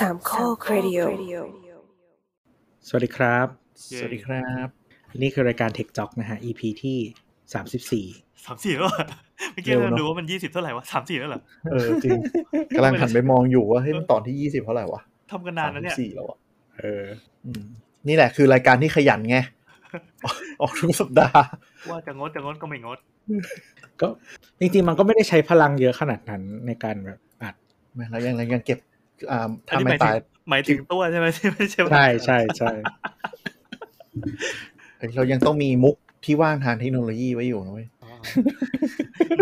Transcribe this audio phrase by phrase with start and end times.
[0.00, 0.98] สามข้อครดิโอ
[2.88, 3.46] สวัสดีครับ
[3.98, 4.68] สวัสดีครับ
[5.22, 6.98] นี่คือรายการ Tech Talk นะฮะ EP ที่
[7.54, 8.06] สามสิบสี่
[8.44, 9.06] สามสี่แล้วเหรอ
[9.52, 11.40] เมื่อกี้เร็วเราเนอะดูว่ามันยี่สิบเท่าไหร่วะสามสี่แล้วเหรอ
[11.70, 12.18] เออจริง
[12.76, 15.00] กำลังหันไปมองอยู่ว่าเฮ้ยมันตอนที่ยี่สิบเท่าไหร่วะ
[15.30, 16.38] ทำกันนานแล้วเนี่ยสี่แล้วอะ
[16.78, 17.04] เออ
[17.46, 17.64] อืม
[18.08, 19.36] นี่แหละคือรายการที่ขยันไง
[20.60, 21.42] ออกทุกสัปดาห์
[21.90, 22.98] ว่าจะงดจะงดก็ไม่งด
[24.00, 24.08] ก็
[24.60, 27.54] จริงๆมันก็ไม่ได้ใช้พลังเยอะขนาดนั้นในการแบบอัด
[27.94, 28.95] แม่เรายังยังเก็บอ่าอัน
[29.68, 30.16] ถ้านี้หไม่มายถึตางย
[30.50, 32.72] หมายถึงตัวใช่ไหมที่ไม่ใช่ว่าใช่ใช่ใช่
[35.16, 38.10] เรายังต้องมีมุกที่ว่างทางเทคโนโลยีไว้อยู่นะเว้ยอ๋อ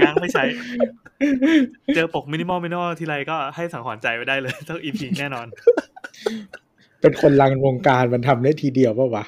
[0.04, 0.44] ง้างไม่ใช้
[1.94, 5.46] เจอปกมินิมอลมินิมอลทีไรก็ให้สังหรณ์ใจไว้ได้เลยต้องอีพีแน่นอน
[7.00, 9.24] เป็นคนรังวงการมันทำได้ทีเดียวปะวะ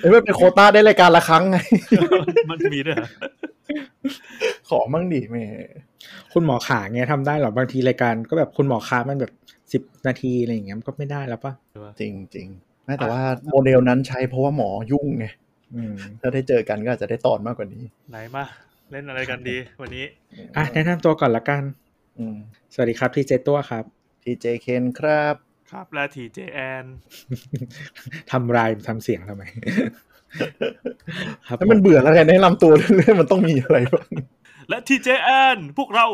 [0.00, 1.56] เอ้ยมันเป็นโควต้าได้รายการละครั้งไง
[2.50, 3.08] มันมีด้วยเหรอ
[4.68, 5.44] ขอมั่งดิแม่
[6.32, 9.32] คุณหมอขาเงี้ยทำได้เหรอบางทีรายการก็แบบคุณหมอขามันแบบ
[9.72, 11.52] สิบนาทีอะไรอย่างเงี้ยมันก็ไม่ได้แล้วปะ
[12.00, 12.48] จริงจริง
[12.84, 15.26] แม่แต่ว่าโมเดลนั้นใช้เพราะว่าหมอยุ่งไง
[15.74, 18.44] อืมถ้าได้เจอกันก็อาจจะได้ตอนมากกว่านี้ ไหนมา
[18.90, 20.06] เล่นอะไรกันดี วันนี้
[20.56, 21.62] อะแนะนำตัวก่อนละกัน
[22.18, 22.36] อืม
[22.72, 23.84] สวัสดีครับที่เจตัวครับ
[24.22, 25.34] ทีเจเคนครับ
[25.72, 26.84] ครับ และทีเจแอน
[28.30, 29.42] ทำรายทำเสียงทำไม
[31.46, 34.08] ครับถ้ามันเบื่อแล้วไงแนะนำตัวเรื่อยๆมันต้องมีอะไรบ้าง
[34.68, 36.06] และทีเจแอนพวกเรา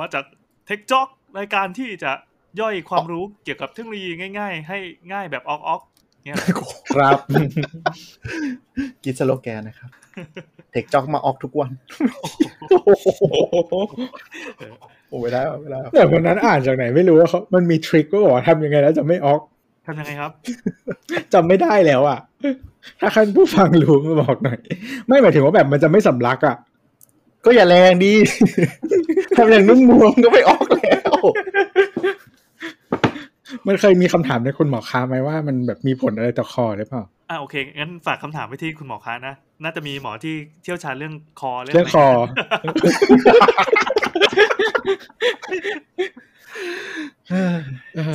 [0.00, 0.24] มาจาก
[0.66, 2.12] เทคจ็อกรายการที่จะ
[2.60, 4.78] ย่อยความรู้เกี่ยวกับเทคโนโลยีง่าย ๆ ให้
[5.12, 5.95] ง่ายแบบออกออกๆ
[6.26, 6.38] เนี่ย
[6.94, 7.18] ครับ
[9.04, 9.90] กินสโลแกนนะครับ
[10.70, 11.70] เทคจ็อกมาออกทุกวัน
[15.08, 19.40] โอ้ไม่ได้ว่ะไม่ได้ว่ะแต่วันนั้นอ่านจากไหนไม่รู้ว่าเขามันมีทริคก็บอกว่าทำยังไงแล้วจะไม่ออก
[19.86, 20.32] ทำยังไงครับ
[21.32, 22.18] จำไม่ได้แล้วอะ
[23.00, 24.58] ถ้าใครผู้ฟังรู้มาบอกหน่อย
[25.06, 26.56] ไม่หมายถึงว่าแบบมันจะไม่สำลักอะ
[27.44, 28.12] ก็อย่าแรงดี
[29.36, 31.16] ทำอย่างนุ่มนวลก็ไม่ออกแล้ว
[33.66, 42.06] มันเคยมีคำถามในคุณหมอค้าไหมว่ามันแบบมีผลอะไรต่อคอหรือเปล่าอ่าโอเคงั้นฝากคำถามไปที่คุณหมอค้านะน่าจะมีหมอที่เชี่ยวชาญเรื่องคอเรื่องคอ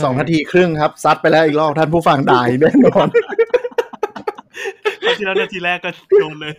[0.04, 3.08] สองนาทีครึ่งครับ ซัดไปแล้วอีกรอบท่านผู้ฟังด่าอีกแน่นอน
[5.04, 5.90] คราวที่แล้วนาทีแรกก็
[6.22, 6.56] จมเลย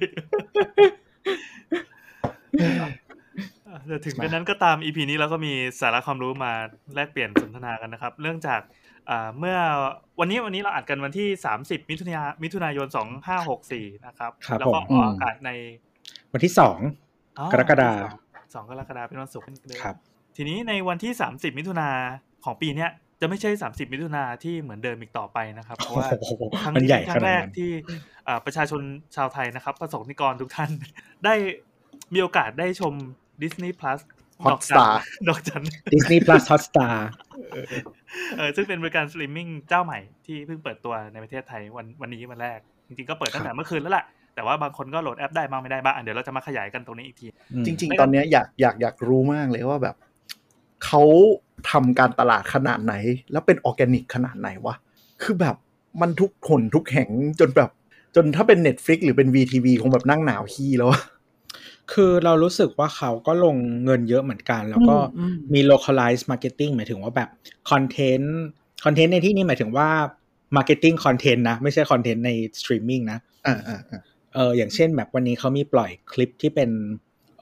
[3.86, 6.52] แต่ถึงกระนั้นก็ตาม EP นี้เราก็มีสาระความรู้มา
[6.94, 8.80] แลกเปลี่ยนสนทนากันนะครับ เรื่องจากอ่า
[9.38, 9.56] เมื่อ
[10.20, 12.86] วันนี้วันนี้เราอัดกันวันที่ 30 มิถุนายนมิถุนายน
[13.46, 15.50] 2564 นะครับครับแล้วก็ผมออกอากาศใน
[16.32, 16.78] วันที่สอง
[17.38, 17.90] อ๋อกรกฎา
[18.54, 19.96] สองกรกฎาเป็นวันศุกร์เลยครับ
[20.36, 21.88] ทีนี้ในวันที่ 30 มิถุนา
[22.44, 27.70] ของปีเนี้ยจะไม่ใช่ 30 มิถุนาที่เหมือนเดิมอีกต่อไปนะครับ เพราะว่าโอ้โหครั้งมันนี้ใหญ่เป็นคขรั้งนาแรดกนั้นที่
[28.28, 28.80] อ่าประชาชน
[29.16, 30.70] ชาวไทยนะครับ ประสงค์นิกรทุกท่าน
[31.24, 31.34] ได้
[32.14, 32.92] มีโอกาสได้ชม
[33.42, 34.00] Disney Plus
[34.50, 34.92] ดอกจัน Hotstar
[35.28, 37.08] ดอกจัน Disney Plus Hotstar
[38.36, 44.04] เออซึ่งเป็นบริการสตรีมมิ่งเจ้าใหม่ที่เพิ่งเปิดตัวในประเทศไทยวันวันนี้วันแรก จริงๆก็เปิดตั้งแต่เมื่อคืนแล้วแหละ
[44.34, 47.26] แต่ว่าบางคนก็โหลดแอปได้บ้างไม่ได้บ้างอะเดี๋ยวเราจะมาขยายกันตรงนี้อีกที
[47.66, 49.96] จริง ๆ ตอนเนี้ยอยากอยากอยากรู้มากเลยว่าแบบ
[50.84, 51.02] เขา
[51.70, 52.94] ทำการตลาดขนาดไหน
[53.32, 54.74] แล้วเป็นออร์แกนิกขนาดไหนวะ
[55.22, 55.56] คือแบบ
[56.00, 57.08] มันทุกคนทุกแห่ง
[57.40, 57.70] จนแบบ
[58.16, 61.02] จนถ้าเป็น Netflix หรือเป็น VTV คงแบบนั่งหนาวขี้แล้วอะ
[61.92, 67.28] คือเรารู้สึกว่าเขาก็ลงเงินเยอะเหมือนกัน แล้วก็อืมมี localize marketing หมายถึงว่าแบบ
[67.70, 68.28] content
[68.84, 69.88] content ในที่นี้หมายถึงว่า
[70.56, 74.00] marketing content นะ ไม่ใช่ content ใน streaming นะอ่าอ่าอ่า
[74.34, 76.70] เอออย่างเช่นแบบวันนี้เขามีปล่อยคลิปที่เป็น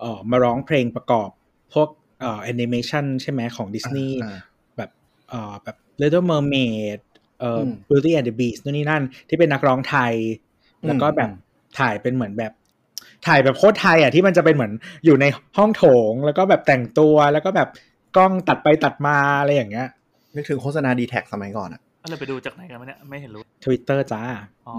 [0.00, 1.30] เอ่อมาร้องเพลงประกอบ
[1.74, 1.88] พวก
[2.20, 4.38] เอ่อแอนิเมชันใช่ไหมของดิสนีย์อ่า
[4.76, 4.90] แบบ
[5.28, 6.98] เอ่อแบบ Little Mermaid
[7.40, 10.14] เอ่ออม Beauty and the Beast นู่นนี่นั่น ที่เป็นนักร้องไทย
[10.82, 12.52] อืมแล้วก็แบบอืมถ่ายเป็นเหมือนแบบ
[13.26, 14.72] ถ่ายแบบโคตรไทยอะที่มันจะเป็นเหมือน
[15.04, 15.25] อยู่ใน
[15.58, 17.69] ห้องโถง แล้วก็แบบแต่งตัวแล้วก็แบบ
[18.16, 19.86] กล้องตัดไปตัดมาอะไรอย่างเงี้ย
[20.34, 24.22] นึกถึงโฆษณาดีแท็สมัยก่อนอะก็เลยไปดูจากไหนกันวะเนี่ยไม่เห็นรู้ Twitter จ้า
[24.69, 24.75] อ๋อ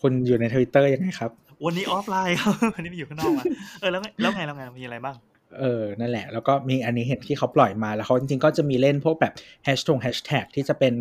[0.00, 1.30] คุณอยู่ใน Twitter ยังไงครับ
[1.64, 3.44] วันนี้ออฟไลน์ครับวันนี้มาอยู่ข้างนอกอะ
[3.80, 5.16] เออแล้วไงแล้วไงแล้วไงมีอะไรบ้าง
[5.58, 9.32] เออ นั่นแหละ แล้วก็มีอันนี้เห็นที่เขาปล่อยมาแล้วเขาจริงๆ ก็จะมีเล่นพวกแบบ
[9.64, 10.94] แฮชทงแฮชแท็กที่จะเป็น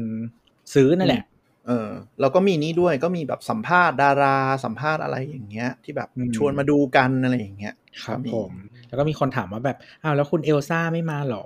[0.74, 1.24] ซื้อนั่นแหละ
[1.68, 7.74] เออแล้วก็มีนี่ด้วยก็มีแบบสัมภาษณ์ดารา สัมภาษณ์อะไรอย่างเงี้ย ที่แบบอืมชวนมาดูกันอะไรอย่างเงี้ย
[8.04, 8.52] ครับก็มีผม
[8.88, 11.46] แล้วก็มีคนถามว่าแบบอ้าวแล้วคุณเอลซ่าไม่มาเหรอ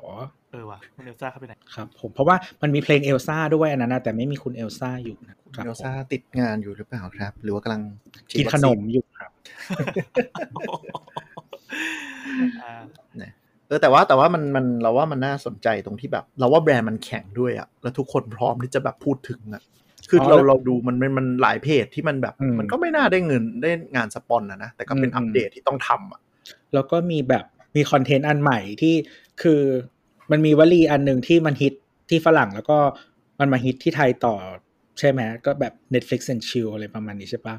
[0.51, 7.81] เออว่ะคุณเอลซ่าเข้าไปไหนครับผมเพราะว่ามันมีเพลงเอลซ่าด้วยอันนั้นนะแต่ไม่มีคุณเอลซ่าอยู่นะครับเอลผมซ่าติดงานอยู่หรือเปล่าครับ หรือว่ากำลัง
[8.31, 9.31] ฉีกินดวัขคนซีมอยู่ครับ
[12.63, 12.75] อ่า
[13.67, 19.63] เออแต่ว่าแต่ว่ามันมันเราว่ามันน่าสนใจตรงที่แบบ เราว่าแบรนด์มันแข็งด้วยอะแล้วทุกคนพร้อมที่จะแบบพูดถึงอะ
[20.09, 26.21] คือออเราแล้วเราดูมันมันมันหลายเพจที่มันแบบอืมมันก็ไม่น่าได้เงินได้งานสปอนนะนะแต่ก็เป็นอืมอัปเดตที่ต้องทำอะ
[26.73, 28.95] แล้วก็มีแบบมีคอนเทนต์อันใหม่ที่
[29.41, 29.61] คือ
[30.31, 31.73] มันมีวลีอันหนึ่งที่มันฮิต
[32.09, 32.77] ที่ฝรั่งแล้วก็
[33.39, 34.35] มันมาฮิตที่ไทยต่อ
[34.99, 37.55] ใช่ไหมก็แบบ Netflix and chill อะไรประมาณนี้ใช่ปะ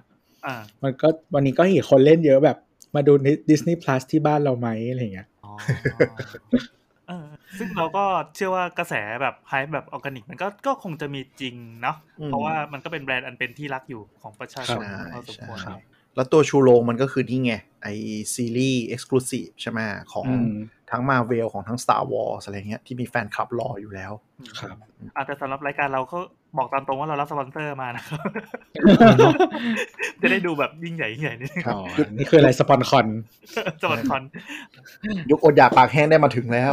[0.47, 2.59] อ่า มันก็วันนี้ก็เห็นคนเล่นเยอะแบบ
[2.95, 3.13] มาดู
[3.51, 5.53] Disney Plus ที่บ้านเราไหมอะไรเงี้ยอ๋อ
[7.09, 7.27] เออ
[7.59, 8.05] ซึ่งเราก็
[8.35, 15.77] เชื่อว่ากระแสแบบ hype แบบออร์แกนิก มันก็ก็คงจะมีจริงเนาะอืมเพราะว่ามันก็เป็นแบรนด์อันเป็นที่รักอยู่ของประชาชนใช่พอสมควรใช่
[16.17, 17.89] แล้วตัวชูโรงมันก็คือนี่ไง ไอ
[18.35, 19.79] ซีรีส์ exclusive ใช่ไหม
[20.13, 20.51] ของอืม
[20.91, 24.13] ทั้ง Marvel ของทั้ง Star Wars อะไรเงี้ยที่มีแฟนคลับรออยู่แล้ว
[24.61, 24.77] ครับ
[25.17, 26.19] อาแต่สำหรับรายการเราก็
[26.59, 28.21] บอกตามตรงว่าเรารับสปอนเซอร์มานะครับ
[30.21, 31.83] จะได้ดูแบบยิ่งใหญ่ยิ่งใหญ่นิดนึงครับอ๋อ
[32.17, 33.07] นี่คืออะไร spon con
[33.83, 34.23] spon con
[35.31, 36.73] ยุคอดอยากปากแห้งได้มาถึงแล้ว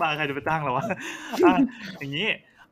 [0.00, 0.84] มาใครจะไปจ้างเราวะ
[1.44, 1.54] อะ
[2.00, 2.28] อย่างนี้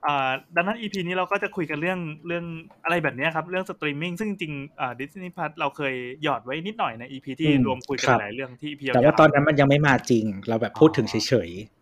[0.06, 2.44] อ่าดังนั้น EP นี้เราก็จะคุยกันเรื่องเรื่อง
[2.84, 11.14] อะไรแบบเนี้ยครับ เรื่องสตรีมมิ่งซึ่งจริงๆอ่า Disney Plus เราเคยหยอดไว้นิดหน่อยใน EP ที่อืมรวมคุยกันครับหลายเรื่องที่ EP แต่ว่าตอนนั้นมันยังไม่มาจริง เราแบบพูดถึงเฉ
[11.48, 11.79] ยอืม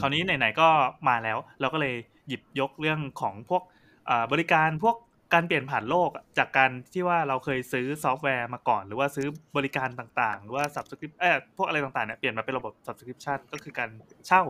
[0.00, 0.68] คราวนี้ไหนๆก็
[1.08, 1.94] มาแล้ว เราก็เลย
[2.28, 3.62] หยิบยกเรื่องของพวก
[4.08, 4.96] อ่าบริการพวก
[5.34, 9.26] การเปลี่ยนผ่านโลกอะจากการที่ว่าเราเคยซื้อซอฟต์แวร์มาก่อน หรือว่าซื้อ
[9.56, 13.90] บริการต่างๆ หรือว่า subscription เออพวกอะไรต่างๆเนี่ยเปลี่ยนมาเป็นระบบ subscription ก็คือการ
[14.26, 14.42] เช่า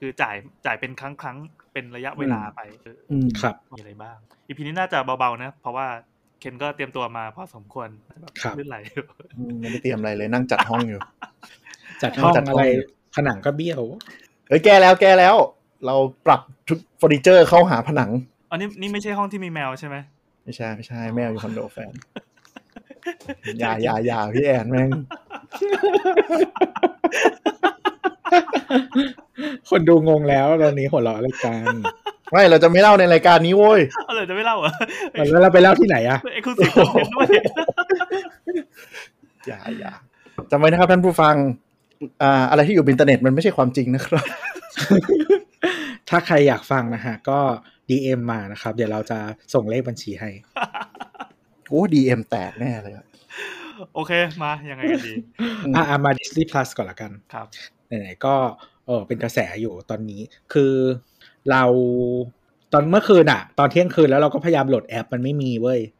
[0.00, 5.86] คือจ่ายจ่ายเป็นครั้งครั้งๆเป็นระยะเวลาไปเอออืมๆครับมีอะไรบ้างอีพีนี้น่าจะเบาๆนะ เพราะว่า
[6.40, 7.88] เคนก็เตรียมตัวมาพอสมควร
[8.22, 8.76] แบบครับลื่นไหล
[9.38, 11.00] อืมไม่ได้เตรียมอะไรเลยนั่งจัดห้องอยู่
[12.02, 12.64] จัดห้องจัดห้องอะไร
[13.14, 13.82] ผนังก็เบี้ยว
[14.48, 15.34] เฮ้ยแก้แล้วแก้แล้ว
[15.86, 15.94] เรา
[16.26, 18.10] ปรับทุกเฟอร์นิเจอร์เข้าหาผนัง
[18.50, 19.96] อันนี้นี่ไม่ใช่ห้องที่มีแมวใช่ไหม
[20.44, 21.92] ไม่ใช่ไม่ใช่แม่อยู่คอนโดแฟน
[23.60, 24.90] อย่าอย่าอย่าพี่แอนแม่ง
[29.70, 31.74] คนดูงงแล้วตอนนี้หัวเราะอะไรกัน
[32.32, 34.72] ไม่เราจะไม่เล่าในรายการนี้โว้ยเอาเลยจะไม่เล่าเหรอ
[35.30, 37.26] แล้วเราไปเล่าที่ไหนอะ exclusive content ด้วย
[39.46, 39.92] อย่าอย่า
[40.50, 41.34] จำไว้นะครับท่านผู้ฟัง
[42.22, 44.24] อ่าอะไรที่อยู่บนอินเทอร์เน็ตมันไม่ใช่ความจริงนะครับ
[46.08, 47.38] ถ้าใครอยากฟังนะฮะ ก็
[47.88, 49.18] DM มานะครับ เดี๋ยวเราจะ
[49.54, 50.30] ส่งเลขบัญชีให้
[51.68, 53.06] โอ้ DM แตกแน่เลยอะ
[53.94, 54.12] โอเค
[54.42, 57.46] มา ยังไงกันดีอืมอะอะมา Disney Plus ก่อนละกันครับ
[57.86, 58.34] ไหนๆก็
[58.86, 60.20] เออเป็นกระแสอยู่ตอนนี้
[60.52, 60.72] คือ
[61.50, 61.64] เรา
[62.72, 65.99] ตอนเมื่อคืนอะตอนเที่ยงคืนแล้วเราก็พยายามโหลดแอปมันไม่มีเว้ยอืมอ่าเอ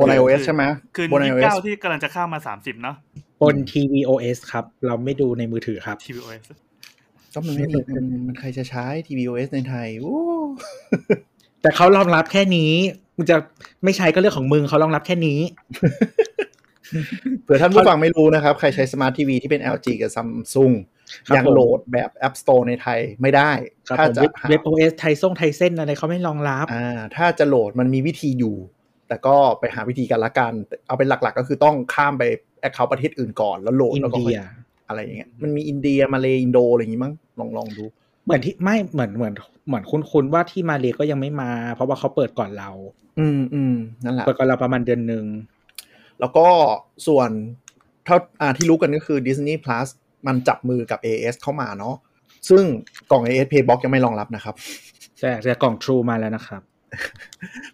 [0.00, 0.62] บน iOS ใช่ไหม
[0.96, 2.96] คืนบนยี่สิบ iOS เก้าที่กำลังจะข้ามมาสามสิบเนาะ
[3.42, 6.44] บน tvOS ครับ เราไม่ดูในมือถือครับ TVOS
[7.34, 10.16] ก็มันไม่มีมันมันใครจะใช้ tvOS ในไทยโอ้
[11.62, 12.72] แต่เขารองรับแค่นี้
[13.16, 13.36] มึงจะ
[13.84, 15.40] ไม่ใช้ก็เรื่องของมึงเขารองรับแค่นี้
[17.42, 20.74] เผื่อท่านผู้ฟังไม่รู้นะครับ ใครใช้สมาร์ททีวีที่เป็น LG กับ Samsung
[21.28, 23.50] ครับยังผมโหลดแบบ App Store ในไทยไม่ได้
[23.88, 28.56] ครับถ้าผมจะเว็บหาเว็บ OS ไทยส่งไทยเส้นอะไรเขาไม่รองรับ อ่า ถ้าจะโหลดมันมีวิธีอยู่
[29.10, 30.52] แต่ก็ไปหาวิธีกันละกัน
[30.86, 32.22] เอาเป็นหลักๆ ก็คือต้องข้ามไป
[32.60, 34.42] account ประเทศอื่นก่อนแล้ว log in แล้วก็เดี๋ยวค่อย
[34.88, 37.84] อะไรอย่างเงี้ยมันมีอินเดียมาเลอินโดอะไรอย่างงี้มั้งลองลองดู
[38.24, 39.34] เหมือนที่ไม่เหมือนเหมือน
[39.66, 42.70] เหมือนคุ้นๆว่าที่มาเลก็ยังไม่มา เพราะว่าเขาเปิดก่อนเรา
[43.18, 43.74] อืมอืม
[44.04, 45.24] นั่นแหละเปิดก่อนเราประมาณเดือนหนึ่ง
[46.20, 46.46] แล้วก็
[47.06, 47.30] ส่วน
[48.04, 49.88] เท่าอ่าที่รู้กันก็คือ Disney Plus
[50.26, 51.94] มันจับมือกับ AS เข้ามาเนาะ
[52.48, 52.62] ซึ่ง
[53.10, 54.54] กล่อง AS Paybox ยังไม่รองรับนะครับ
[55.20, 56.62] แต่แต่กล่อง True มาแล้วนะครับ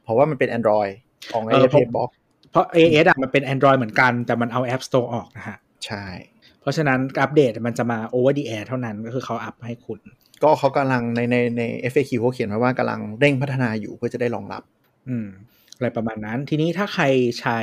[0.02, 0.92] เพราะว่ามันเป็น Android
[1.32, 2.10] ของเออ AS ผม Paybox
[2.50, 5.56] เพราะ AS อะมันเป็น Android เหมือนกัน แต่มันเอา App Store ออกนะฮะ
[5.86, 6.04] ใช่
[6.60, 10.00] เพราะฉะนั้นอัปเดตมันจะมา over the air เท่านั้นก็คือเขาอัพให้คุณ
[10.42, 11.62] ก็เขากำลังในในใน
[11.92, 14.62] FAQ เขาเขียนไว้ว่ากำลังเร่งพัฒนาอยู่เพื่อจะได้รองรับ
[15.08, 15.28] อืม
[15.76, 17.04] อะไรประมาณนั้น ทีนี้ถ้าใคร
[17.40, 17.60] ใช้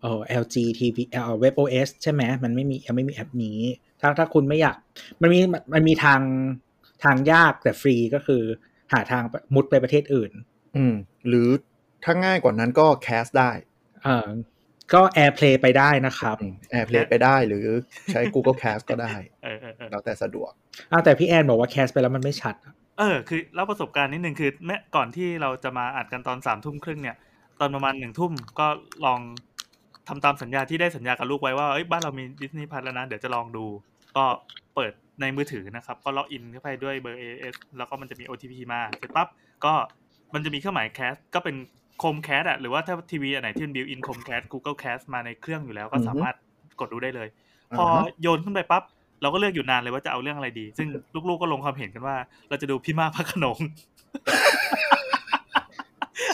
[0.00, 3.58] เอ่อ LG TV เอ่อ WebOS ใช่ไหมมันไม่มียังไม่มีแอปนี้
[4.00, 4.76] ถ้าถ้าคุณไม่อยาก
[5.22, 5.38] มันมี
[5.74, 6.20] มันมีทาง
[7.04, 8.42] ทางยากแต่ฟรีก็คือ
[8.92, 9.22] หาทาง
[9.54, 10.32] มุดไปประเทศอื่น
[10.76, 10.94] อืม
[11.28, 11.48] หรือ
[12.04, 13.50] ถ้าง่ายกว่านั้นก็ Cast ได้
[14.04, 14.28] เอ่อ
[14.94, 16.36] ก็ AirPlay ไปได้นะครับ
[16.70, 17.66] AirPlay ไปได้หรือ
[18.12, 19.14] ใช้ Google Cast ก็ได้
[19.44, 20.50] เออเออเออแล้วแต่สะดวก
[20.92, 27.16] อ้าวแต่พี่แอนบอกว่า cast ไปแล้วมันไม่ชัดอะเออ คือเล่าประสบการณ์นิดนึงคือแม้ก่อนที่เราจะมาอัดกันตอนสามทุ่มครึ่งเนี่ย
[27.60, 28.66] ตอนประมาณหนึ่งทุ่มก็
[29.06, 29.20] ลอง
[30.08, 33.64] ทำตามสัญญาที่ได้สัญญากับลูกไว้ว่าเอ้ยบ้านเรามี Disney Plus แล้วนะ เดี๋ยวจะลองดู
[34.16, 34.24] ก็
[34.74, 39.28] เปิดในมือถือนะครับ ก็ล็อกอินเข้าไปด้วยเบอร์ AS แล้วก็มันจะมี OTP มาเสร็จปั๊บ
[39.64, 39.72] ก็
[40.34, 41.56] มันจะมีเครื่องหมาย cast ก็เป็น
[41.87, 46.36] Chromecast อะหรือว่าถ้าทีวีอันไหนที่เป็นบิวอินโคมแคส Google Cast มาในเครื่องอยู่แล้วก็อือฮึสามารถ
[46.80, 47.28] กดดูได้เลย
[47.78, 48.82] พออ่าฮะโยนขึ้นไปปั๊บ
[49.22, 50.88] เราก็เลือกอยู่นานเลยว่าจะเอาเรื่องอะไรดี ซึ่ง
[51.28, 52.16] ลูกๆก็ลงความเห็นกันว่า
[52.48, 53.58] เราจะดูพี่มากพระโขนง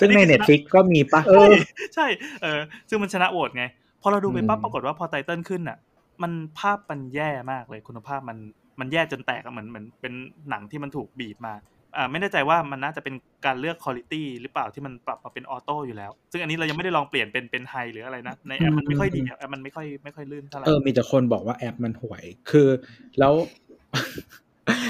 [0.00, 1.52] ซึ่งใน Netflix ก็มีปะเออ
[1.94, 2.06] ใช่
[2.42, 3.64] เออซึ่งมันชนะโหวตไง
[4.02, 5.78] พอเราดูไปปั๊บอืมปรากฏว่าพอ title ขึ้นอะ
[6.23, 8.38] มันภาพมันแย่มากเลยคุณภาพมัน
[8.80, 10.12] มันแย่จนแตกอะเหมือนเหมือนเป็น
[10.50, 11.74] หนังที่มันถูกบีบมาอ่า
[12.11, 13.15] ไม่แน่ใจว่ามันน่าจะเป็น
[13.47, 22.69] การเลือกคุณ i t y หรือเปล่าที่มันปรับมาเป็นออโต้อยู่แล้ว ซึ่งอันนี้เรายังไม่ได้ลองเปลี่ยนเป็นเป็นไฮหรืออะไรนะ ในแอปมันไม่ค่อยดีอะแอปมันไม่ค่อยไม่ค่อยลื่นเท่าไหร่เออมีแต่คนบอกว่าแอปมันห่วย คือ
[23.19, 23.35] แล้ว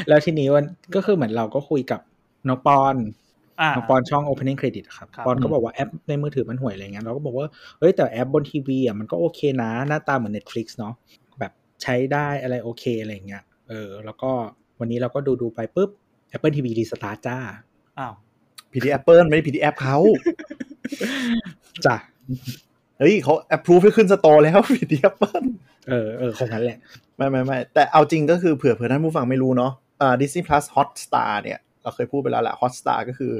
[0.08, 2.00] แล้วทีนี้วันก็คือเหมือนเราก็คุยกับ
[2.48, 2.96] น้องปอน
[3.60, 7.46] อ่าน้องปอนช่อง Opening Credit ครับครับปอนก็บอกว่าแอปในมือถือมันห่วยอะไรเงี้ยเราก็บอกว่า
[7.78, 10.94] เฮ้ยแต่แอปบนทีวีอะมันก็โอเคนะ หน้าตาเหมือน Netflix เนาะ
[11.38, 14.30] แบบใช้ได้อะไรโอเคอะไรเงี้ยเออ แล้วก็
[14.80, 15.90] วันนี้เราก็ดูดูๆไปปุ๊บ
[16.34, 17.36] Apple TV รีสตาร์จ้า
[17.98, 18.14] อ้าว
[18.72, 19.96] พอดีแอปเปิลไม่ได้พอดีแอปเขา
[21.86, 21.96] จ้ะ
[22.98, 25.42] เฮ้ยเขา approve ให้ขึ้น store แล้วพอดีแอปเปิล
[25.88, 26.78] เออเออคงนั้นแหละ
[27.16, 33.32] ไม่ไม่ไม่แต่เอาจริงก็คือเผื่อเผื่อท่านผู้ฟังไม่รู้เนาะอ่า Disney Plus Hotstar เนี่ย เราเคยพูดไปแล้วแหละ Hotstar ก็คือ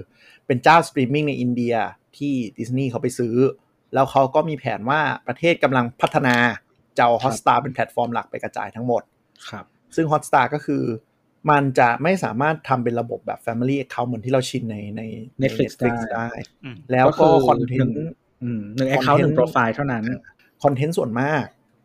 [0.47, 1.75] เป็นเจ้าสตรีมมิ่งในอินเดีย
[2.17, 3.35] ที่ดิสนีย์เขาไปซื้อ
[3.95, 6.37] แล้วเขาก็มีแผนว่าประเทศกำลังพัฒนา
[6.97, 9.03] จะเอา Hotstar เป็นแพลตฟอร์มหลักไปกระจายทั้งหมด
[9.49, 9.65] ครับ
[9.97, 10.83] ซึ่ง Hotstar ก็คือ
[11.51, 15.03] มันจะไม่สามารถทำเป็นระบบแบบ Family Account เหมือนที่เราชินในใน
[15.43, 16.29] Netflix ได้ได้
[16.65, 20.05] อืมแล้วก็ก็คือคอนเทหนึ่นงต์อืมหนึ่งแอคเคาท์หนึ่ง content โปรไฟล์เท่านั้น
[20.65, 21.45] content ส่วนมาก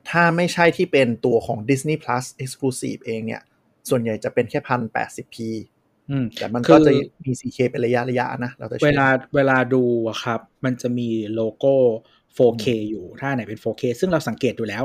[0.09, 3.41] ถ้าไม่ใช่ที่เป็นตัวของ Disney Plus Exclusive เองเนี่ย
[3.89, 5.37] ส่วนใหญ่จะเป็นแค่พันแปดสิบ p
[6.11, 6.91] อืมแต่มันคือก็จะ
[7.25, 11.73] มี 4K เป็นระยะระยะนะเราจะเวลาเวลาดูอะครับ มันจะมีโลโก้
[12.37, 14.83] 4K อยู่ถ้าไหนเป็น 4K ซึ่งเราสังเกตดูแล้ว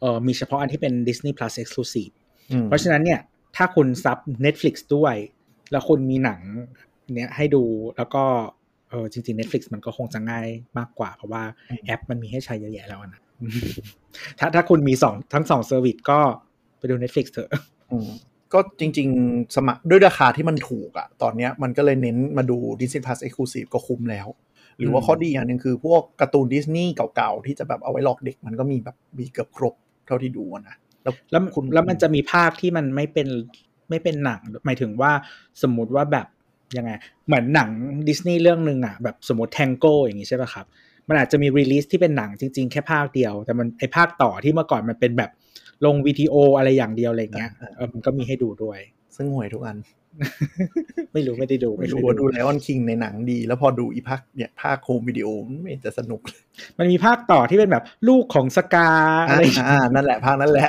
[0.00, 2.12] เออมีเฉพาะอันที่เป็น Disney Plus Exclusive
[2.52, 3.20] อืมเพราะฉะนั้นเนี่ย
[3.56, 5.14] ถ้าคุณซับ Netflix ด้วย
[5.70, 6.40] แล้วคุณมีหนัง
[7.16, 7.62] เนี้ยให้ดู
[7.96, 8.24] แล้วก็
[8.90, 11.42] เออจริงๆ Netflix มันก็คงจะง่ายมากกว่า เพราะว่า
[11.84, 13.20] แอปมันมีให้ใช้เยอะแยะแล้วนะ
[14.38, 16.20] ถ้าถ้าคุณมีสองทั้งสองเซอร์วิสก็
[16.78, 17.50] ไปดู Netflix เถอะ
[18.52, 24.28] ก็จริง ๆ สมัครด้วยราคาที่มันถูกอะตอนเนี้ยมันก็เลยเน้นมาดู Disney Plus Exclusive ก็คุ้มแล้ว
[24.78, 29.74] หรือว่าข้อดีอย่างหนึ่งคือพวกการ์ตูนดิสนีย์เก่าๆ ที่จะแบบเอาไว้หลอกเด็กมันก็มีแบบมีเกือบครบ
[30.06, 33.28] เท่าที่ดูนะ แล้วแล้วคุณแล้วมันจะมีภาคที่มันไม่เป็น
[33.90, 35.12] ไม่เป็นหนัง หมายถึงว่า
[35.62, 36.26] สมมุติว่าแบบ
[36.76, 36.90] ยังไง
[37.26, 37.70] เหมือนหนัง
[38.08, 40.66] ดิสนีย์เรื่องหนึ่งอะแบบสมมติแทงโกอย่างงี้ใช่ป่ะครับ
[41.08, 45.30] มันอาจจะมี release ที่เป็นหนังจริง ๆ แค่ภาคเดียว แต่มันไอภาคต่อที่เมื่อก่อนมันเป็นแบบ
[45.84, 48.78] ลงวิดีโออะไรอย่างเดียวอะไรเงี้ยเออมันก็มีให้ดูด้วย
[49.16, 49.76] ซึ่งห่วยทุกอัน
[51.12, 56.40] ไม่รู้ไม่ได้ดูไม่รู้เคยว่าดูไลออนคิงในหนังดี แล้วพอดูอีภาคเนี่ยภาคโฮมวิดีโอมันไม่เห็นจะสนุกเลย
[56.78, 58.90] มันมีภาคต่อที่เป็นแบบ ลูกของสกา
[59.20, 60.68] อะอ่าไรอย่างเงี้ยอ่านั่นแหละภาคนั้นแหละ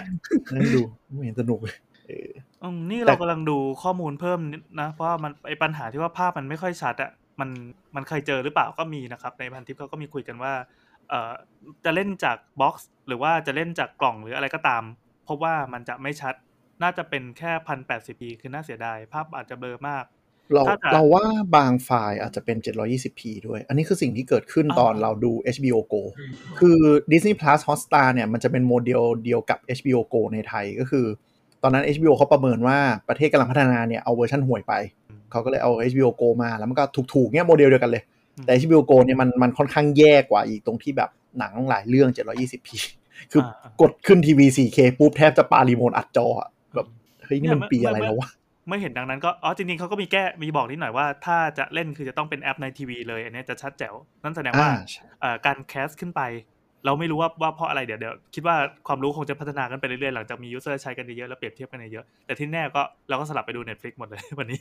[0.53, 0.81] นั่นดู
[1.15, 1.75] ไม่เห็นสนุกเลย
[2.07, 2.29] เออ
[2.63, 7.50] อืมนี่แต่เรากำลังดูข้อมูลเพิ่มนิดนะ เพราะว่ามันไอปัญหาที่ว่าภาพมันไม่ค่อยชัดอะมัน
[7.95, 10.53] มันเคยเจอหรือเปล่าก็มีนะครับ ในพันทิปเขาก็มีคุยกันว่า
[11.10, 11.31] เอ่อ
[11.86, 14.83] จะเล่นจากบ็อกซ์หรือว่าจะเล่นจากกล่องหรืออะไรก็ตาม
[15.27, 16.36] พบว่ามันจะไม่ชัด
[16.84, 20.06] น่าจะเป็นแค่พันแปดสิบ p คือน่าเสียดาย ภาพอาจจะเบลอมาก
[20.54, 26.02] เราถ้าจะเราว่าบางไฟล์อาจจะเป็น 720p ด้วย อันนี้คือสิ่งที่เกิดขึ้นอ๋อตอนเราดู HBO Go
[26.60, 26.78] คือ
[27.12, 31.06] Disney Plus Hotstar เนี่ย มันจะเป็นโมเดลเดียวกับ HBO Go ในไทยก็คือ
[31.64, 32.78] ตอนนั้น HBO เขาประเมินว่า
[33.10, 34.74] ประเทศกำลังพัฒนาเนี่ยเอาเวอร์ชันห่วยไป
[35.32, 36.84] เขาก็เลยเอา HBO Go มาแล้วมันก็
[37.14, 38.04] ถูกๆเนี่ยโมเดลเดียวกันเลย
[38.46, 42.70] แต่ HBO Go เนี่ยมันมันค่อนข้างแย่กว่าอีกตรงที่แบบหนังหลายเรื่อง 720p
[43.32, 46.52] คืออากดขึ้นทีวี 4K ปุ๊บแทบจะปารีโมทอัดจออะแบบ
[47.25, 48.30] เฮ้ยนี่มันปีอะไรแล้ววะ
[48.70, 56.22] ไม่เห็นดังนั้นก็อ๋อจริงๆเขาก็มีแก้มีบอกนิดหน่อยว่า ถ้าจะเล่นคือจะต้องเป็นแอปในทีวีเลย อันเนี้ยจะชัดแจ๋วนั่นแสดงว่าอ่าใช่เอ่อการ cast ขึ้นไป
[56.86, 58.56] เราไม่รู้ว่าว่าเพราะอะไรเดี๋ยวเดี๋ยวคิดว่า
[58.88, 64.60] ความรู้คงจะพัฒนากันไปเรื่อยๆหลังจากมี user ใช้กันเยอะๆแล้วเปรียบเทียบกันเยอะๆแต่ที่แน่ก็เราก็สลับไปดู Netflix หมดเลยวันนี้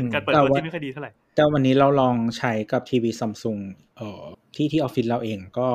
[0.00, 3.58] อืมการเปิดแต่ตัวว่าที่ไม่ค่อยดีเท่าไหร่แต่วันนี้เราลองใช้กับทีวีซัมซุง
[3.96, 4.22] เอ่อ
[4.56, 5.68] ที่ที่ออฟฟิศเราเองก็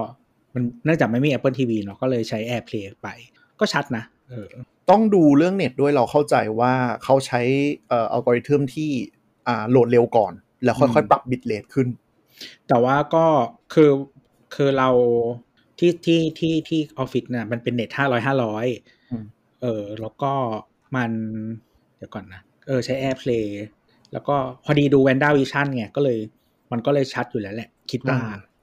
[0.54, 3.08] มันเนื่องจากไม่มี Apple TV เนาะก็เลยใช้ AirPlay ไป
[3.60, 4.48] ก็ชัดนะเออ
[4.90, 6.74] ต้องดูเรื่องเน็ตด้วยเราเข้าใจว่า
[7.04, 7.42] เขาใช้
[7.90, 8.90] เอ่ออัลกอริทึมที่
[9.48, 11.88] อ่าโหลดเร็วก่อน แล้วค่อยๆ ปรับ bitrate ขึ้น
[12.68, 13.26] แต่ว่าก็
[13.74, 13.92] คือ
[14.56, 14.90] คือเรา
[15.80, 18.66] ที่ที่ที่ที่ออฟฟิศเนี่ยมันเป็นเน็ตห้าร้อยห้าร้อย
[19.12, 19.26] อืม
[19.62, 20.32] เออแล้วก็
[20.96, 21.12] มัน
[21.98, 23.48] เดี๋ยวก่อนนะ เออใช้ AirPlay
[24.12, 26.20] แล้วก็พอดีดู Wanda Vision ไงก็เลย
[26.72, 28.18] มันก็เลยชัดอยู่แล้วแหละ คิดว่า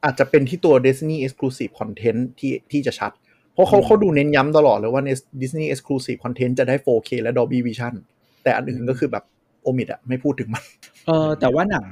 [0.05, 3.13] อาจจะเป็นที่ตัว Disney Exclusive Content ที่ที่จะชัด
[3.55, 5.03] เพราะเขาอืมเขาดูเน้นย้ำตลอดเลยว่า
[5.41, 7.95] Disney Exclusive Content จะได้ 4K และ Dolby Vision
[8.43, 9.25] แต่อันอื่นก็คือแบบ
[9.63, 10.65] โอมิดอะไม่พูดถึงมัน
[11.07, 11.87] เออแต่ว่าหนัง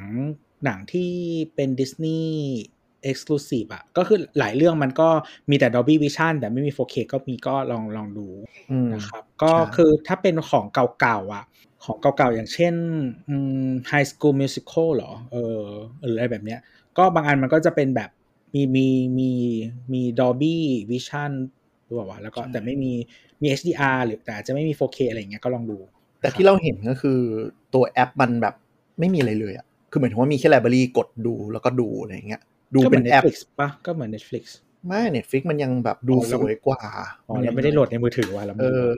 [0.65, 1.11] หนังที่
[1.55, 2.37] เป็นดิสนีย์
[3.11, 5.09] Exclusive อะก็คือหลายเรื่องมันก็
[5.51, 8.27] มีแต่ Dolby Vision แต่ไม่มี 4K ก็มีก็ลองลองดู
[8.71, 11.45] อืมนะครับ ก็ใช่คือถ้าเป็นของเก่าๆอะ
[11.85, 12.75] ของเก่าๆ อย่างเช่น
[13.29, 13.35] อื
[13.69, 15.63] ม High School Musical เหรอเออ
[16.05, 16.61] หรืออะไรแบบเนี้ย
[16.99, 18.11] ก็บางอันมันก็จะเป็นแบบ
[18.55, 18.89] มีมี
[19.19, 19.31] มี
[19.93, 20.57] มี Dolby
[20.91, 21.33] Vision
[21.85, 22.93] หรือเปล่าวะแล้วก็แต่ไม่มี
[23.41, 25.79] มี HDR หรือแต่อาจจะไม่มี 4K อะไรอย่างเงี้ยก็ลองดู
[26.21, 27.19] แต่ที่เราเห็นก็คือ
[27.75, 28.55] ตัวแอปมันแบบ
[28.99, 32.43] ไม่มีอะไรเลยอะคือหมายถึงว่ามีแค่ไลบรารีกดดูแล้วก็ดูอะไรอย่างเงี้ย
[32.75, 34.45] ดูก็เหเป็มือนนแอป Netflix ปะก็เหมือน Netflix
[34.87, 36.81] ไม่ Netflix มันยังแบบดูอ๋อแล้วสวยกว่า
[37.29, 38.89] อ๋อเราไม่ได้โหลดในมือถือว่ะเราเอไม่รู้อ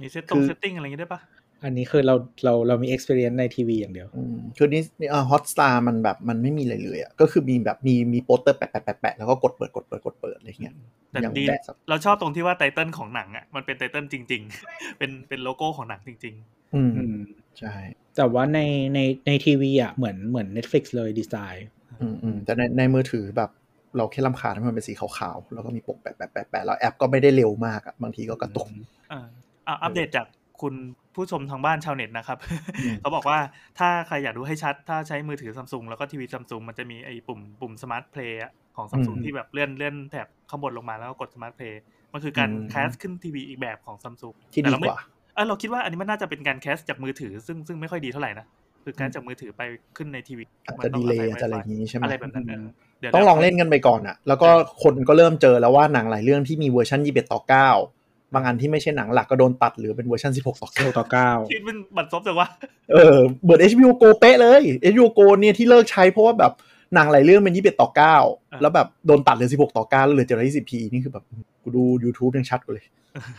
[0.00, 1.20] มี setting คือ setting อะไรอย่างงี้ได้ปะ
[1.66, 10.74] อันนี้คือเราเราเรามี experience ในทีวีอย่างเดียวอืมคือนี่เอ่อ Hotstar มันแบบมันไม่มีอะไรเลยอะก็คือมีแบบมีมีโปสเตอร์แปะแปะแปะแปะแล้วก็กดเปิดกดเปิดกดเปิดอะไรเงี้ย
[11.10, 16.34] แต่อย่างดีแบะสักเราชอบตรงที่ว่า title ของหนังอะมันเป็น title จริง ๆ เป็นเป็นโลโก้ของหนังจริง
[16.74, 17.18] อืมอืม
[17.58, 17.74] ใช่
[18.16, 18.60] แต่ว่าใน
[18.94, 21.68] ในในทีวีอะเหมือนเหมือน Netflix เลยดีไซน์
[22.00, 23.50] อืมอืมแต่ในในมือถือแบบ
[23.96, 29.20] เราแค่รำคาญให้มันเป็นสีขาวๆแล้วก็มีปกแปะแปะแปะแปะแล้วแอปก็ไม่ได้เร็วมากอะบางทีก็กระตุกๆอ่า
[29.66, 30.26] อะอัปเดตจาก
[30.60, 30.74] คุณ
[31.16, 32.38] ผู้ชมทางบ้านชาวเน็ตนะครับ
[32.80, 33.38] อืมเขาบอกว่า
[33.78, 38.40] ถ้าใครอยากดูให้ชัด ถ้าใช้มือถือซัมซุงแล้วก็ทีวีซัมซุงมันจะมีไอ้ปุ่มปุ่ม Smart Play
[38.76, 41.80] ของซัมซุงที่แบบเลื่อนเลื่อนแถบข้างบนลงมาแล้วก็กด Smart Play
[42.12, 44.98] มันคือการ cast ขึ้นทีวีอีกแบบของซัมซุงที่ดีกว่า
[45.34, 48.46] เออเราคิดว่าอันนี้มันน่าจะเป็นการ cast จากมือถือ ซึ่งซึ่งไม่ค่อยดีเท่าไหร่นะ
[48.84, 49.62] คือการจากมือถือไป
[49.96, 52.66] ขึ้นในทีวีอาจมัจะนต้ดีงเลย์ศัอาจจะอะไร Wi-Fi อย่างนี้ใช่ไหมอะไรแบบนั้นเออ
[53.02, 54.48] ดี๋ยวต้องลองเล่นกันไปก่อนอะแล้วก็
[54.82, 57.95] คนก็เริ่มเจอแล้วว่าหนังหลายเรื่องที่มีเวอร์ชัน21ต่อ9
[58.34, 66.52] บางอันที่ไม่ใช่หนังหลักก็โดนตัดหรือเป็นเวอร์ชัน16ต่อเก้าต่อเก้าคิดเป็นบัตรซบแต่ว่า9เออเบิร์ด HBO Go เป๊ะเลย HBO Go เนี่ยที่เลิกใช้เพราะว่าแบบ
[66.94, 67.88] หนังหลายเรื่องเป็น21ต่อ
[68.24, 71.24] 9แล้วแบบโดนตัดเหลือ16ต่อ9แล้วเหลือ 720p นี่คือแบบ
[71.62, 72.86] กูดู YouTube ยังชัดกว่าเลย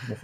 [0.08, 0.24] โอ้โห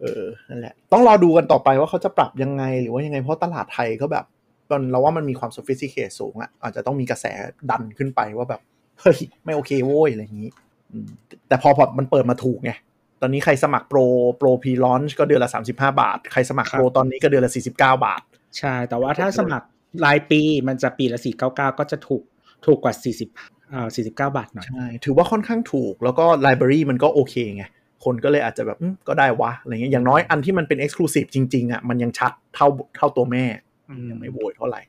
[0.00, 4.24] เออนั่นแหละ ต้องรอดูกันต่อไปว่าเขาจะปรับยังไงหรือว่ายังไง เพราะตลาดไทยก็แบบ
[4.70, 7.26] มันเราว่ามันมีความ sophisticated สูงอะอาจจะต้องมีกระแส
[7.70, 8.60] ดันขึ้นไปว่าแบบ
[9.00, 10.50] เฮ้ยไม่โอเคโว้ยอะไรอย่างนี้
[10.92, 11.08] อืม
[11.48, 12.72] แต่พอพอมันเปิดมาถูกไง
[13.20, 13.98] ตอนนี้ใครสมัครโปร
[14.38, 18.20] โปรพีลอนก็เดือนละ35 บาท ใครสมัครโปรตอนนี้ก็เดือนละ 49 บาท
[18.58, 19.66] ใช่ แต่ว่าถ้าสมัคร
[20.04, 22.22] รายปีมันจะปีละสี่เก้าเก้าก็จะถูก
[22.66, 23.28] ถูกกว่าสี่สิบ
[23.72, 27.64] อ่าสี่สิบเก้าบาทหน่อยใช่ ถือว่าค่อนข้างถูกแล้วก็ไลบรารีมันก็โอเคไง
[28.04, 33.44] คนก็เลยอาจจะแบบอืมก็ได้วะอะไรเงี้ยอย่างน้อยอันที่มันเป็น Exclusive จริงๆอะมันยังชัดเท่าเท่าตัวแม่
[33.90, 34.80] อืมยังไม่โวยเท่าไหร่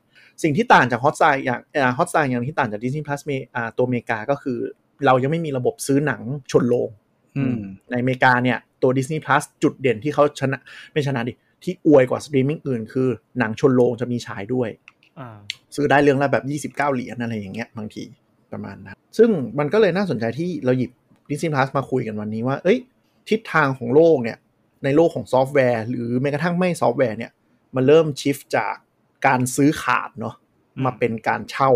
[0.42, 4.58] สิ่งที่ต่างจาก Hotstar อย่าง Hotstar อย่างที่ต่างจาก Disney Plus เมอ่าตัวอเมริกาก็คือ
[5.06, 6.20] เรายังไม่มีระบบซื้อหนัง
[6.50, 6.99] ชนโรงอืม
[7.90, 10.58] ในอเมริกาเนี่ย ตัว Disney Plus จุดเด่นที่เขาชนะ
[10.92, 11.32] ไม่ชนะดิ
[11.64, 13.08] ที่อวยกว่าสตรีมมิ่งอื่น คือ
[13.38, 14.68] หนังชนโรงจะมีฉายด้วย
[15.18, 15.38] อ่า
[15.74, 16.36] ซื้อได้เรื่องละแบ
[16.68, 18.02] บ 29 เหรียญอะไรอย่างเงี้ยบางที
[18.52, 20.90] ประมาณนั้น ซึ่งมันก็เลยน่าสนใจที่เราหยิบ
[21.30, 22.78] Disney Plus มาคุยกันวันนี้ว่า เอ้ย
[23.28, 24.38] ทิศทางของโลกเนี่ย
[24.84, 27.32] ในโลกของซอฟต์แวร์ หรือแม้กระทั่งไม่ซอฟต์แวร์เนี่ย
[27.74, 28.74] มันเริ่ม shift จาก
[29.26, 30.34] การซื้อขาดเนาะ
[30.76, 31.70] อืมมาเป็นการเช่า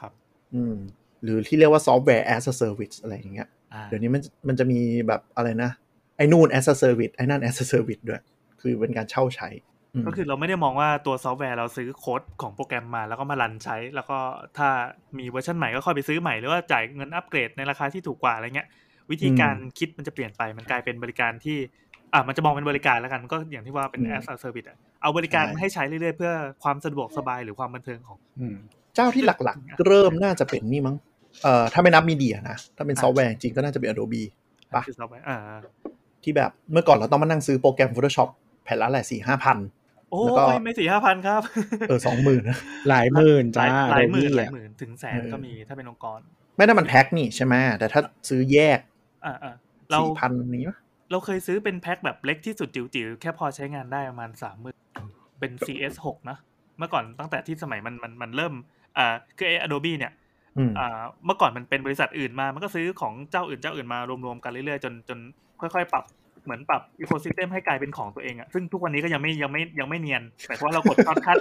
[0.00, 0.12] ครับ
[0.54, 0.76] อืม
[1.22, 5.70] หรือที่เรียกว่าซอฟต์แวร์ as a service อะไรอย่างเงี้ยอ่า เดี๋ยวนี้มันมันจะมีแบบอะไรนะ
[6.16, 8.22] ไอ้นู่น as a service ไอ้นั่น as a service ด้วย
[8.60, 9.48] คือเป็นการเช่าใช้
[10.00, 14.18] มก็คือเราไม่ได้มองว่าตัวซอฟต์แวร์เราซื้อโค้ดของโปรแกรมมาแล้วก็มา run ใช้ แล้วก็
[14.56, 14.68] ถ้า
[15.18, 18.68] มีเวอร์ชันใหม่ก็ค่อยไปซื้อใหม่หรือว่าจ่ายเงินอัปเกรดในราคาที่ถูกกว่าอะไรเงี้ย
[19.10, 21.58] วิธีการคิดมันจะเปลี่ยนไปมันกลายเป็นบริการที่
[22.12, 26.32] อะมันจะมองเป็นบริการแล้วกันก็อย่างที่ว่าเป็น as a service อะเอาบริการให้ใช้เรื่อยๆ เพื่อ
[26.62, 28.56] ความสะดวกสบายหรือความบันเทิงของอืม
[28.94, 30.96] เจ้าที่หลักๆ เริ่มน่าจะเป็นนี่มั้ง
[31.42, 34.22] เอ่อถ้าไม่นับ media นะ ถ้าเป็นอ่าซอฟต์แวร์จริงก็น่าจะเป็น Adobe
[34.74, 35.38] ปะคือซอฟต์แวร์อ่า
[36.22, 38.28] ที่แบบเมื่อก่อนเราต้องมานั่งซื้อโปรแกรม Photoshop
[38.64, 39.58] แผ่นละแหละสี่ห้าพัน
[40.10, 41.42] โอ้แล้วก็ยไม่สี่ห้าพันครับ
[41.88, 46.20] เออสองหมื่นนะหลายหมื่นหจ้าลายหลายหมื่น Adobe หลายอะหมื่นถึงแสนเออก็มีถ้าเป็นองค์กร
[46.56, 48.78] ไม่ได้มันแพ็คนี่ใช่ไหมแต่ถ้าซื้อแยก
[49.24, 49.54] อ่าอ่า
[49.90, 50.76] เราสี่พันนี้ปะ
[51.10, 54.76] เราเคยซื้อเป็นแพ็คแบบเล็กที่สุดจิ๋วๆ แค่พอใช้งานได้ประมาณสามหมื่น
[55.40, 56.38] เป็น CS 6 นะ
[56.78, 58.52] เมื่อก่อนตั้งแต่ที่สมัยมันมันมันเริ่ม
[58.98, 60.12] อ่าคือไอ้ Adobe เนี่ย
[60.58, 65.18] อืมอ่าเมื่อก่อนมันเป็นบริษัทอื่นมา มันก็ซื้อของเจ้าอื่นเจ้าอื่นมารวมๆกันเรื่อยๆจนจน
[65.60, 66.04] ค่อยๆ ปรับ
[66.44, 71.38] เหมือนปรับ ecosystem ให้กลายเป็นของตัวเองอะซึ่งทุกวันนี้ก็ยังไม่ยังไม่ยังไม่เนียนหมายความว่าเรากด shortcut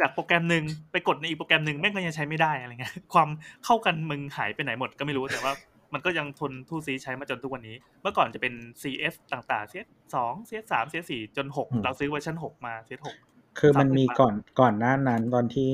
[0.00, 3.28] จากโปรแกรมหนึ่งไปกดในอีกโปรแกรมหนึ่งแม่งก็ยังใช้ไม่ได้อะไรเงี้ยความ
[3.64, 5.52] เข้ากันมึงหายไปไหนหมดก็ไม่รู้แต่ว่า
[5.94, 15.70] มันก็ยังทนทู่ซี้ใช้มาจนทุกวันนี้ เมื่อก่อนจะเป็น CS ต่างๆ CS 2 CS 3 CS 4จน6เราซื้อเวอร์ชัน6มา CS 6คือมันมี30ก่อนก่อนหน้านั้นตอนที่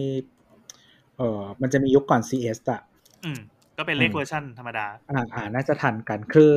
[1.20, 2.80] เออมันจะมียุคก่อน CS อะ
[3.24, 3.40] อืม
[3.78, 6.52] ก็เป็นเลขอืมเวอร์ชันธรรมดา อ่าอ่าน่าจะทันกันคือ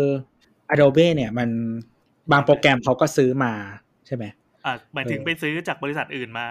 [0.73, 1.49] Adobe เนี่ยมัน
[2.31, 3.53] บางโปรแกรมเขาก็ซื้อมา
[4.07, 4.25] ใช่ไหม
[4.65, 6.45] อ่าหมายถึงเออไปซื้อจากบริษัทอื่นมา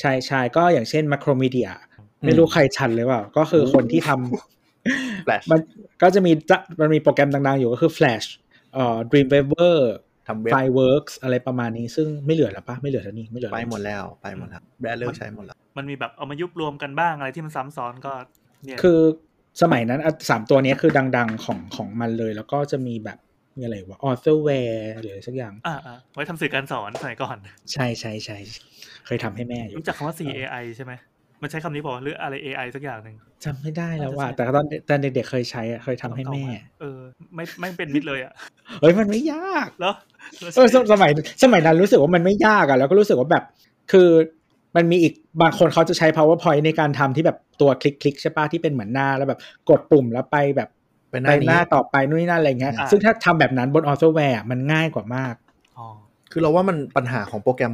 [0.00, 1.70] ใช่ใช่ก็อย่างเช่น Macromedia
[2.24, 5.60] ไม่รู้ใครชันหรือเปล่า ก็คือคนที่ทำ Flash มัน
[6.02, 8.26] ก็จะมีจะมันมีโปรแกรมดังๆอยู่ก็คือ Flash
[8.74, 9.76] เอ่อ Dreamweaver
[10.32, 18.12] ทำเว็บ Fireworks อะไรประมาณนี้ซึ่งไม่เหลือแล้วปะไม่เหลือแล้วนี่ไม่เหลือไปแล้วหมดแล้วไปหมดแล้วแบรนด์เลิกใช้หมดแล้ว มันมีแบบเอามายุบรวมกันบ้างอะไรที่มันซ้ำซ้อนก็
[18.64, 19.00] เนี่ยคือ
[19.62, 23.18] สมัยนั้นอะสามตัวเนี้ยคือดังๆของของมันเลย แล้วก็จะมีแบบ
[23.56, 27.36] มีอะไรวะ Authorware หรืออะไรสักอย่างอ่าอ่าไว้ทำสื่อการสอนสมัยก่อน
[27.72, 28.36] ใช่ใช่ใช่
[29.06, 30.92] เคยทำให้แม่อยู่รู้จักคำว่า CAI ใช่ไหม
[31.42, 36.44] มันใช้คำนี้บอกหรืออะไร AI สักอย่างหนึ่ง จำไม่ได้แล้วว่าน่าจะใช่แต่ตอนตอนเด็กๆเคยใช้อะเคยทำให้แม่
[36.80, 37.00] เออ
[37.34, 38.32] ไม่ไม่เป็นมิดเลยอะ
[38.80, 39.94] เฮ้ยมันไม่ยากแล้ว
[40.56, 41.10] เออสสมัย
[41.42, 43.44] สมัยนั้นรู้สึกว่ามันไม่ยากอะแล้วก็รู้สึกว่าแบบ
[43.92, 44.08] คือ
[44.76, 50.68] มันมีอีกบางคนเขาจะใช้ powerpoint ในการทำที่แบบตัวคลิกๆใช่ปะที่เป็นเหมือนหน้าแล้วแบบกดปุ่มแล้วไปแบบ
[51.10, 55.34] เป็นหไปน้าหนี้น้าต่อไปนู่นนี่นั่นอะไรเงี้ยอ่าซึ่งถ้าทำแบบนั้นบนออโตแวร์มันง่ายกว่ามาก
[55.78, 55.86] อ๋อ
[56.32, 57.72] คือเราว่ามันปัญหาของโปรแกรม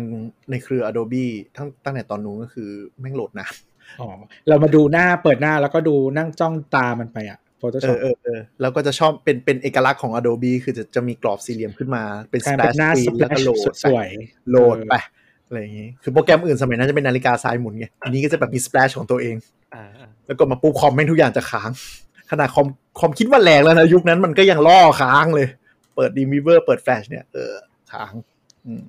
[0.50, 1.26] ในเครือ Adobe
[1.56, 3.52] ทั้งตั้งแต่ตอนนู้นก็คือแม่งโหลดนาน
[4.00, 4.08] อ๋อ
[4.48, 14.08] เรามาดูหน้าเปิดหน้าแล้วก็ดูนั่งจ้องตามันไปอะเอ Photoshop อเออเออแล้วก็จะชอบเป็นเป็นเอกลักษณ์ของ Adobe คือจะจะมีกรอบสี่เหลี่ยมขึ้นมาเป็นกลายเป็น splash หน้า screen แล้วก็โหลดสวย
[14.50, 14.94] โหลดไป
[15.46, 19.36] อะไรอย่างงี้ คือโปรแกรมอื่นสมัยนั้นจะเป็นนาฬิกาทรายหมุนไง อันนี้ก็จะแบบมี splash ของตัวเอง
[19.74, 21.70] อ่าอ่าแล้วก็มาปุ๊บคอมแม่งทุกอย่างจะค้าง
[22.30, 22.66] ขนาดคอม
[22.98, 25.48] คอมคิดว่าแรงแล้วนะ ยุคนั้นมันก็ยังล่อค้างเลย
[25.94, 27.52] เปิดดีมิเวอร์เปิดแฟลชเนี่ย เออ
[27.92, 28.12] ค้าง
[28.66, 28.82] อืม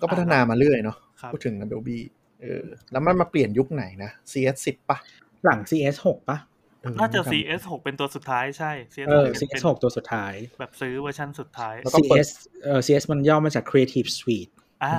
[0.00, 4.98] ก็พัฒนามาเรื่อยเนาะครับพูดถึง Adobe เออ แล้วมันมาเปลี่ยนยุคไหนนะ CS 10ปะ
[5.44, 6.38] หลัง CS 6ปะ
[6.82, 12.28] เออน่าจะ CS 6เป็นตัวสุดท้ายใช่ CS เออ6 CS 6ตัวสุดท้าย แบบซื้อเวอร์ชันสุดท้ายแล้วก็เปิด CS
[12.64, 14.52] เอ่อ CS มันย่อมาจาก Creative Suite
[14.84, 14.96] อ่า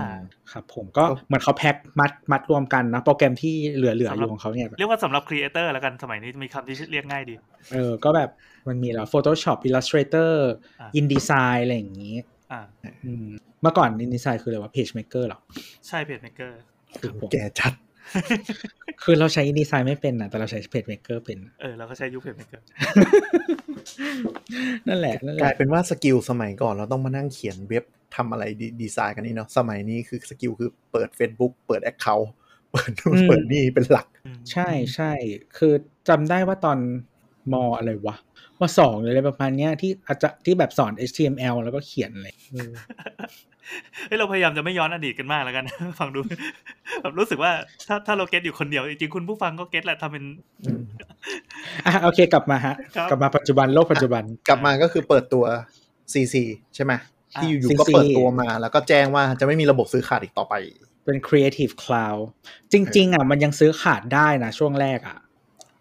[0.51, 7.35] ครับผมก็เหมือนเขาแพ็คมัดมัดรวมกันนะ โปรแกรมที่เหลือๆอยู่ของเขาเนี่ย เรียกว่าสำหรับครีเอเตอร์แล้วกันสมัยนี้มีคำที่เรียกง่ายดี
[7.73, 8.29] เออ ก็แบบ
[8.67, 10.31] มันมีแล้ว Photoshop Illustrator
[10.79, 12.15] อ่า InDesign อะไรอย่างนี้
[12.51, 12.61] อ่า
[13.05, 13.27] อืม
[13.61, 15.39] เมื่อก่อน InDesign คืออะไรวะ PageMaker เหรอ
[15.87, 17.73] ใช่เพจเมเกอร์ครับผมแกจัด
[19.03, 22.65] คือเราใช้ InDesign ไม่เป็นนะแต่เราใช้ PageMaker เป็น เออเราก็ใช้ยุค PageMaker
[24.87, 27.83] นั่นแหละนั่นแหละกลายเป็นว่า skill สมัยก่อนเราต้องมานั่งเขียนเว็บ
[28.15, 32.27] ทำอะไรดีดีไซน์กันนี่เนาะสมัยนี้คือ skill คือเปิด Facebook เปิด Account
[32.71, 34.07] เปิดนู่นเปิดนี่เป็นหลัก
[34.51, 35.11] ใช่ใช่
[35.57, 35.73] คือ
[36.09, 36.77] จำได้ว่าตอน
[37.53, 38.15] มอะไรวะ
[38.59, 42.71] มสองหรืออะไรประมาณเนี้ยที่อาจจะที่แบบสอน HTML แล้วก็เขียนอะไรเออ
[44.07, 45.65] เฮ้ยเราพยายามจะไม่ย้อนอดีตกันมากแล้วกัน
[45.99, 46.19] ฟังดู
[47.01, 47.51] แบบรู้สึกว่า
[47.87, 50.25] ถ้าถ้าเราเก็ตอยู่คนเดียวจริงๆคุณผู้ฟังก็เก็ตแหละทำเป็น
[51.85, 55.45] อะโอเคกลับมาฮะครับกลับมาปัจจุบันโลกปัจจุบันกลับมาก็คือเปิดตัว
[56.13, 56.35] CC
[56.75, 56.93] ใช่ไหม
[57.33, 60.53] ที่อยู่ๆก็ CC เปิดตัวมา แล้วก็แจ้งว่าจะไม่มีระบบซื้อขาดอีกต่อไป
[61.05, 62.21] เป็น Creative Cloud
[62.73, 65.17] จริง ๆอะมันยังซื้อขาดได้นะช่วงแรกอะ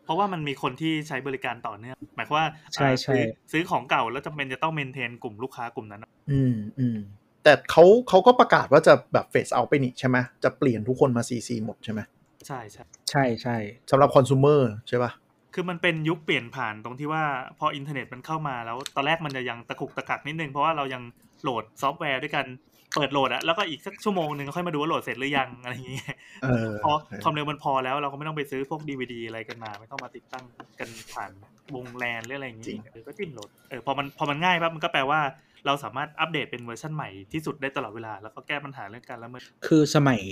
[0.04, 6.98] เพราะว่ามันมีคนที่ใช้บริการต่อเนื่องหมายความว่าใช่ใช่ซื้อซื้อของเก่าแล้วจำเป็นจะต้อง maintain กลุ่มลูกค้ากลุ่มนั้น อืมอืม
[7.44, 12.00] แต่เขาเขาก็ประกาศว่าจะแบบ phase out ไปนี่ใช่ไหมจะเปลี่ยนทุกคนมา CC หมดใช่ไหม
[12.46, 13.56] ใช่ใช่ใช่ใช่
[13.90, 15.12] สำหรับคอน sumer ใช่ปะ
[15.54, 17.24] คือมันเป็นยุคเปลี่ยนผ่านตรงที่ว่า
[17.58, 21.02] พออินเทอร์เน็ตมันเข้ามาแล้ว ตอนแรกมันจะยังตะกุกตะกักนิดนึง เพราะว่าเรายัง
[21.42, 22.46] โหลดซอฟต์แวร์ด้วยกัน
[22.94, 30.44] เปิดโหลดอะแล้วก็อีกสักชั่วโมงหนึ่งค่อยมาดูว่าโหลดเสร็จหรือยังอะไรอย่างเงี้ยเออพอความเร็วมันพอแล้วเราก็ไม่ต้องไปซื้อพวกดีวดีอะไรกันมา ไม่ต้องมาติดตั้ง
[30.80, 31.30] กันผ่าน
[31.74, 35.20] วงแลนหรืออะไรอย่างงี้เออก็จิ้มโหลดเออพอมันพอมันง่ายปั๊บมันก็แปลว่า
[35.66, 40.22] เราสามารถอัปเดตเป็นเวอร์ชันใหม่ที่สุดได้ตลอดเวลา แล้วก็แก้ปัญหาเรื่องการละเมิดคือสมัย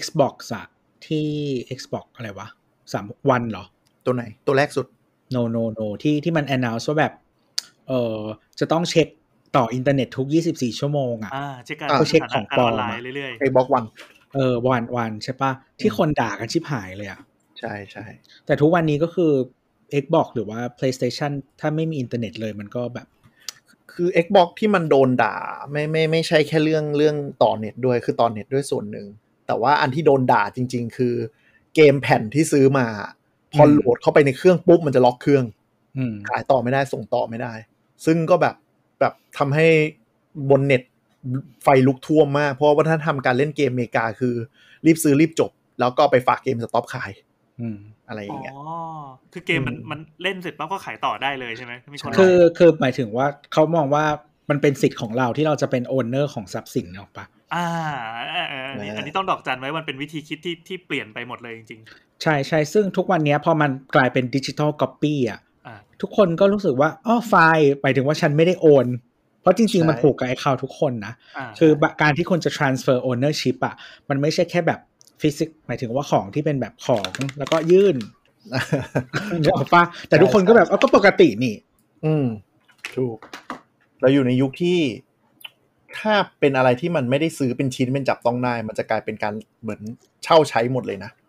[0.00, 0.66] Xbox อะ
[1.06, 1.26] ที่
[1.78, 2.48] Xbox อะไรวะ
[2.92, 3.64] สามวันเหรอ
[4.04, 4.86] ตัวไหน ตัวแรกสุด
[5.34, 7.12] no no no ที่ที่มัน announce ว่าแบบ
[7.88, 8.20] เออ
[8.60, 9.08] จะต้องเช็ค
[9.56, 13.84] ต่ออินเทอร์เน็ตทุก 24 ชั่วโมงอะอ่าเช็คการอ่าเช็คของปลอมออนไลน์อะเรื่อยไอ้บล็อกวัน
[14.34, 17.20] เออวันวันใช่ปะที่คนด่ากันชิบหายเลยอะ
[17.58, 18.04] ใช่ใช่
[18.46, 19.32] แต่ทุกวันนี้ก็คือ
[20.02, 23.06] Xbox หรือว่า PlayStation ถ้าไม่มีอินเทอร์เน็ตเลยมันก็แบบ
[23.92, 25.36] คือ Xbox ที่มันโดนด่า
[25.70, 29.06] ไม่ไม่ไม่ใช่แค่เรื่องเรื่องต่อเน็ตด้วยคือต่อเน็ตด้วยส่วนหนึ่ง
[29.46, 31.14] แต่ว่าอันที่โดนด่าจริง ๆ คือ
[31.74, 32.86] เกมแผ่นที่ซื้อมา
[33.54, 35.44] พออืมโหลดเข้าไปในเครื่องปุ๊บมันจะล็อกเครื่อง
[35.96, 37.52] อืมขายต่อไม่ได้ส่งต่อไม่ได้
[38.04, 38.54] ซึ่งก็แบบ
[39.04, 39.66] แบบทำให้
[40.50, 40.82] บนเน็ต
[41.62, 44.34] ไฟลุกท่วมมาก เพราะว่าวัฒนธรรมการเล่นเกมอเมริกาคือ
[44.86, 47.10] รีบซื้อรีบจบ แล้วก็ไปฝาก GameStop ขาย
[47.60, 48.62] อืมอะไรอๆย่างเงี้ย อ๋อ
[49.32, 54.04] คือเกมมันอืมมันเล่นเสร็จปั๊บก็ขายต่อได้เลยใช่ไหมมีคนคือคือหมายถึงว่าเขามองว่า
[54.50, 57.66] มันเป็นสิทธิ์ของเราที่เราจะเป็น owner ของทรัพย์สินออกปะอ่า
[58.30, 61.80] เออเอออันนี้อันนี้ต้องดอกจันไว้มันเป็นวิธีคิดที่ที่เปลี่ยนไปหมดเลยจริง
[62.22, 65.53] ใช่ใช่ซึ่งทุกวันนี้พอมันกลายเป็น digital copy อะๆอ่า
[66.02, 68.86] ทุกคนก็รู้สึกว่าอ๋อไฟล์หมายถึงว่าฉันไม่ได้ own
[69.40, 71.70] เพราะจริง ๆ มันผูกกับไอคาวทุกคนนะอ่าคือ
[72.02, 73.74] การที่คนจะ transfer ownership อะ
[74.08, 74.80] มันไม่ใช่แค่แบบ
[75.22, 77.96] physical หมายถึงว่าของที่เป็นแบบของแล้วก็ยื่น
[79.42, 81.54] นึกออกปะแต่ทุกคนก็แบบเอาก็ปกตินี่
[82.04, 82.26] อืม
[82.96, 83.18] ถูก
[84.00, 84.78] เราอยู่ในยุคที่
[85.98, 89.80] ถ้าเป็นอะไรที่มันไม่ได้ซื้อเป็นชิ้นเป็นจับต้องได้ มันจะกลายเป็นการเหมือน
[90.24, 91.23] เช่าใช้หมดเลยนะอ่า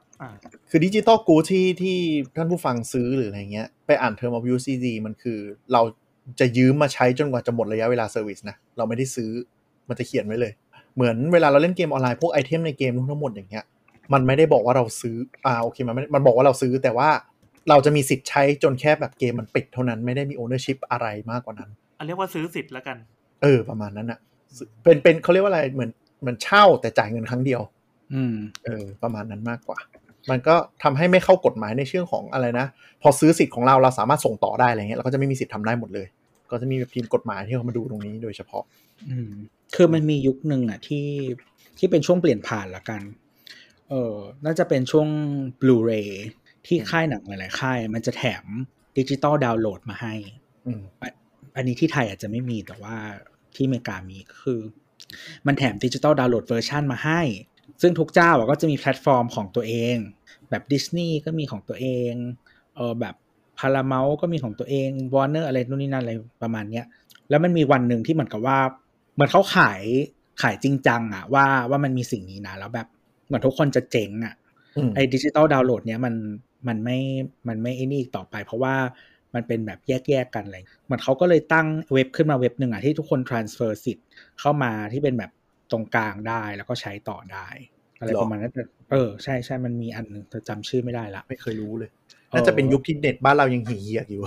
[0.70, 1.98] คือดิจิตอลกูที่ที่
[2.36, 5.40] ท่านผู้ฟังซื้อหรืออะไรเงี้ย ไปอ่าน Term of Use ดีๆ มันคือ
[5.74, 5.82] เรา
[6.40, 9.30] จะยืมมาใช้จนกว่าจะหมดระยะเวลา service นะ เราไม่ได้ซื้อ
[9.90, 10.52] มันจะเขียนไว้เลย
[10.96, 13.66] เหมือนเวลาเราเล่นเกมออนไลน์พวกไอเทมในเกมทั้งหมดอย่างเงี้ย
[14.14, 17.10] มันไม่ได้บอกว่าเราซื้ออ่าโอเคมันไม่มันบอกว่าเราซื้อแต่ว่า
[17.70, 22.98] เราจะมีสิทธิ์ใช้จนแค่แบบเกมมันปิดเท่านั้นไม่ได้มี ownership อะไรมากกว่านั้นอันเรียกว่าซื้อสิทธิ์แล้วกัน
[23.42, 24.20] เออ ประมาณนั้นอะ
[24.84, 25.90] เป็นเป็นเขาเรียกว่าอะไรเหมือน
[26.22, 27.62] เหมือนเช่าแต่จ่ายเงินครั้งเดียว
[28.14, 29.78] อืม เออ ประมาณนั้นมากกว่า
[30.30, 32.68] มันก็ทำให้ไม่เข้ากฎหมายในเชื่องของอะไรนะ
[33.02, 36.08] พอซื้อสิทธิ์ของเราเราสามารถส่งต่อได้อะไรเงี้ยเราก็จะไม่มีสิทธิ์ทำได้หมดเลย
[36.52, 38.64] ก็จะมีทีมกฎหมายที่เขามาดูตรงนี้โดยเฉพาะ
[39.10, 39.32] อืม
[39.76, 41.08] คือมันมียุคหนึ่งอะที่
[41.78, 43.02] ที่เป็นช่วงเปลี่ยนผ่านละกัน
[43.90, 45.08] เออน่าจะเป็นช่วง
[45.62, 46.10] Blu-ray
[46.68, 48.46] ที่ค่ายหนังหลาย ๆ ค่าย มันจะแถม
[48.98, 50.14] digital download มาให้
[50.66, 50.82] อืม
[51.56, 52.96] อันนี้ที่ไทยอาจจะไม่มีแต่ว่า
[53.56, 54.60] ที่อเมริกามีก็คือ
[55.48, 57.22] มันแถม digital download version มาให้
[57.82, 59.96] ซึ่งทุกเจ้าอะก็จะมีแพลตฟอร์มของตัวเอง
[60.50, 62.14] แบบดิสนีย์ก็มีของตัวเอง
[62.76, 63.16] เออแบบ
[63.60, 66.86] Paramount ก็มีของตัวเองวอร์เนอร์อะไรนู่นนี่นั่นอะไรประมาณเนี้ย
[67.30, 68.58] แล้วมันมีวันหนึ่งที่เหมือนกับว่า
[69.14, 69.82] เหมือนเขาขาย
[70.42, 72.88] ขายจริงจังอะว่าว่ามันมีสิ่งนี้นะแล้วแบบ
[73.26, 74.34] เหมือนทุกคนจะเจ๋งอะ
[74.78, 76.16] อืมไอ้ digital download เนี้ยมัน
[76.68, 76.98] มันไม่
[77.48, 78.76] มันไม่ไอ้นี่อีกต่อไป เพราะว่า
[79.34, 84.06] มันเป็นแบบแยกๆกันอะไรเหมือนเขาก็เลยตั้งเว็บขึ้นมาเว็บหนึ่งอะที่ทุกคน transfer สิทธิ์
[84.40, 85.32] เข้ามาที่เป็นแบบ
[85.72, 87.48] ตรงกลางได้แล้วก็ใช้ต่อได้
[87.98, 91.90] อะไรหรอประมาณนั้นแต่เออใช่ใช่มันมีอันหนึ่งแต่จำชื่อไม่ได้ละ ไม่เคยรู้เลย
[92.34, 94.22] น่าจะเป็นยุคที่เน็ตบ้านเรายังเหี้ยๆอยู่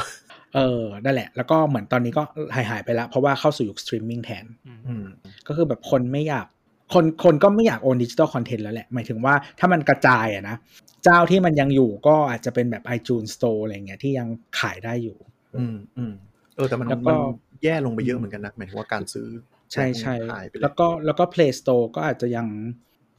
[0.54, 2.22] เออนั่นแหละ แล้วก็เหมือนตอนนี้ก็
[2.54, 5.06] หายหายๆไปละเพราะว่าเข้าสู่ยุคสตรีมมิ่งแทนอืมอืม
[5.46, 6.46] ก็คือแบบคนไม่อยาก
[6.94, 10.56] คนคนก็ไม่อยากโอน digital content แล้วแหละ หมายถึงว่าถ้ามันกระจายอะนะ
[11.04, 14.28] เจ้าที่มันยังอยู่ก็อาจจะเป็นแบบ iTunes Store อะไรเงี้ยที่ยัง
[14.60, 15.16] ขายได้อยู่
[15.56, 16.12] อืมอืม
[16.56, 17.14] เออแต่มันแล้วก็
[17.50, 19.28] มันแย่ลงไปเยอะเหมือนกันนะหมายถึงว่าการซื้อ
[19.72, 22.46] ใช่ใช่หายไปเลยแล้วก็แล้วก็ Play Store ก็อาจจะยัง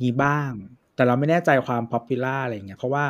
[0.02, 0.52] มีบ้าง
[0.96, 3.06] แต่เราไม่แน่ใจความ popular อะไรเงี้ยเพราะว่า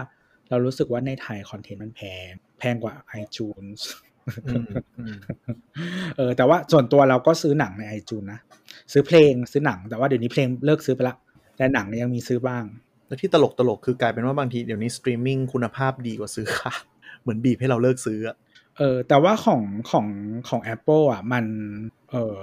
[0.50, 3.80] เรารู้สึกว่าในไทยคอนเทนต์มันแพง แพงกว่า iTunes
[4.48, 4.68] อืม
[5.00, 5.18] อืม
[6.18, 8.40] เออแต่ว่าส่วนตัวเราก็ซื้อหนังใน iTunes นะ
[8.92, 11.16] ซื้อเพลงซื้อหนังแต่ว่าเดี๋ยวนี้เพลงเลิกซื้อไปละ
[11.58, 12.64] แต่หนังเนี่ยยังมีซื้อบ้าง
[13.08, 16.74] แล้วที่ตลกตลกคือกลายเป็นว่าบางทีเดี๋ยวนี้สตรีมมิ่งคุณภาพดีกว่าซื้อค่ะ
[17.22, 18.36] เหมือนบีบให้เราเลิกซื้ออะ
[18.80, 19.62] เออแต่ว่าของ
[19.92, 20.06] ของ
[20.50, 21.46] ของ Apple อะมัน
[22.12, 22.38] เออ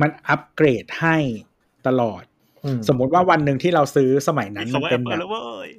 [0.00, 1.16] มันอัปเกรดให้
[1.86, 2.22] ตลอด
[2.64, 5.70] อืมสมมุติว่าวันหนึ่งที่เราซื้อสมัยนั้นเขามันว่าเป็นแอปแบเปิลบแล้วเว้ย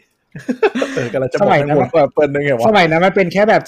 [0.95, 3.63] เออกำลังจะบสอกมัยให้นั้นหมดว่าเปิดได้ไงวะสมัยนั้นมันเป็นแค่แบบ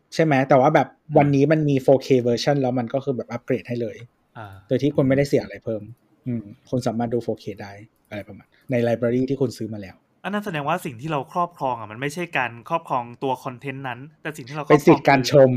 [0.00, 3.96] 720ใช่ไหมแต่ว่าแบบวันนี้มันมี 4K เวอร์ชันแล้วมันก็คือแบบอัปเกรดให้เลย
[4.38, 5.82] อ่าโดยที่คุณไม่ได้เสียอะไรเพิ่ม
[6.26, 7.72] อืมคุณสามารถดู 4K ได้
[8.10, 15.50] อะไรประมาณใน library ที่คุณซื้อมาแล้ว อันนั้นแสดงว่าสิ่งที่เราครอบครองอะมันไม่ใช่การครอบครองตัวคอนเทนต์นั้น แต่สิ่งที่เราครเป็นสิทธิ์การชม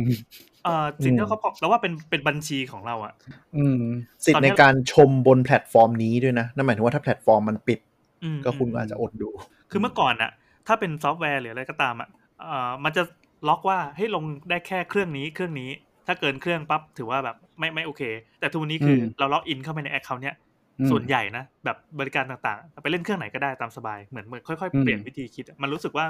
[0.65, 3.13] เอ่อสิ่งที่เราครอบครองแล้วว่าเป็นเป็นบัญชีของเราอะ
[3.57, 3.81] อืม
[4.25, 7.79] สิทธิ์ในการชมบนแพลตฟอร์มนี้ด้วยนะนั่นหมายถึงว่าถ้าแพลตฟอร์มมันปิด
[8.23, 9.29] อืมก็คุณก็อาจจะอดดู
[9.71, 10.31] คือเมื่อก่อนอะ
[10.67, 12.09] ถ้าเป็นซอฟต์แวร์หรืออะไรก็ตามอะ
[12.41, 13.03] เอ่อมันจะ
[13.47, 15.69] ล็อกว่าให้ลงได้แค่เครื่องนี้เครื่องนี้
[16.07, 18.01] ถ้าเกินเครื่องปั๊บถือว่าแบบไม่ไม่โอเค
[18.39, 20.48] แต่ทุกวันนี้คืออืมเราล็อกอินเข้าไปใน account เนี้ยอืม
[20.91, 26.05] ส่วนใหญ่นะแบบบริการต่างๆ ไปเล่นเครื่องไหนก็ได้ตามสบายเหมือนเหมือนค่อยอืมๆเปลี่ยนวิธีคิดอะมันรู้สึกว่า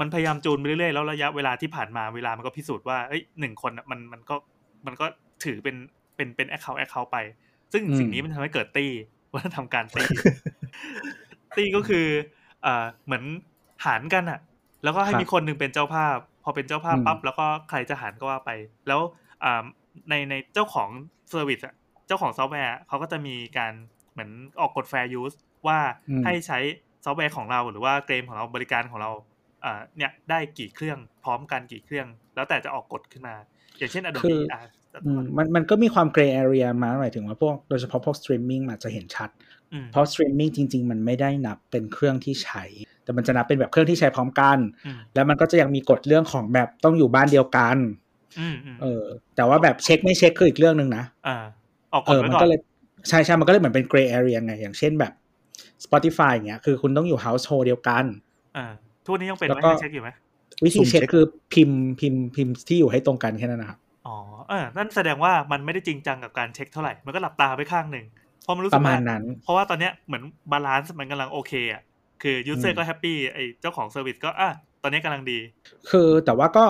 [0.00, 4.36] มันพยายามจูนไปเรื่อยๆแล้วระยะเวลาที่ผ่านมาเวลามันก็พิสูจน์ว่าเอ้ยหนึ่งคนอะมันมันก็
[4.86, 5.06] มันก็
[5.44, 5.76] ถือเป็น
[6.16, 7.16] เป็นเป็น account account ไป
[7.72, 8.90] ซึ่งอืมสิ่งนี้มันทำให้เกิดตี้
[9.34, 10.06] วัฒนธรรมการตี้
[11.56, 12.06] ตี้ก็คือ
[12.62, 13.24] เอ่อเหมือน
[13.84, 14.40] หารกันอะ
[14.84, 18.50] แล้วก็ให้ครับมีคนหนึ่งเป็นเจ้าภาพ พอเป็นเจ้าภาพอืมปั๊บแล้วก็ใครจะหารก็ว่าไป
[18.88, 19.00] แล้ว
[19.44, 19.64] อ่า
[20.10, 20.88] ในในเจ้าของ
[21.30, 21.74] service อะ
[22.06, 24.30] เจ้าของซอฟต์แวร์เขาก็จะมีการเห มือน
[24.60, 25.78] ออกกฎ fair use ว่า
[26.10, 26.58] อืมให้ใช้
[27.04, 29.10] ซอฟต์แวร์ของเราหรือว่าเกมของเราบริการของเรา
[29.64, 33.34] อ่าเนี่ยได้กี่เครื่องพร้อมกันกี่เครื่อง แล้วแต่จะออกกฎขึ้นมา
[33.78, 34.62] อย่างเช่นคื Adobe ออะ
[35.04, 39.30] อืมมันมันก็มีความ gray area มาหมายถึงว่าพวกโดยเฉพาะพวกสตรีมมิ่งอาจจะเห็นชัด
[39.72, 42.64] อืมเพราะสตรีมมิ่งจริง ๆ มันไม่ได้นับเป็นเครื่องที่ใช้
[43.04, 47.76] แต่มันจะนับเป็นแบบเครื่องที่ใช้พร้อมกันอืมแล้วมันก็จะยังมีกฎเรื่องของแบบต้องอยู่บ้านเดียวกัน
[48.40, 49.04] อืมอืมเออ
[49.36, 51.36] แต่ว่าแบบเช็คไม่เช็คคืออีกเรื่องหนึ่งนะอ่า
[51.92, 52.58] ออกกฎไว้ก่อน เออมันก็เลย
[53.08, 55.12] ใช่ใช่มันก็เลยเหมือนเป็น gray area ไง อย่างเช่นแบบ
[55.84, 58.04] Spotify อย่างเงี้ย คือคุณต้องอยู่ household เดียวกัน
[58.56, 58.66] อ่า
[59.04, 60.10] ทุกวันนี้ยังเป็นแล้วไหมก็ให้เช็คอยู่ไหม
[60.64, 64.16] วิธีสุ่มเช็คเช็คคือพิมพ์พิมพ์พิมพ์ที่อยู่ให้ตรงกันแค่นั้นนะครับ อ๋อ
[64.48, 68.06] เออนั่นแสดงว่ามันไม่ได้จริงจังกับการเช็คเท่าไหร่ มันก็หลับตาไปข้างหนึ่ง
[68.42, 71.82] เพราะมันรู้สึกระมาณนั้น เพราะว่าตอนเนี้ยเหมือน balance มันกำลังโอเคอะ
[72.22, 74.50] คือยูเซออืร์มก็ happy ไอ้เจ้าของ service ก็อะ
[74.82, 75.38] ตอนนี้กำลังดี
[75.90, 76.64] คือแต่ว่าก็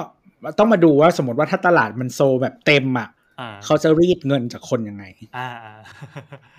[0.59, 3.19] ต้องมาดูว่าสมมติว่าถ้าตลาดมันโตแบบเต็มอะอ่า
[3.65, 5.05] เขาจะรีดเงินจากคนยังไง
[5.37, 5.75] อ่าอ่า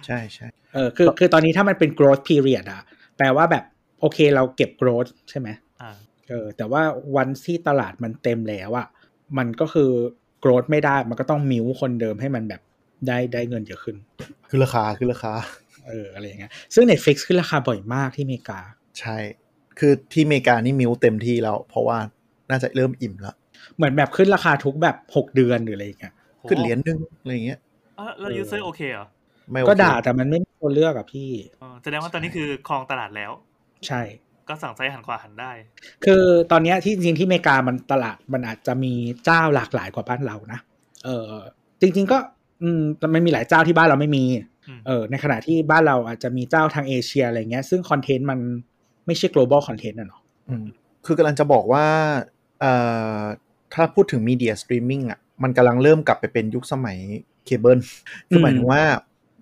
[0.05, 2.81] ใช่ใช่เออคือคือตอนนี้ถ้ามันเป็น growth period อะ
[3.17, 3.63] แปลว่าแบบ
[4.01, 5.49] โอเคเราเก็บ growth ใช่ไหม
[5.81, 5.91] อ่า
[6.29, 6.81] เออแต่ว่า
[7.15, 8.87] วันที่ตลาดมันเต็มแล้วอะ
[9.37, 9.89] มันก็คือ
[10.43, 12.61] growth ไม่ได้มันก็ต้องมิวคนเดิมให้มันแบบ
[13.07, 13.95] ได้ได้เงินเยอะขึ้น
[14.49, 15.33] คือราคาคือราคา
[15.87, 18.59] เอออะไรอย่างเงี้ยซึ่ง Netflix ขึ้นราคาบ่อยมากที่อเมริกา
[18.99, 19.17] ใช่
[19.79, 21.97] คือที่อเมริกานี่มิวเต็มที่แล้ว เพราะว่า
[22.49, 23.35] น่าจะเริ่มอิ่มแล้ว
[23.75, 27.59] เหมือนแบบขึ้นราคาทุกแบบหกเดือนหรืออะไรอย่างเงี้ยโห ขึ้นเหรียญหนึงอะไรอย่างเงี้ย
[27.99, 29.07] อะแล้วยูเซอร์โอเคเหรอ
[29.49, 33.31] ไม่โอเคก็ด่าแต่มันไม่มีตัวเลือกอะพี่อ๋อแสดงว่าตอนนี้คือครองตลาดแล้ว
[33.87, 34.01] ใช่
[34.47, 35.51] ก็สั่งซ้ายหันขวาหันได้
[36.05, 38.93] คือตอนเนี้ยที่จริงๆที่อเมริกามันตลาดมันอาจจะมี
[39.25, 40.59] เจ้าหลากหลายกว่าบ้านเรานะ
[41.05, 41.31] เออ
[41.81, 42.17] จริง ๆก็
[42.61, 44.23] อืมแต่มันมีหลายเจ้าที่บ้านเราไม่มี
[44.67, 48.39] อืมเออในขณะที่บ้านเราอาจจะมีเจ้าทางเอเชียอะไรเงี้ย ซึ่งคอนเทนต์มัน
[49.05, 50.65] ไม่ใช่ global content อะเนาะอืม
[51.05, 51.85] คือกำลังจะบอกว่า
[52.59, 52.73] เอ่
[53.19, 53.21] อ
[53.73, 56.97] ถ้าพูดถึง media streaming อะ มันกำลังเริ่มกลับไปเป็นยุคสมัย
[57.45, 57.79] เคเบิล
[58.29, 58.81] คือหมายถึงว่า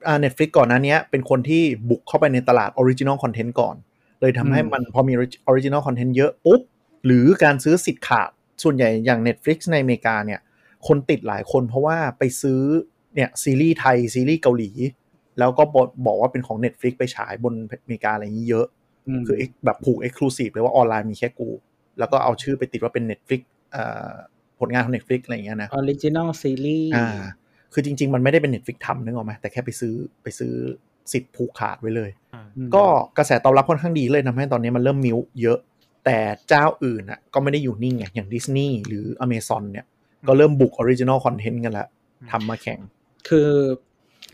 [0.08, 3.76] อ่า Netflix ก่อนหน้าเนี้ยเป็นคนที่บุกเข้าไปในตลาด original content ก่อน
[4.22, 6.62] เลยทำให้มันพอมี original content เยอะปุ๊บ
[7.06, 8.30] หรือการซื้อสิทธิ์ขาด
[8.64, 10.40] ส่วนใหญ่อย่าง Netflix ในอเมริกาเนี่ย
[10.88, 12.62] คนติดหลายคนเพราะว่าไปซื้อ
[13.16, 14.72] เนี่ยซีรีส์ไทย ซีรีส์เกาหลี
[15.40, 18.66] แล้วก็บอกบอกว่าเป็นของ Netflix ไปฉายบนอเมริกาอะไรอย่างนี้เยอะ
[19.20, 21.50] มากคือ ex- แบบผูก exclusive เลยว่าออนไลน์มีแค่กู
[22.00, 24.14] แล้วก็เอาชื่อไปติดว่าเป็น Netflix เอ่อ
[24.60, 27.10] ผลงานของ Netflix อะไรอย่างเงี้ยนะ original series อ่า
[27.74, 30.54] คือจริง ๆ มันไม่ได้เป็น Netflix ทำนึกออกไหมแต่แค่ไปซื้อไปซื้อ
[31.12, 32.44] สิทธิ์ผูกขาดไว้เลยอ่า
[32.76, 32.84] ก็
[33.18, 35.60] กระแสตอบรับค่อนข้างดีเลยทำให้ตอนนี้มันเริ่มมีเยอะ
[36.06, 36.18] แต่
[36.50, 39.86] เจ้าอื่นอะก็ไม่ได้อยู่นิ่งไงอย่างดิสนีย์หรือ Amazon เนี่ย
[40.28, 41.88] ก็เริ่มบุก original content กันละ
[42.32, 42.80] ทำมาแข่ง
[43.30, 43.50] คือ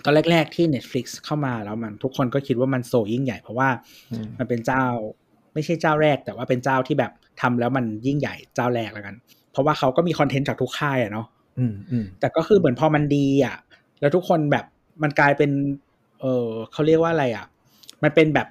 [0.03, 3.69] ตอนแรก ๆ ที่ Netflix เข้ามาแล้วมันทุกคนก็คิดว่ามัน so ยิ่งใหญ่เพราะว่า
[4.11, 4.85] อืมมันเป็นเจ้า
[5.53, 7.11] ไม่ใช่เจ้าแรก แต่ว่าเป็นเจ้าที่แบบ
[7.41, 9.15] ทำแล้วมันยิ่งใหญ่เจ้าแรกแล้วกัน
[9.55, 11.27] เพราะว่าเขาก็มีคอนเทนต์จากทุกค่ายอะเนาะ
[11.59, 13.55] อืมอืมแต่ก็คือเหมือนพอมันดีอะ
[14.01, 14.65] แล้วทุกคนแบบ
[15.03, 15.51] มันกลายเป็น
[16.21, 17.45] เออเขาเรียกว่าอะไรอะ
[18.03, 18.47] มันเป็นแบบ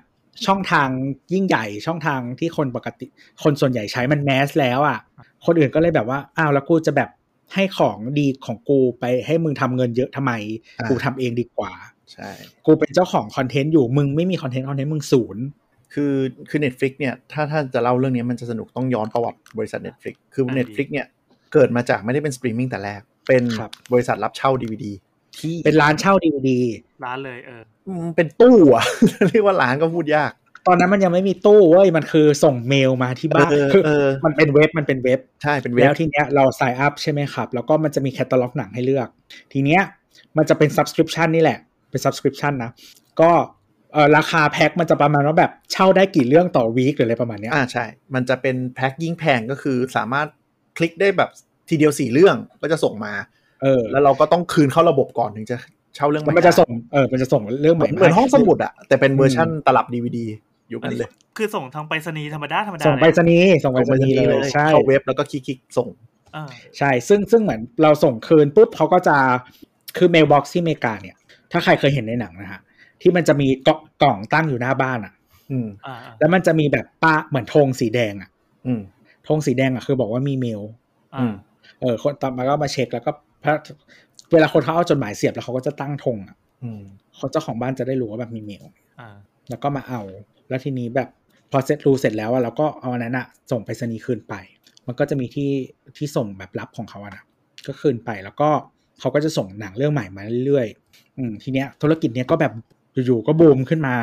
[0.47, 0.89] ช่องทาง
[1.33, 3.07] ยิ่งใหญ่ช่องทางที่คนปกติ
[3.43, 4.99] คนส่วนใหญ่ใช้มันแมสแล้วอะ
[5.47, 7.11] คนอื่นก็เลยแบบว่าอ้าวแล้วกูจะแบบ
[7.55, 10.33] ให้ของดีของกูไปให้มึงทำเงินเยอะทำไม
[10.81, 11.73] อ่ากูทำเองดีกว่า
[12.13, 12.31] ใช่
[12.67, 15.45] กูเป็นเจ้าของคอนเทนต์อยู่มึงไม่มีคอนเทนต์คอนเทนต์มึงศูนย์
[15.95, 16.15] คือ
[16.51, 21.07] คือ Netflix เนี่ยถ้าถ้าจะเล่าเรื่องนี้มันจะสนุกต้องย้อนประวัติบริษัท Netflix คืออ่าดี Netflix เนี่ย
[21.53, 24.87] เกิดมาจากไม่ได้เป็นสตรีมมิ่งแต่แรก เป็นครับบริษัทรับเช่า DVD
[25.39, 26.61] ที่เป็นร้านเช่าดีวดี
[27.05, 28.85] ร้านเลยเอออืมเป็นตู้อะ
[29.31, 30.33] เรียกว่าร้านก็พูดยาก
[30.67, 39.09] ตอนนั้นมันยังไม่มีตู้เว้ยมันคือส่งเมลมาที่บ้านเออคือเออมันเป็นเว็บมันเป็นเว็บใช่เป็นเว็บแล้วทีเนี้ยเรา sign up ใช่ไหมครับ แล้วก็มันจะมีแคตตาล็อกหนังให้เลือก
[39.53, 39.83] ทีเนี้ย
[40.37, 41.59] มันจะเป็น subscription นี่แหละ
[41.91, 42.71] เป็น subscription นะ
[43.21, 43.31] ก็
[43.95, 50.27] เออราคาแพ็คมันจะประมาณว่าแบบเช่าได้กี่เรื่องต่อวีคหรืออะไรประมาณเนี้ยอ่าใช่ มันจะเป็นแพ็คยิ่งแพงก็คือสามารถ
[50.77, 51.31] คลิกได้แบบ
[51.69, 53.13] ทีเดียวสี่เรื่องก็จะส่งมา
[53.63, 55.57] เออ แล้วเราก็ต้องคืนเข้าระบบก่อนถึงจะ
[55.97, 60.27] เช่าเรื่องใหแล้วม่มันจะส่งเออมันจะส่งเรื่องเหใหมืม่อนเหมือนห้องสมุดให้อะแต่เป็นเวอร์ชันตลับดีวดี
[60.71, 65.89] อยู่อันกันนี้เลย คือส่งทางไปรษณีย์ธรรมดาธรรมดาส่งไปรษณีย์ส่งไปรษณีย์เลยใช่เข้าเว็บแล้วก็คลิกๆส่ง
[66.33, 69.17] เออใช่ซึ่งซึ่งเหมือนเราส่งคืนปุ๊บเขาก็จะ
[69.97, 71.17] คือ mailbox ที่อเมริกาเนี่ย
[71.53, 72.61] ถ้าใครเคยเห็นในหนังนะฮะ
[73.03, 75.13] ที่มันจะมีกล่องกล่องตั้งอยู่หน้าบ้านอะ
[75.51, 78.31] อืมอ่าแล้วมันจะมีแบบป้าเหมือนธงสีแดงอะ
[78.67, 78.81] อืม
[79.29, 80.63] ธงสีแดงอะคือบอกว่ามีเมล
[81.15, 81.35] อ่าอืม
[81.81, 83.55] เออ คนต่อมาก็มาเช็คแล้วก็เพราะ
[84.33, 86.83] เวลาคนเขาเอาจดหมายเสียบแล้วเขาก็จะตั้งธงอะอืม
[87.17, 88.65] เขาเจ้าของบ้านจะได้รู้ว่าแบบมีเมล
[89.01, 89.09] อ่า
[89.51, 90.01] แล้วก็มาเอา
[90.49, 91.09] แล้วทีนี้แบบ
[91.51, 94.35] พอเสร็จรู้เสร็จแล้วอะเราก็เอาอันนั้นอะส่งไปรษณีย์คืนไป
[94.87, 95.51] มันก็จะมีที่
[95.97, 97.23] ที่ส่งแบบรับของเขาอะนะ
[97.67, 98.49] ก็คืนไปแล้วก็
[99.01, 102.53] เขาก็จะส่งหนังเรื่องใหม่มาเรื่อยๆอืมทีเนี้ยธุรกิจเนี้ยก็แบบ
[103.07, 103.95] อยู่ๆก็บูมขึ้นมา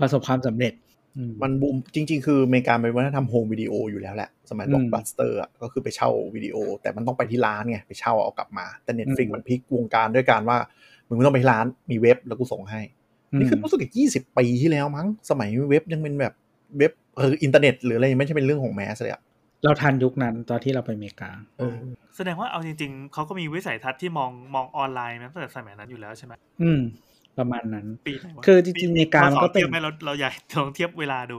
[0.00, 0.72] ประสบความสำเร็จ
[1.16, 10.58] อืมมันบูมจริง ๆ คืออเมริกาเป็นวัฒนธรรม home video อยู่แล้วแหละ สมัยอืมบล็อกบัสเตอร์อะก็คือไปเช่าวิดีโอ แต่มันต้องไปที่ร้านไง ไปเช่าเอากลับมา แต่ Netflix อืมมันพลิกวงการด้วยการว่า
[11.08, 12.80] มึงไม่ต้องไปที่ร้านมีเว็บแล้วกูส่งให้
[13.38, 16.34] นี่คือรู้สึกยี่สิบปีที่แล้วมั้ง สมัยเว็บยังเป็นแบบ
[16.78, 19.22] เว็บเอออินเทอร์เน็ตหรืออะไรยังไม่ใช่เป็นเรื่องของแมสเลยอะ
[19.64, 21.74] เราทันยุคนั้นตอนที่เราไปอเมริกาเออ
[22.16, 26.80] แสดงว่าเอาจริง ๆ เขาก็มีวิสัยทัศน์ที่มองมองออนไลน์มาตั้งแต่สมัยนั้นอยู่แล้วใช่ไหมอืม
[27.38, 31.36] ประมาณนั้นปีไหนวะคือจริงๆอเมริกามันก็เป็นทียบไหมเราเราอยากลองเทียบเวลาดู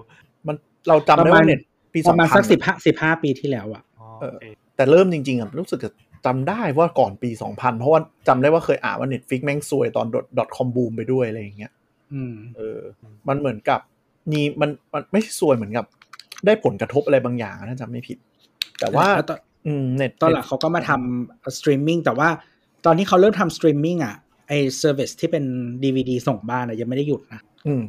[0.47, 0.56] มัน
[0.88, 1.60] เราจำได้ประมาว่าณเน็ต
[1.93, 5.91] ปีปสอระงมาณพัสันกสิบห้าสิบห้าปีที่แล้วอะอ๋อเออโอเคแต่เริ่มจริงๆอะรู้สึกจะ
[6.25, 10.08] จำได้ว่าก่อนปี2000เพราะว่าจำได้ว่าเคยอ่านว่า Netflix แม่งซวยตอน
[10.56, 11.71] .com boom ไปด้วยอะไรอย่างเงี้ย
[12.13, 12.79] อืมเออ
[13.27, 13.79] มันเหมือนกับ
[14.32, 15.86] นี่มันมันไม่ใช่ซวยเหมือนกับ
[16.45, 18.17] ได้ผลกระทบอะไรบางอย่างนะจำไม่ผิด
[18.79, 22.29] แต่ว่าแล้วตอนอืมเน็ตตอนหลังเขาก็มาทำสตรีมมิ่งแต่ว่า
[22.86, 24.15] ตอนที่เขาเริ่มทำสตรีมมิ่งอะ
[24.47, 25.43] ไอ service ที่เป็น
[25.84, 27.84] DVD ส่งบ้านอะยังไม่ได้หยุดนะอืม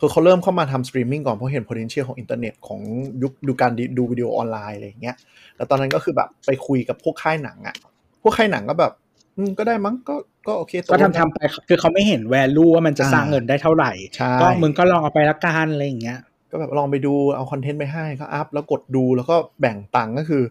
[0.00, 2.80] คือเขาเริ่มเข้ามาทำสตรีมมิ่งก่อนเพราะเห็น potential ของอินเทอร์เน็ตของ
[3.22, 5.16] ยุคดูการดูวิดีโอออนไลน์อะไรอย่างเงี้ย
[5.56, 7.76] แล้วตอนนั้นก็คือแบบไปคุยกับพวกค่ายหนังอะ
[8.22, 8.92] พวกค่ายหนังก็แบบ
[9.36, 10.14] อืมก็ได้มั้งก็
[10.46, 11.38] ก็โอเคตก็ลงทำทำไป
[11.68, 16.18] คือเขาไม่เห็นแวลูว่ามันจะสร้างเงินได้เท่าไหร่ใช่ก็มึงก็ลองเอาไปละกันอะไรอย่างเงี้ย
[16.50, 20.42] ก็แบบลองไปดูเอาคอนเทนต์ไปให้ก็อัพแล้วกดดูแล้วก็แบ่งตังค์ก็คือ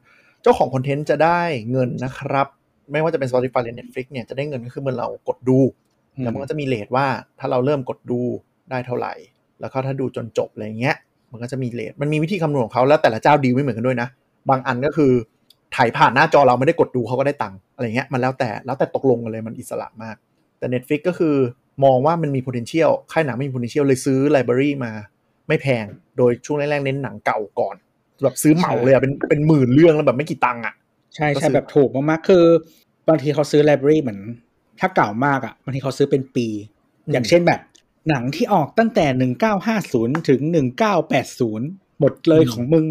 [0.42, 2.48] เจ้าของคอนเทนต์จะได้เงินนะครับ
[2.91, 5.60] ไม่ว่าจะเป็น Spotify หรือ Netflix เนี่ยจะได้เงินก็คือเมื่อเรากดดู
[6.15, 7.06] อืมแล้วมันก็จะมีเลทว่า
[7.39, 8.22] ถ้าเราเริ่มกดดู
[8.72, 9.13] ได้เท่าไหร่
[9.62, 10.96] แล้วก็ถ้าดูจนจบอะไรเงี้ย
[11.32, 14.08] มันก็จะมีเลทมันมีวิธีคำนวณของเขาแล้วแต่ละเจ้าดีลไม่เหมือนกันด้วยนะ
[14.50, 15.12] บางอันก็คือ
[15.76, 20.15] ถ่ายผ่านหน้าจอเราไม่ได้กดดูเขาก็ได้ตังค์อะไรเงี้ยมันแล้วแต่แล้วแต่ตกลงกันเลยมันอิสระมาก
[20.60, 21.36] แต่ Netflix ก็คือ
[21.86, 24.91] มองว่ามันมี potential ค่ายหนังไม่มี potential เลยซื้อ library มา
[25.48, 25.86] ไม่แพง
[26.17, 27.76] โดยช่วงแรกๆเน้นหนังเก่าก่อน
[28.24, 30.74] แบบซื้อเหมาเลยอะเป็นเป็นหมื่นเรื่องแล้วแบบไม่กี่ตังค์อะ
[31.16, 32.45] ใช่ก็ใช่ซื้อแบบถูกมากๆ คือ
[33.07, 34.20] บางทีเขาซื้อไลบรารีเหมือน
[34.80, 36.47] ถ้าเก่ามากอะบางทีเขาซื้อเป็นปี
[37.11, 37.61] อย่างเช่นแบบ
[38.09, 41.68] หนังที่ออกตั้งแต่หนึ่งเก้าห้าศูนย์ถึงหนึ่งเก้าแปดศูนย์
[41.99, 42.86] หมดเลยของมึง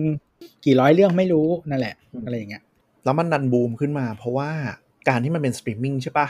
[0.64, 1.94] กี่ร้อยเรื่องไม่รู้นั่นแหละ
[2.24, 2.62] อะไรอย่างเงี้ย
[3.04, 4.50] แล้วมันดันบูมขึ้นมาเพราะว่า
[5.08, 6.26] การที่มันเป็นสตรีมมิ่งใช่ปะ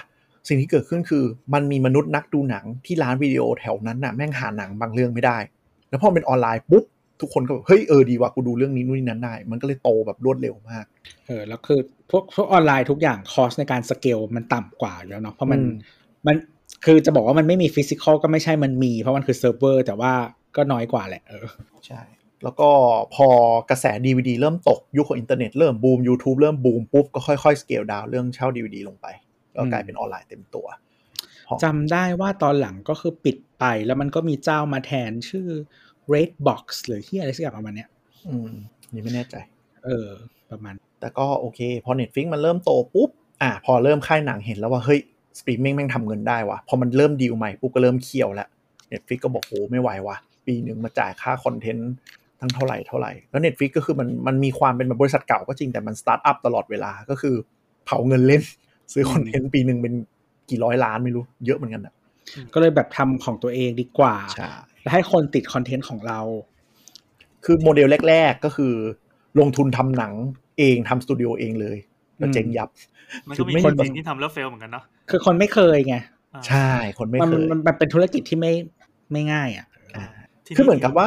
[0.49, 1.25] สิ่งที่เกิดขึ้นคือ
[1.55, 5.39] มันมีมนุษย์นักดูหนังที่ร้านวิดีโอแถวนั้นน่ะแม่งหาหนังบางเรื่องไม่ได้
[5.89, 6.85] แล้วพอเป็นออนไลน์ปุ๊บ
[7.23, 10.85] ทุกคนก็แบบเฮ้ยเออดีว่ะกูดูเรื่องนี้นู่นนี่นั้นได้ มันก็เลยโตแบบรวดเร็วมาก
[11.27, 15.75] เออแล้วคือพวกพวกออนไลน์ทุกอย่าง cost ในการสเกลมันต่ำกว่าอยู่แล้วเนาะเพราะมันอืม
[16.27, 16.37] มัน
[16.85, 20.13] คือจะบอกว่ามันไม่มี physical ก็ไม่ใช่มันมี เพราะมันคือเซิร์ฟเวอร์แต่ว่า
[20.57, 21.47] ก็น้อยกว่าแหละเออ
[21.87, 22.03] ใช่
[22.45, 22.71] แล้วก็
[23.15, 23.29] พอ
[23.71, 29.07] กระแส DVD เริ่มตก ยุคของอินเทอร์เน็ตเริ่มบูม YouTube เริ่มบูมปุ๊บก็ค่อยๆ scale down เรื่องเช่า DVD ลงไป
[29.57, 30.67] ก็กลายเป็นออนไลน์เต็มตัว
[31.65, 35.49] จำได้ว่าตอนหลังก็คือปิดไปแล้วมันก็มีเจ้ามาแทนชื่อ
[36.13, 37.89] Redbox หรือที่อะไรสักอย่างประมาณเนี้ย
[38.29, 38.51] อืม
[38.93, 39.35] นี่ไม่แน่ใจ
[39.85, 40.09] เออ
[40.51, 43.11] ประมาณ แต่ก็โอเค พอ Netflix มันเริ่มโตปุ๊บ
[43.43, 45.01] อะพอเริ่มค่ายหนังเห็นแล้วว่า เฮ้ย
[45.39, 48.49] สตรีมมิ่งแม่งทำเงินได้วะพอมันเริ่มดีลใหม่ปุ๊บก็เริ่มเคี่ยวแล้ว
[48.93, 51.93] Netflix ก็บอกโอ้ไม่ไหววะปีหนึ่งมาจ่ายค่าคอนเทนต์
[52.41, 57.35] ทั้งเท่าไหร่เท่าไหร่ แล้ว Netflix ก็คือมันมันมีความเป็นแบบบริษัทเก่าก็จริงแต่มันสตาร์ทอัพตลอดเวลาก็คือ
[57.85, 58.43] เผาเงินเล่น
[58.93, 59.95] ซื้อคอนเทนต์ปีหนึ่งเป็น
[60.51, 61.95] กี่ร้อยล้านไม่รู้เยอะเหมือนกันอะ
[62.55, 64.49] ก็เลยแบบทำของตัวเองดีกว่าใช่
[64.83, 66.21] แล้วให้คนติดคอนเทนต์ของเรา
[67.45, 68.75] คือโมเดลแรก ๆ ก็คือ
[69.41, 70.13] ลงทุนทำหนัง
[70.59, 71.79] เองทำสตูดิโอเองเลย
[72.19, 72.69] แล้วเจ๊งยับ
[73.29, 75.97] มันก็มีไม่คนมีจริงที่ทำแล้วเฟลเหมือนกันเนาะคือคนไม่เคยไง
[76.35, 78.53] อ่าใช่ คนไม่มันเคยมันมันเป็นธุรกิจที่ไม่
[79.13, 79.67] ไม่ง่าย อะ
[79.97, 80.05] อ่า
[80.47, 81.07] ทีคือเหมือนกับว่า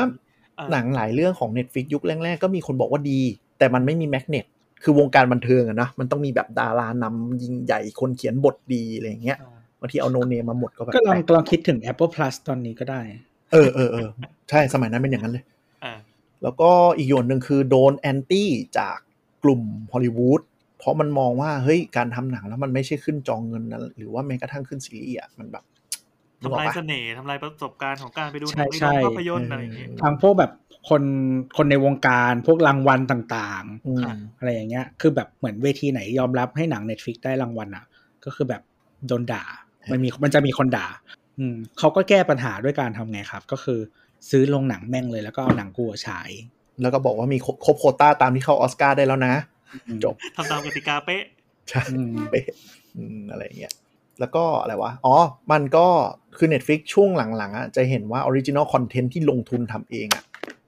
[0.57, 3.21] เออหนังหลายเรื่องของ Netflix ยุคแรก ๆ ก็มีคนบอกว่าดี
[3.57, 4.45] แต่มันไม่มีแมกเนต
[4.83, 13.01] คือวงการบันเทิงอะนะมันต้องมีแบบดารานำยิงใหญ่คนเขียนบทดีอะไรอย่างเงี้ยอ่าบางทีเอาโนเนมมาหมดก็แบบก็ลองแปลกลองคิดถึง Apple Plus ตอนนี้ก็ได้
[13.55, 14.07] เออเออเออ
[14.49, 15.43] ใช่สมัยนั้นเป็นอย่างนั้นเลย
[15.83, 15.93] อ่า
[16.43, 18.49] แล้วก็อีกอย่างหนึ่งคือโดนแอนตี้
[18.79, 18.97] จาก
[19.43, 19.61] กลุ่ม
[19.93, 20.41] ฮอลลีวูด
[20.77, 25.63] เพราะมันมองว่าเฮ้ยการทำหนังแล้วมันไม่ใช่ขึ้นจองเงินนะหรือว่าแม้กระทั่งขึ้นซีรีส์อะมันแบบ
[26.41, 30.51] นึกอทำอกลายปะเสน่ห์ทำลายประสบการณ์ของการไปดูหใช่นังในใช่โรงภาพยนตร์อะไรอย่างเงี้ยทางพวกแบบ
[30.89, 31.03] คน
[31.57, 37.85] คนในวงการพวกรางวัลต่างอืมๆอะไรอย่างเงี้ย คือแบบเหมือนเวทีไหนยอมรับให้หนัง Netflix ได้รางวัลอะ
[38.25, 38.61] ก็คือแบบ
[39.07, 39.43] โดนด่า
[39.91, 40.87] มันมีมันจะมีคนด่า
[41.39, 43.79] อืมเขาก็แก้ปัญหาด้วยการทำไงครับ ก็คือ
[44.29, 46.29] ซื้อโรงหนังแม่งเลยแล้วก็เอาหนังกูอะฉาย
[46.81, 49.33] แล้วก็บอกว่ามีครบครบโควต้าตามที่เข้าออสการ์ได้แล้วนะ
[50.03, 51.23] จบทำตามกติกาเป๊ะ
[51.69, 52.45] ใช่อืมเป๊ะ
[52.97, 53.73] อืมอะไรอย่างเงี้ย
[54.19, 55.15] แล้วก็อะไรวะ อ๋อ
[55.51, 55.87] มันก็
[56.37, 60.23] คือ Netflix ช่วงหลังๆอะจะเห็นว่า original content ที่ลงทุนทำเองอะ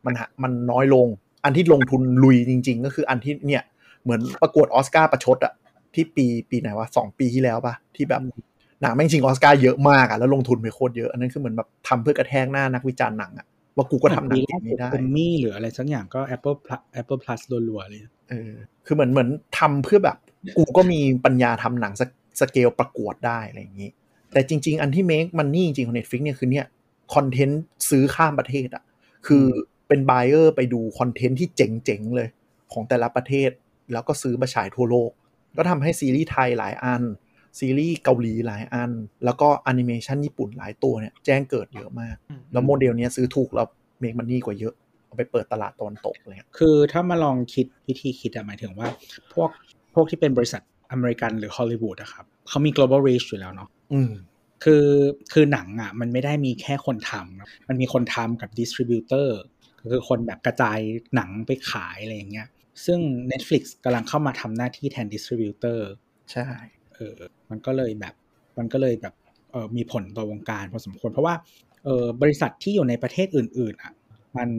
[0.05, 1.07] มันหามันน้อยลง
[1.43, 3.63] อันที่ลงทุนลุยจริง ๆ ก็คืออันที่เนี่ย
[4.03, 5.53] เหมือนประกวดออสการ์ประชดอะ
[5.93, 8.21] ที่ปีปีไหนวะสองปีที่แล้วปะที่แบบ
[8.81, 18.51] หนังแม่งชิงออสการ์เยอะมากอะแล้วลงทุนไปโคตรเยอะอันนั้นคือเหมือนแบบทำเพื่อกระแทกหน้านักวิจารณ์หนังอะว่ากูก็ทำหนังแบบนี้ได้ Emmy หรืออะไรสักอย่างก็ Apple Plus Apple Plus รัวๆเลยเออ
[18.85, 20.17] คือเหมือนเหมือนทำเพื่อแบบ
[20.57, 22.01] กูก็มีปัญญาทำหนังส
[22.39, 23.89] สเกลประกวดได้อะไรอย่างนี้
[24.33, 26.65] แต่จริง ๆ อันที่ make money จริงๆของ Netflix เนี่ยคือเนี่ย
[27.15, 28.83] คอนเทนต์ซื้อข้ามประเทศอะ
[29.27, 29.45] คือ
[29.87, 32.27] เป็น buyer ไปดูคอนเทนต์ที่เจ๋งๆเลย
[32.73, 33.49] ของแต่ละประเทศ
[33.93, 35.11] แล้วก็ซื้อมาฉายทั่วโลก
[35.57, 37.01] ก็ทำให้ซีรีส์ไทยหลายอัน
[37.59, 38.91] ซีรีส์เกาหลีหลายอัน
[39.25, 43.67] แล้วก็แอนิเมชันญี่ปุ่นหลายตัวเนี่ยแจ้งเกิดเยอะมากอืมแล้วโมเดลเนี้ยซื้อถูกแล้ว
[43.99, 44.73] make money กว่าเยอะ
[45.05, 48.87] เอาไปเปิดตลาดตะวันตกเลยคือถ้ามาลองคิดวิธีคิดอะหมายถึงว่า
[49.33, 49.49] พวก
[49.93, 54.11] พวกที่เป็นบริษัทอเมริกันหรือฮอลลีวูดอะครับเขามี global reach อยู่แล้วเนาะอืม
[54.63, 54.85] คือ
[55.33, 59.37] คือหนังอะมันไม่ได้มีแค่คนทำนะมันมีคนทำกับ distributor
[59.91, 60.79] คือคนแบบกระจาย
[61.15, 62.47] หนังไปขายอะไรอย่างเงี้ย
[62.85, 62.99] ซึ่ง
[63.31, 65.87] Netflix กำลังเข้ามาทำหน้าที่แทน distributor
[66.31, 66.47] ใช่
[66.97, 67.13] เออ
[67.49, 68.13] มันก็เลยแบบ
[68.57, 69.13] มันก็เลยแบบ
[69.51, 71.35] เออมีผลต่อวงการพอสมควร เพราะว่า
[71.85, 73.93] เออบริษัทที่อยู่ในประเทศอื่น ๆอะ
[74.37, 74.49] มัน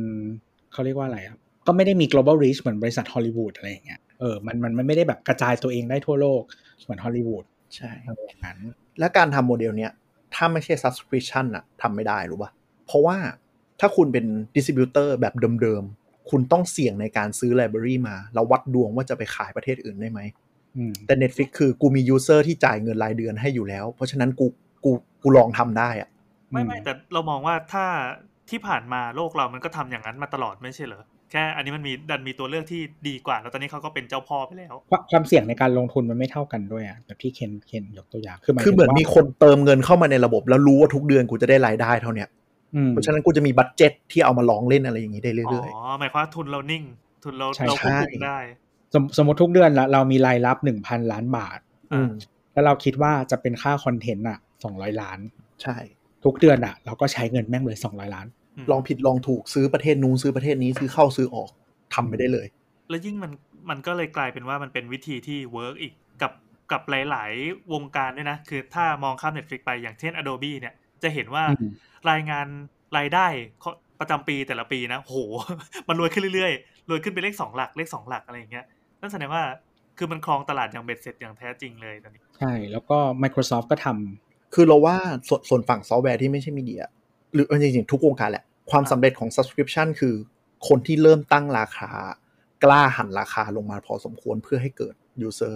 [0.72, 1.36] เขาเรียกว่าอะไรอะ
[1.66, 6.42] ก็ไม่ได้มี global reach เหมือนบริษัทฮอลลีวูดอะไรอย่างเงี้ยเออมันมันมันไม่ได้แบบกระจายตัวเองได้ทั่วโลก
[6.82, 7.44] เหมือนฮอลลีวูด
[7.76, 8.58] ใช่อะไรอย่างนั้น
[8.98, 9.92] และการทำโมเดลเนี้ย
[10.34, 12.50] ถ้าไม่ใช่ subscription อะทำไม่ได้รู้ป่ะ
[12.86, 13.16] เพราะว่า
[13.80, 20.47] ถ้าคุณเป็น distributor แบบเดิมๆ คุณต้องเสี่ยงในการซื้อ library มา แล้ววัดดวงว่าจะไปขายประเทศอื่นได้ไหมอืม
[21.06, 24.46] แต่ Netflix คือกูมี user ที่จ่ายเงินรายเดือนให้อยู่แล้ว เพราะฉะนั้นกู
[24.84, 26.08] กูกูลองทำได้อะ
[26.50, 27.84] ไม่ไม่แต่เรามองว่าถ้า
[28.50, 31.02] ที่ผ่านมาโลกเรามันก็ทำอย่างนั้นมาตลอดไม่ใช่เหรอ
[31.32, 42.28] แค่อันนี้มันมีดันมีตัวเลือกที่ดีกว่า แล้วตอนนี้เขาก็เป็นเจ้าพ่อไปแล้ว ความความเสี่ยงในการลงทุนมันไม่เท่ากันด้วยอะแบบที่เคนเคนยกตัวอย่างคือหมายคือเหมือนถึงว่ามีคนเติมเงินเข้ามาในระบบ แล้วรู้ว่าทุกเดือนกูจะได้รายได้เท่าเนี้ย
[42.74, 46.82] อืมเพราะฉะนั้นกูจะมีบัตเจ็ตที่เอามาลองเล่นอะไรอย่างนี้ได้อ๋เรื่อยอหมายความว่าทุนเรานิ่ง
[47.24, 48.38] ทุนเราใช่เราควบคุมใช่ได้
[48.94, 52.10] สมสมมติทุกเดือนละเรามีรายรับหนึ่งพันล้านบาทๆอืม
[52.52, 55.18] แล้วเราคิดว่าจะเป็นค่าคอนเทนต์อะสองร้อยล้าน
[55.62, 55.76] ใช่
[56.24, 58.26] ทุกเดือนอะ เราก็ใช้เงินแม่งเลยสองร้อยล้าน
[58.56, 61.50] อืมลองผิดลองถูกซื้อประเทศนู้นซื้อประเทศนี้ซื้อเข้าซื้อออก
[61.94, 62.46] ทำไปได้เลย
[62.90, 63.32] แล้วยิ่งมัน
[63.70, 66.32] มันก็เลยกลายเป็นว่ามันเป็นวิธีที่เวิร์กอีกกับ
[66.72, 71.70] กับหลาย ๆ วงการด้วยนะ คือถ้ามองข้าม Netflix ไปอย่างเช่น Adobe เนี่ย จะเห็นว่าอืม
[72.10, 72.46] รายงาน
[72.96, 73.26] รายได้
[74.00, 75.16] ประจำปีแต่ละปีนะ โห
[75.88, 78.66] มันรวยขึ้นเรื่อยๆ รวยขึ้นเป็นเลขสองหลัก เลขสองหลักอะไรอย่างเงี้ย
[79.00, 79.42] นั่นแสดงว่า
[79.98, 84.96] คือมันครองตลาดอย่างเบ็ดเสร็จอย่างแท้จริงเลยตอนนี้ ใช่ แล้วก็ Microsoft ก็ทำคือเราว่า
[85.28, 86.82] ส่วนส่วนฝั่งซอฟต์แวร์ที่ไม่ใช่ media
[87.34, 90.14] หรือจริงๆ ทุกวงการแหละ ความสำเร็จของ subscription คือ
[90.68, 91.90] คนที่เริ่มตั้งราคา
[92.64, 94.94] กล้าหั่นราคาลงมาพอสมควรเพื่อให้เกิด
[95.26, 95.54] user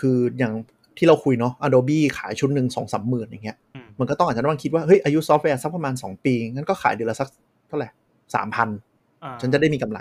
[0.00, 0.52] คืออย่าง
[0.98, 7.28] ที่เราคุยเนาะ Adobe ขายชุดหนึ่งสองสามหมื่นอย่างเงี้ยอืมมันก็ต้องอาจจะต้องคิดว่า เฮ้ย อายุซอฟต์แวร์สักประมาณ 2 ปี งั้นก็ขายเดือนละสัก
[7.68, 7.88] เท่าไหร่
[8.34, 8.68] สามพัน
[9.24, 9.98] อ่าฉันจะได้มีกำไร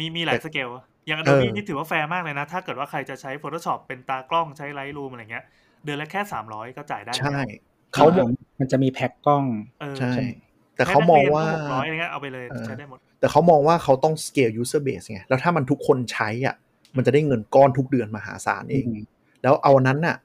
[0.00, 0.68] มีมีหลายสเกล
[1.04, 5.44] อะอย่างเอ Adobe อนี่ถือว่าแฟร์มากเลยนะ ถ้าเกิดว่าใครจะใช้ Photoshop เป็นตากล้องใช้ Lightroom อะไรเงี้ย
[5.84, 7.40] เดือนละแค่สามร้อยก็จ่ายได้ ใช่
[7.94, 8.26] เขาเขา
[8.60, 9.44] มันจะมีแพ็กกล้อง
[9.80, 10.12] เออใช่
[10.76, 16.54] แต่เขามองว่าหกร้อยอะไรเงี้ยเอาไปเลยเออใช้ได้หมด แต่เขามองว่าเขาต้อง scale user base ไง แล้วถ้ามันทุกคนใช้อะ
[16.96, 19.04] มันจะได้เงินก้อนทุกเดือนมหาศาลเองอืม
[19.42, 20.16] แล้วเอานั้นน่ะ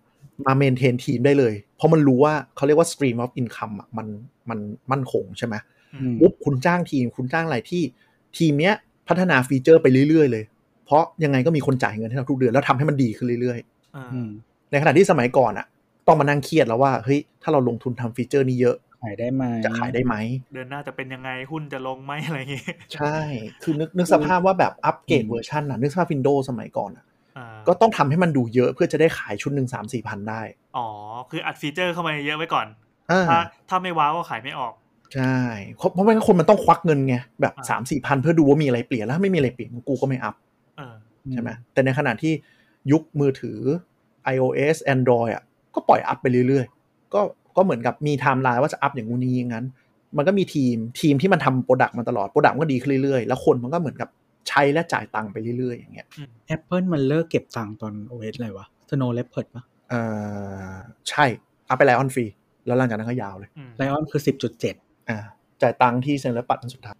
[0.45, 4.07] มาเมนเทนทีมได้เลย เพราะมันรู้ว่าเขาเรียกว่า stream of income อะมัน
[4.49, 4.59] มัน
[4.91, 5.55] มั่นคงใช่ไหม
[5.95, 7.83] อืมปุ๊บคุณจ้างทีม คุณจ้างอะไรที่
[8.37, 8.75] ทีมเนี้ย
[9.07, 10.43] พัฒนาฟีเจอร์ไปเรื่อยๆเลย
[10.89, 13.59] เพราะยังไงก็มีคนจ่ายเงินให้เราทุกเดือนแล้วทำให้มันดีขึ้นเรื่อย
[13.93, 15.67] เอออืมๆในขณะที่สมัยก่อนอะ
[16.07, 20.15] ต้องมานั่งเครียดแล้วว่าเฮ้ยถ้าเราลงทุนทำ feature นี้เยอะขายได้ไหมจะขายได้ไหม
[20.53, 23.17] เดือนหน้าจะเป็นยังไงหุ้นจะลงไหมอะไรเงี้ยใช่
[23.63, 27.05] คือนึกนึกสภาพว่าแบบ upgrade version น่ะนึกสภาพ Windows สมัยก่อนอะ
[27.37, 30.41] อ่าก็ต้องทำให้มันดูเยอะเพื่อจะได้ขายชุดหนึ่งสามสี่พันได้
[30.77, 30.87] อ๋อ
[31.29, 32.67] คืออัด feature เข้ามาเยอะไว้ก่อน
[33.11, 33.37] อ่าถ้า
[33.69, 34.73] ถ้าไม่ wow ก็ขายไม่ออก
[35.15, 35.37] ใช่
[35.75, 40.48] เพราะเพราะไม่งั้นคนมันต้องควักเงินไงแบบอ่าสามสี่พันเพื่อดูว่ามีอะไรเปลี่ยนแล้วถ้าไม่มีอะไรเปลี่ยนกูก็ไม่อัพเออ
[41.31, 42.33] ใช่ไหมแต่ในขณะที่
[42.91, 43.59] ยุคมือถือ
[44.33, 45.43] iOS Android อะ
[45.75, 47.21] ก็ปล่อยอัพไปเรื่อยๆ ก็
[47.57, 49.65] ก็เหมือนกับมีไทม์ไลน์ว่าจะอัพอย่างงูนี้อย่างนั้น
[50.17, 54.09] มันก็มีทีมทีมที่มันทำ product มาตลอด product มันก็ดีขึ้นเรื่อยๆ แล้วคนมันก็เหมือนกับ
[54.49, 56.07] ใช้และจ่ายตังค์ไปเรื่อยๆ อย่างเงี้ย
[56.47, 60.01] แอปเปิลมันเลิกเก็บตังค์ตอน OS อะไรวะ Snow Leopard ปะเอ่
[60.71, 60.73] อ
[61.09, 61.25] ใช่
[61.69, 62.25] อัพไป Lion ฟรี
[62.65, 64.75] แล้วหลังจากนั้นก็ยาวเลยอืมไลออนคือสิบจุดเจ็ด
[65.09, 65.17] อ่า
[65.61, 66.97] จ่ายตังค์ที่เซ็นแล้วปัดอันสุดท้าย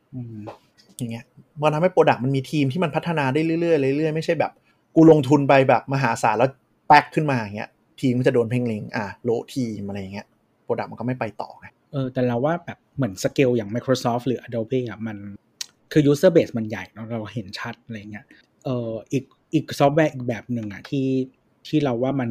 [0.99, 1.25] อย่างเงี้ย
[1.61, 4.51] มันทำให้โปรดักต์มันมีทีมที่มันพัฒนาได้เรื่อยๆเรื่อยๆไม่ใช่แบบ
[4.95, 6.49] กูลงทุนไปแบบมหาศาลแล้ว
[6.87, 7.69] แป๊กขึ้นมาอย่างเงี้ย
[7.99, 10.27] ทีมมันจะโดนเพ่งเล็งอะโลทีมอะไรอย่างเงี้ย
[10.63, 15.17] โปรดักต์มันก็ไม่ไปต่อไงเออแต่เราว่าแบบเหมือนสเกลอย่าง Microsoft หรือ Adobe อะมัน
[15.91, 18.25] คือ user base มันใหญ่เนอะเราเห็นชัดอะไรเงี้ย
[18.65, 19.23] เอออีก
[19.53, 21.07] อีกซอฟต์แวร์อีกแบบหนึ่งอะที่
[21.67, 22.29] ที่เราว่ามัน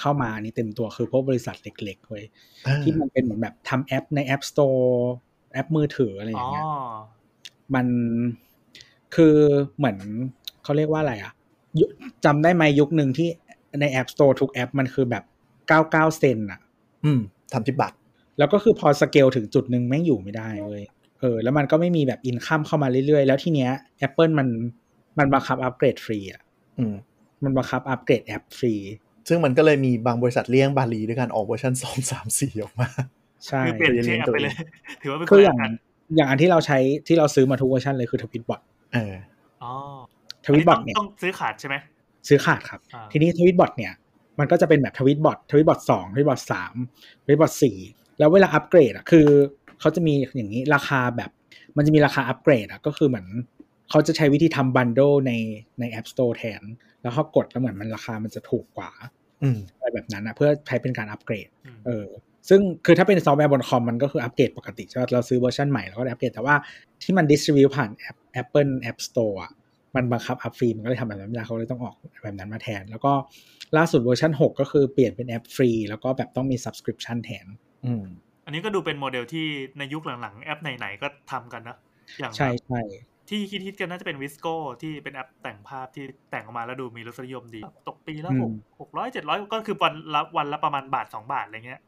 [0.00, 2.24] เข้ามานี่เต็มตัวคือพวกบริษัทเล็กๆเว้ย
[2.66, 4.88] อ่าที่มันเป็นเหมือนแบบทำแอปใน App Store
[5.52, 6.64] แอปมือถืออะไรออ๋อย่างเงี้ย
[7.74, 7.86] มัน
[9.14, 9.34] คือ
[9.76, 9.96] เหมือน
[10.62, 11.32] เขาเรียกว่าอะไรอะ
[11.80, 11.84] ยุ
[12.24, 13.28] จำได้ไหมยุคหนึ่งที่
[13.80, 15.24] ใน App Store ทุกแอปมันคือแบบ
[15.70, 16.60] 99เซนอะ
[17.04, 17.20] อืม
[17.52, 17.96] ทำที่บัตร
[18.38, 20.84] แล้วก็คือพอสเกลถึงจุดหนึ่งแม่งอยู่ไม่ได้เว้ย
[21.20, 23.70] เออแล้วมันก็ไม่มีแบบอินคัมเข้ามาเรื่อยๆ แล้วทีเนี้ย
[24.06, 24.48] Apple มัน
[25.18, 26.40] มันบังคับอัปเกรดฟรีอะ
[26.78, 26.94] อืม
[27.44, 28.74] มันบังคับอัปเกรดแอปฟรี
[29.28, 32.88] ซึ่งมันก็เลยมีบางบริษัทเลี่ยงบาลีด้วยการออกเวอร์ชันสองสามสี่ออกมา
[33.46, 34.52] ใช่คือเปลี่ยนจะเรีชื่ยอแอปตัวเองไปเลย
[35.02, 35.72] ถือว่าเป็นคืออย่างนละน
[36.16, 36.78] อย่างอันที่เราใช้
[37.08, 38.60] ที่เราซื้อมาทุกเวอร์ชันเลยคือ Tweetbot
[38.94, 39.14] เออ
[39.62, 39.72] อ๋อ
[40.46, 41.76] Tweetbot เนี่ยต้องซื้อขาดใช่ไหม
[42.28, 43.92] ซื้อขาดครับอ่าทีนี้ Tweetbot เนี่ย
[44.38, 46.74] มันก็จะเป็นแบบ Tweetbot Tweetbot สอง Tweetbot สาม
[47.24, 47.76] Tweetbot สี่
[48.18, 49.26] แล้วเวลาอัปเกรดอะคือ
[49.80, 51.30] เขาจะมีอย่างนี้ราคาแบบ
[51.76, 53.26] มันจะมีราคาอัปเกรดอะก็คือเหมือน
[53.90, 55.32] เขาจะใช้วิธีทำ bundle ใน
[55.80, 56.62] ใน App Store แทน
[57.02, 58.90] แล้วพอกดแล้วเหมือนมันราคามันจะถูกกว่า
[59.42, 62.06] อืมอะไรแบบนั้นอะเพื่อใช้เป็นการอัปเกรดอืมเออ
[62.48, 66.54] ซึ่งคือถ้าเป็นซอฟต์แวร์บนคอมมันก็คืออัปเกรดปกติใช่ไหมเราซื้อเวอร์ชันใหม่แล้วก็ได้อัปเกรดแต่ว่า
[67.02, 69.52] ที่มัน distribute ผ่านแอป Apple App Store อะ
[69.96, 73.12] มันบังคับอัพฟรีมันก็เลยทำแบบนั้นไม่ได้เขาเลยต้องออกแบบนั้นมาแทน แล้วก็
[73.76, 77.46] ล่าสุดเวอร์ชัน6 ก็คือเปลี่ยนเป็นแอปฟรี แล้วก็แบบต้องมี subscription แทน
[77.86, 78.04] อืม
[78.44, 79.46] อันนี้ก็ดูเป็นโมเดลที่
[79.78, 81.76] ในยุคหลังๆ แอปไหนๆก็ทำกันนะ
[82.18, 82.80] อย่างใช่ใช่
[83.28, 91.87] ที่คิดๆกันน่าจะเป็นวิสโก้ที่เป็นแอปแต่งภาพที่แต่งออกมาแล้วดูมีรสนิยมดี ตกปีละหกหกร้อยเจ็ดร้อยก็คือวันละวันละประมาณบาทสองบาทอะไรเงี้ยอื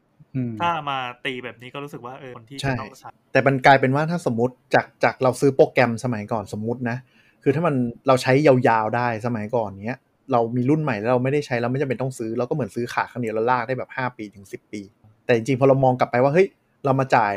[0.61, 6.97] ถ้ามาตีแบบนี้ก็รู้สึกว่าเออคนที่ใช่จะต้องใช้แต่มันกลายเป็นว่าถ้าสมมติจากจากเราซื้อโปรแกรมสมัยก่อนสมมตินะ
[7.43, 7.75] คือถ้ามัน
[8.07, 9.99] เราใช้ยาวๆได้สมัยก่อนเนี้ย
[10.31, 14.81] เรามีรุ่นใหม่แล้วเราไม่ได้ใช้เราไม่จำเป็นต้องซื้อเราก็เหมือนซื้อขาครั้งเดียวแล้วลากได้แบบ 5 ปีถึง 10 ปี
[15.25, 16.47] แต่จริงๆพอเรามองกลับไปว่าเฮ้ย
[16.85, 17.33] เรามาจ่าย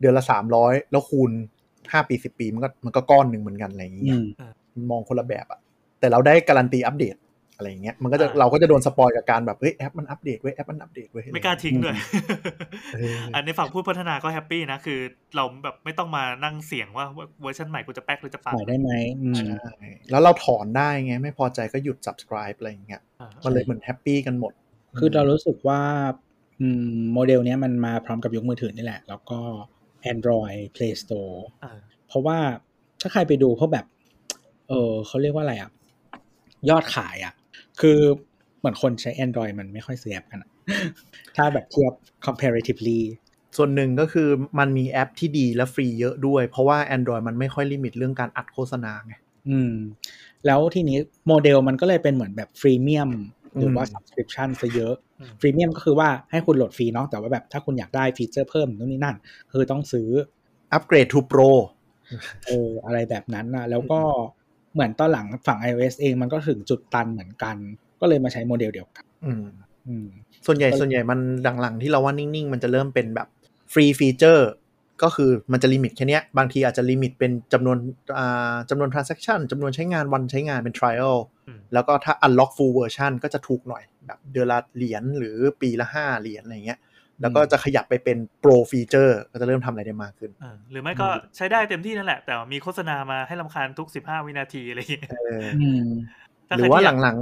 [0.00, 0.24] เดือนละ
[0.58, 1.30] 300 แล้วคูณ
[1.70, 4.20] 5 ปี 10 ปีมันก็มันก็ก้อนหนึ่งเหมือนกันอะไรอย่างเงี้ยอื
[4.82, 5.60] มมองคนละแบบอะ
[6.00, 7.16] แต่เราได้การันตีอัปเดต
[7.58, 11.96] อะไรอย่างเงี้ยมันก็จะเราก็จะโดน spoil กับการแบบเฮ้ยแอปมันอัปเดตเว้ยแอปมันอัปเดตเว้ยไม่กล้าทิ้งด้วย
[12.94, 14.98] เอออัอันในฝั่งผู้พัฒนาก็ happy นะคือ
[15.36, 17.06] เราแบบไม่ต้องมานั่งเสี่ยงว่า
[17.42, 18.90] เวอร์ชันใหม่กูจะแป๊กหรือจะปังขายได้ไหม
[19.22, 19.68] อืมใช่
[20.10, 24.52] แล้วเราถอนได้ไงไม่พอใจก็หยุด subscribe อะไรอย่างเงี้ยอ่ามันเลยเหมือน happy กันหมด
[24.98, 25.80] คือเรารู้สึกว่า
[26.60, 29.38] อืมโมเดลเนี้ยมันมาพร้อมกับยุคมือถือนี่แหละ แล้วก็
[30.12, 32.38] Android Play Store เออเพราะว่า
[33.00, 33.86] ถ้าใครไปดูเพราะแบบ
[34.68, 35.70] เออเขาเรียกว่าอะไรอะ
[36.70, 37.34] ยอดขายอะ
[37.80, 37.98] คือ
[38.58, 40.50] เหมือนคนใช้ Android มันไม่ค่อยซื้อแอปกันอะ
[41.36, 41.92] ถ้าแบบเทียบ
[42.26, 43.00] comparatively
[43.56, 49.14] ส่วนหนึ่งก็คือมันมีแอปที่ดีและฟรีเยอะด้วย เพราะว่า Android มันไม่ค่อย limit เรื่องการอัดโฆษณาไง
[49.48, 49.72] อืม
[50.46, 50.98] แล้วทีนี้
[51.28, 53.10] โมเดลมันก็เลยเป็นเหมือนแบบ freemium
[53.58, 59.16] หรือว่าอืม subscription ซะเยอะอืม freemium ก็คือว่าให้คุณโหลดฟรีเนาะแต่ว่าแบบถ้าคุณอยากได้ feature เพิ่มนู่นนี่นั่น
[59.52, 60.08] คือต้องซื้อ
[60.72, 61.50] อัปเกรด to Pro
[62.46, 64.00] เอออะไรแบบนั้นนะแล้วก็
[64.78, 67.56] เหมือนตอนหลังฝั่ง iOS เองมันก็ถึงจุดตันเหมือนกัน
[68.00, 69.46] ก็เลยมาใช้โมเดลเดียวกันอืม
[69.88, 70.06] อืม
[70.46, 71.18] ส่วนใหญ่ก็ส่วนใหญ่มัน
[71.60, 73.28] หลังๆ ที่เราว่านิ่งๆ มันจะเริ่มเป็นแบบ
[73.72, 74.48] ฟรี feature
[75.02, 77.76] ก็คือมันจะ limit แค่เนี้ยบางทีอาจจะ limit เป็นจำนวน
[78.18, 81.16] อ่าจำนวน transaction จำนวนใช้งานวันใช้งานเป็น trial
[81.48, 86.78] อืมแล้วก็ถ้า unlock full version ก็จะถูกหน่อยแบบเดือนละเหรียญหรือปีละ 5 เหรียญอะไรเงี้ย
[87.22, 95.86] แล้วก็จะขยับไปเป็น pro feature ก็จะเริ่มทำอะไรได้มากขึ้นเออหรือไม่ก็ใช้ได้เต็มที่นั่นแหละ แต่ว่ามีโฆษณามาให้ลำคาญทุก15วินาทีอะไรอย่างเงี้ยเอออืม
[96.48, 97.12] ถ้หรือว่าใคหที่ยกลั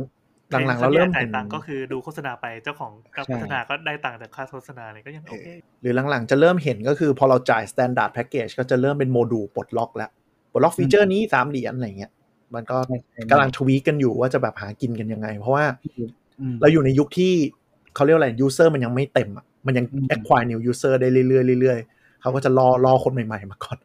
[0.61, 5.49] งๆหลังๆเราเริ่มใคเห็จ่ายนตังค์ก็คือดูโฆษณาไปเจ้าของกับใช่โฆษณาก็ได้ตังค์จากค่าโฆษณาอะไรก็ยังโอเค
[5.82, 10.11] หรือหลังๆจะเริ่มเห็นก็คือพอเราจ่าย standard package ก็จะเริ่มเป็นโมดูลปลดล็อกแล้ว
[10.53, 12.12] ปลดล็อก feature นี้3เหรียญอะไรเงี้ย
[12.55, 15.64] มันก็ใช่ใช่กำลังทวีกันอยู่ว่าจะแบบหากินกันยังไง เพราะว่า
[16.40, 17.32] อืมเราอยู่ในยุคที่
[17.97, 23.78] เขาเรียกว่าอะไร user มันยังไม่เต็มอะมันยังอืม acquire new user ได้เรื่อยๆเรื่อยๆเขาก็จะรอรอคนใหม่ๆมาก่อน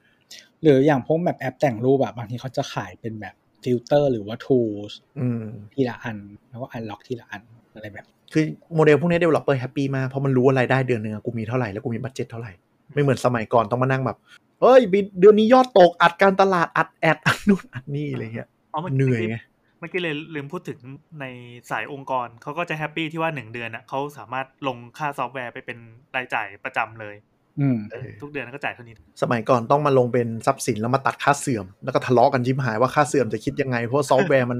[0.61, 5.43] หรืออย่างพวกแบบแอปแต่งรูปแบบบางทีเขาจะขายเป็นแบบฟิลเตอร์หรือว่า tools อืม
[5.73, 6.17] ทีละอัน
[6.49, 7.41] แล้วก็ unlock ทีละอัน
[7.73, 8.43] อะไรแบบ คือ
[8.75, 12.51] โมเดลพวกนี้ developer happy มาก เพราะมันรู้ว่ารายได้เดือนหนึ่งอะกูมีเท่าไหร่ แล้วกูมี budget เท่าไหร่
[12.93, 14.17] ไม่เหมือนสมัยก่อนต้องมานั่งแบบ
[14.61, 20.79] เฮ้ยบิดเดือนนี้ยอดตกอัดการตลาดอัด ad อัดนู่นอัดนี่อะไรเงี้ยอ๋อเมื่อเหนื่กี้อยไงเมื่อกี้เลยลืมพูดถึง
[21.21, 21.25] ใน
[21.71, 25.77] สายองค์กรเขาก็จะ happy ที่ว่าหนึ่งเดือนอะเขาสามารถลงค่าซอฟต์แวร์ไปเป็น
[26.15, 27.15] รายจ่ายประจำเลย
[27.59, 34.59] อืมเออทุกเดือนก็จ่ายเท่านี้ สมัยก่อนต้องมาลงเป็นทรัพย์สินแล้วมาตัดค่าเสื่อม แล้วก็ทะเลาะกันชิบหายว่าค่าเสื่อมจะคิดยังไง เพราะซอฟต์แวร์มัน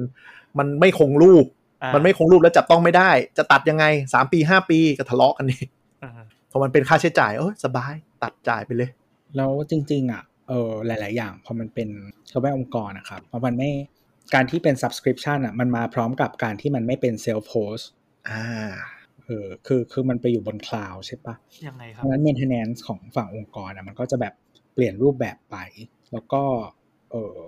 [0.60, 1.46] มันไม่คงรูป
[1.84, 5.64] อ่ามันไม่คงรูปแล้วจับต้องไม่ได้ จะตัดยังไงสามปีห้าปีก็ทะเลาะกันนี่
[6.04, 6.12] อ่า
[6.52, 7.94] พอมันเป็นค่าใช้จ่ายเออสบาย
[8.24, 8.90] ตัดจ่ายไปเลย
[9.36, 11.90] แล้วจริง ๆ อะเออหลาย ๆ อย่างพอมันเป็น
[12.30, 13.72] เขาไม่องค์กรนะครับเพราะมันไม่
[14.34, 17.86] การที่เป็น subscription อะมันมาพร้อมกับการที่มันไม่เป็น self host
[18.30, 18.44] อ่า
[19.26, 21.36] เออคือคือมันไปอยู่บนคลาวด์ใช่ปะ
[21.68, 24.34] ยังไงคเพรับราะฉะนั้น maintenance ของฝั่งองค์กรอะมันก็จะแบบ
[24.74, 25.58] เปลี่ยนรูปแบบไป
[26.14, 26.44] แล้วก็
[27.12, 27.40] เออ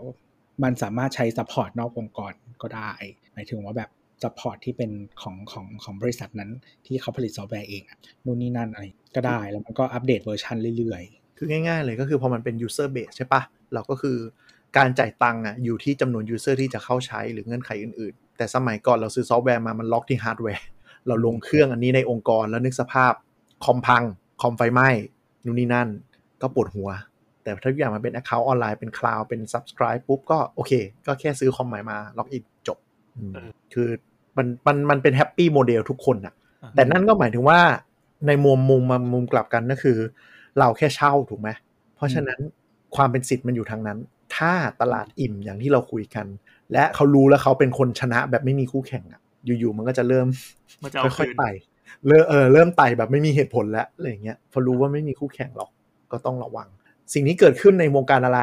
[0.63, 2.91] มันสามารถใช้ support นอกองค์กรก็ได้
[3.33, 3.89] หมายถึงว่าแบบ
[4.23, 6.51] support ที่เป็นของของของบริษัทนั้น
[6.85, 8.83] ที่เขาผลิตซอฟต์แวร์เองอะนู่นนี่นั่นอะไร
[9.15, 11.03] ก็ได้แล้วมันก็อัปเดตเวอร์ชันเรื่อย
[11.37, 13.41] คือง่ายๆเลยก็คือพอมันเป็น user base ใช่ปะ
[13.73, 14.17] เราก็คือ
[14.77, 20.65] การจ่ายตังค์อะอยู่ที่จำนวน user ที่จะเข้าใช้หรือเงื่อนไขอื่นๆ แต่สมัยก่อนเราซื้อซอฟต์แวร์มามันล็อกที่ฮาร์ดแวร์
[21.07, 23.13] เราลงเครื่องอันนี้ในองค์กรแล้วนึกสภาพ
[23.65, 24.01] คอมพัง
[24.41, 24.89] คอมไฟไหม้
[25.45, 25.87] นู่นนี่นั่น
[26.41, 26.89] ก็ปวดหัว
[27.43, 30.71] แต่ถ้าทุกอย่างมันเป็น Account ออนไลน์เป็น Cloud เป็น Subscribe ปุ๊บก็โอเค
[31.07, 32.77] ก็แค่ซื้อคอมใหม่มา login จบ
[33.17, 33.87] อืมเออคือ
[34.37, 37.59] มันมันมันเป็น happy model ทุกคนอะอ่าแต่นั่นก็หมายถึงว่า
[38.27, 39.97] ในมุมมุมมามุมกลับกันก็คือ
[40.59, 41.49] เราแค่เช่าถูกไหม
[41.95, 42.39] เพราะฉะนั้น
[42.95, 43.97] ความเป็นสิทธิ์มันอยู่ทางนั้น
[44.37, 46.25] ถ้าตลาดอิ่มอย่างที่เราคุยกัน
[46.73, 50.27] และเขารู้แล้วเขาเป็นคนชนะแบบไม่มีคู่แข่งอะอยู่ๆมันก็จะเริ่ม
[50.83, 51.51] มันจะเอาค่อยคืนๆไต่
[52.07, 55.69] เริ่มเออเริ่มไต่แบบไม่มีเหตุผลแล้วอะไรอย่างเงี้ยพอรู้ว่าไม่มีคู่แข่งหรอก
[56.11, 56.67] ก็ต้องระวัง
[57.13, 58.41] สิ่งนี้เกิดขึ้นในวงการอะไร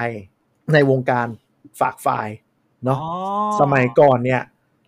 [0.75, 1.27] ในวงการ
[1.81, 2.35] ฝากไฟล์
[2.85, 3.11] เนาะอ๋อ
[3.61, 4.43] สมัยก่อนเนี่ย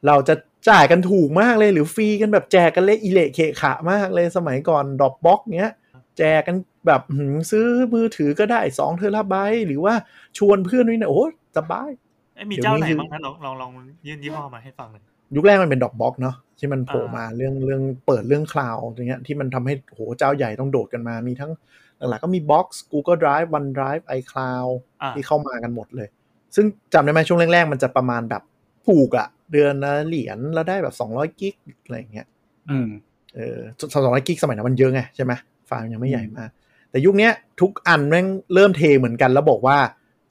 [0.07, 0.35] เราจะ
[0.69, 5.73] จ่ายกันถูกมากเลยหรือฟรีกันแบบแจกกันเละอิเละเขะขะมากเลยสมัยก่อน Dropbox เนี้ย
[6.19, 9.95] แจกกัน แบบหืมซื้อมือถือก็ได้สองเทราไบต์หรือว่า
[10.39, 11.22] ชวนเพื่อนด้วยนะโอ้โห
[11.57, 11.91] สบาย
[12.35, 13.70] เอ้ยมีเดี๋ยวเจ้านี้ไหนคือบ้างนะลองลองลอง
[14.07, 15.03] ยื่นยี่ห้อมาให้ฟังหน่อย
[15.37, 21.51] ยุคแรกมันเป็น Dropbox เนาะที่มันโผล่อ่ามมาเรื่องเรื่องเปิดเรื่องคลาวด์อย่างเงี้ยที่มันทำให้โหเจ้าใหญ่ต้องโดดกันมา มีทั้ง
[21.99, 24.72] หลักๆก็มี Box Google Drive OneDrive iCloud
[25.03, 26.09] อ่าที่เข้ามากันหมดเลย
[26.55, 28.43] ซึ่งจำได้ไหมช่วงแรกๆ มันจะประมาณแบบ
[28.87, 31.55] ถูกอะเดือนละเหรียญแล้วได้แบบ200กิก
[31.85, 32.89] อะไรอย่างเงี้ยๆอืม
[33.35, 33.59] เออ
[33.93, 35.33] สองร้อยกิกสมัยนั้นมันเยอะไงใช่ไหม
[35.66, 36.51] ไฟล์มันยังไม่ใหญ่มาก
[36.93, 39.78] แต่ยุคเนี้ยทุกอันแม่งเริ่มเทเหมือนกัน แล้วบอกว่า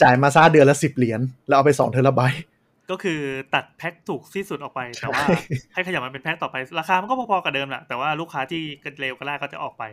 [0.02, 2.44] จ่ายมาซาเดือนละสิบเหรียญแล้วเอาไปสองเทราไบต์
[2.92, 3.20] ก็คือ
[3.54, 5.26] ตัดแพ็คถูกที่สุดออกไปใช่แต่ว่า
[5.74, 9.84] ให้ขยับมาเป็นแพ็คต่อไป ราคามันก็พอๆกับเดิมแหละแต่ว่าลูกค้าที่กันเร็วกันแรกก็จะออกไป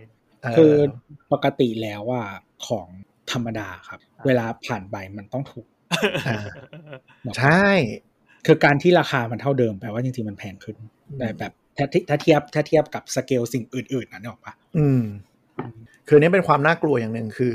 [0.58, 0.74] คือ
[1.32, 2.22] ปกติแล้วว่า
[2.66, 2.88] ของ
[3.32, 5.66] ธรรมดาครับ เวลาผ่านไปมันต้องถูก
[6.28, 6.44] อ่า
[7.38, 7.66] ใช่
[8.46, 10.76] คือการที่ราคามันเท่าเดิมแปลว่าจริงๆมันแพงขึ้น
[11.18, 15.02] แต่แบบถ้าที่ถ้าเทียบถ้าเทียบกับสเกลสิ่งอื่นๆนะนึกออกปะอืม
[16.08, 17.54] คืออันนี้เป็นความน่ากลัวอย่างหนึ่งคือ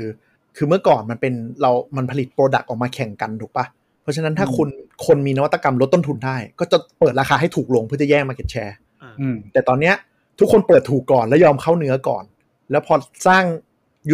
[0.56, 3.66] คือเมื่อก่อนมันเป็นเรา มันผลิต product ออกมาแข่งกันถูกปะ
[4.02, 4.68] เพราะฉะนั้นถ้าคน
[5.06, 8.76] คนมีนวัตกรรมลดต้นทุนได้ ก็จะเปิดราคาให้ถูกลงเพื่อจะแย่ง market share
[9.20, 9.94] อืมแต่ตอนเนี้ย
[10.38, 12.24] ทุกคนเปิดถูกก่อนแล้วยอมเข้าเนื้อก่อน
[12.70, 12.94] แล้วพอ
[13.26, 13.44] สร้าง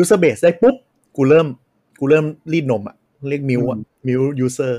[0.00, 0.76] user base ได้ปุ๊บ
[1.16, 1.46] กูเริ่ม
[2.00, 2.96] กูเริ่มรีดนมอะ
[3.28, 4.74] เรียกมิวอะมิว user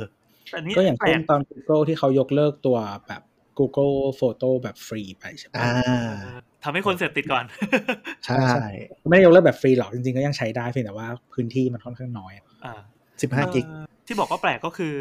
[0.51, 3.21] แต่นี่ก็อย่างแปลกเช่นตอน Google ที่เขายกเลิกตัวแบบ
[3.61, 6.11] Google Photo แบบฟรีไปใช่ปะอ่า
[6.63, 7.45] ทำให้คนเสพติดก่อน
[8.25, 8.45] ใช่
[9.09, 12.33] ไม่ได้ยกเลิกแบบฟรีหรอกจริงๆ ก็ยังใช้ได้เพียงแต่ว่าพื้นที่มันค่อนข้างน้อย
[12.65, 12.81] อ่า
[13.21, 14.95] สิบห้า gig เอ่อที่บอกว่าแปลกก็คือ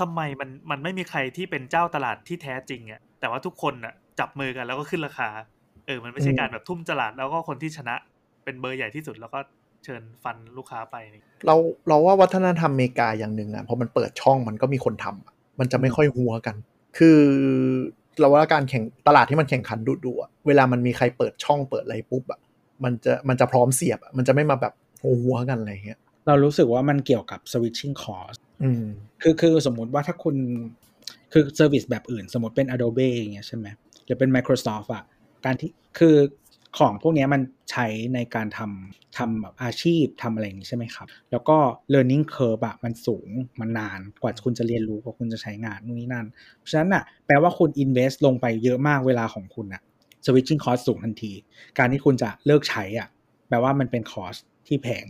[0.00, 5.28] ทำไมมันมันไม่มีใครที่เป็นเจ้าตลาดที่แท้จริงอะแต่ว่าทุกคนอะจับมือกันแล้วก็ขึ้นราคา
[5.86, 7.94] เออ มันไม่ใช่การแบบทุ่มตลาดแล้วก็คนที่ชนะ
[8.44, 9.38] เป็นเบอร์ใหญ่ที่สุดแล้วก็
[9.84, 11.56] เชิญฟันลูกค้าไปนี่เรา
[11.88, 16.56] เราว่าวัฒนธรรมอเมริกาอย่างหนึ่งอะพอมันเปิดช่องมันก็มีคนทำอะมันจะไม่ค่อยหัวกัน
[16.98, 17.18] คือ
[18.20, 22.40] เราว่าการแข่งตลาดที่มันแข่งขันดุดุๆอะเวลามันมีใครเปิดช่องเปิดอะไรปุ๊บอะ
[22.84, 24.74] มันจะมันจะพร้อมเสียบอะมันจะไม่มาแบบ
[25.22, 28.84] หัวๆกันอะไรอย่างเงี้ยเรารู้สึกว่ามันเกี่ยวกับ switching cost อืม
[29.22, 30.36] คือคือสมมุติว่าถ้าคุณ
[31.32, 33.66] คือเซอร์วิสแบบอื่น สมมติเป็น Adobe อย่างเงี้ยใช่ไหม
[34.04, 35.04] หรือเป็น Microsoft อะ
[35.44, 36.16] การที่คือ
[36.78, 41.56] ของพวกเนี้ยมันใช้ในการทำทำแบบอาชีพทำอะไรอย่างงี้ใช่ไหมครับ แล้วก็
[41.92, 43.28] learning curve อะมันสูง
[43.60, 46.26] มันนานกว่าคุณจะเรียนรู้กว่าคุณจะใช้งานนู่นนี่นั่น
[46.58, 49.82] เพราะฉะนั้นอะแปลว่าคุณ invest ลงไปเยอะมากเวลาของคุณอะ
[50.26, 51.32] switching cost สูงทันที
[51.78, 53.08] การที่คุณจะเลิกใช้อะ
[53.48, 55.06] แปลว่ามันเป็น cost ที่แพง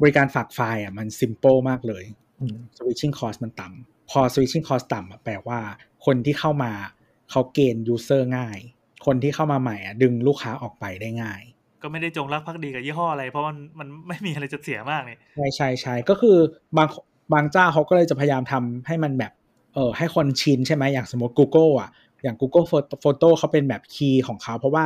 [0.00, 2.04] บริการฝากไฟล์อะมัน simple มากเลย
[2.40, 5.60] อืม switching cost มันต่ำพอ switching cost ต่ำอะแปลว่า
[6.06, 6.72] คนที่เข้ามา
[7.30, 8.58] เขาเกณฑ์ user ง่าย
[9.06, 11.42] คนที่เข้ามาใหม่อะดึงลูกค้าออกไปได้ง่าย
[11.82, 16.36] ก็ไม่ได้จงรักภักดีกับยี่ห้ออะไร เพราะมันมันไม่มีอะไรจะเสียมากเนี่ยใช่ใช่ใช่ก็คือ
[16.76, 16.88] บาง
[17.32, 19.32] บางเจ้าเขาก็เลยจะพยายามทำให้มันแบบ
[19.74, 21.90] เออให้คนชินใช่ไหมอย่างสมมติ Google อะ
[22.22, 24.84] อย่าง Google Photo- Photo เขาเป็นแบบ key ของเขา เพราะว่า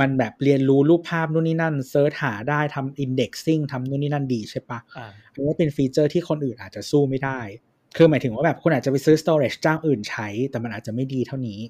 [0.00, 7.40] มันแบบเรียนรู้รูปภาพนู่นนี่นั่น search หาได้ทำ indexing ทำนู่นนี่นั่นดีใช่ปะอ่าอันนี้เป็นฟีเจอร์ที่คนอื่นอาจจะสู้ไม่ได้
[7.96, 11.60] คือหมายถึงว่าแบบคุณอาจจะไปซื้อ storage เจ้าอื่นใช้ แต่มันอาจจะไม่ดีเท่านี้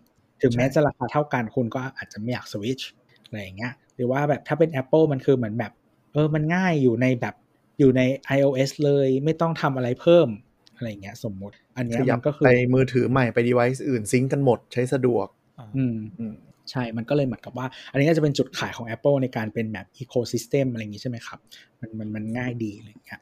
[0.44, 2.84] ถึงแม้จะราคาเท่ากันคุณก็อาจจะไม่อยาก switch
[3.26, 5.72] อะไรอย่างเงี้ยหรือว่าแบบถ้าเป็น Apple มันคือเหมือนแบบ
[6.12, 7.34] เออมันง่ายอยู่ในแบบ
[7.78, 8.02] อยู่ใน
[8.36, 10.28] iOS เลยไม่ต้องทำอะไรเพิ่ม
[10.76, 15.26] อะไรอย่างเงี้ยสมมุติ อันเนี้ยขยัมับนก็คือไปมือถือใหม่ไป device อื่นซิงก์กันหมดใช้สะดวก
[15.58, 16.34] อ่าอืมอืม
[16.70, 21.38] ใช่ มันก็เลยเหมือนกับว่า อันนี้ก็จะเป็นจุดขายของ Apple ในการเป็นแบบ Ecosystem อะไรอย่างนี้ใช่ไหมครับ
[21.80, 23.20] มันมันมันง่ายดีอะไรอย่างเงี้ย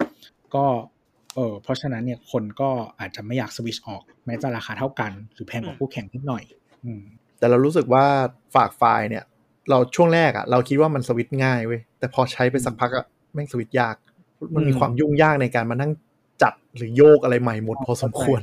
[0.54, 0.64] ก็
[1.34, 2.70] เออเพราะฉะนั้นเนี่ยคนก็
[3.00, 6.61] อาจจะไม่อยากสวิชออก แม้จะราคาเท่ากัน หรือแพงกว่าคู่แข่งนิดหน่อยอืม
[7.38, 8.04] แต่เรารู้สึกว่า
[8.54, 9.24] ฝากไฟล์เนี่ย
[9.70, 13.96] เราช่วงแรกอะเราคิดว่ามันสวิตช์ง่ายเว้ยแต่พอใช้ไปสักพักอะแม่งสวิตช์ยาก
[14.54, 15.92] มันมีอืมความยุ่งยากในการมานั่ง
[16.42, 18.40] จัดหรือโยกอะไรใหม่หมดพอสมควร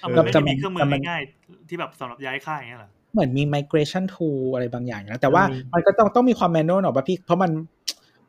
[0.00, 7.50] เอาเออมันไม่แต่ได้มันมีเครื่องมืแต่อมันง่ายๆที่แบบสำหรับย้ายค่ายอย่างเงี้ยเหรอเหมือนมี migration tool อะไรบางอย่างอยู่นะแต่ว่ามีมันก็ต้องต้องมีความ manual หน่อยป่ะพี่ เพราะมัน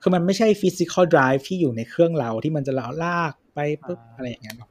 [0.02, 4.71] คือมันไม่ใช่ physical drive ที่อยู่ในเครื่องเราที่มันจะเราลากไปปุ๊บอ่าอะไรอย่างเงี้ยหรอกอ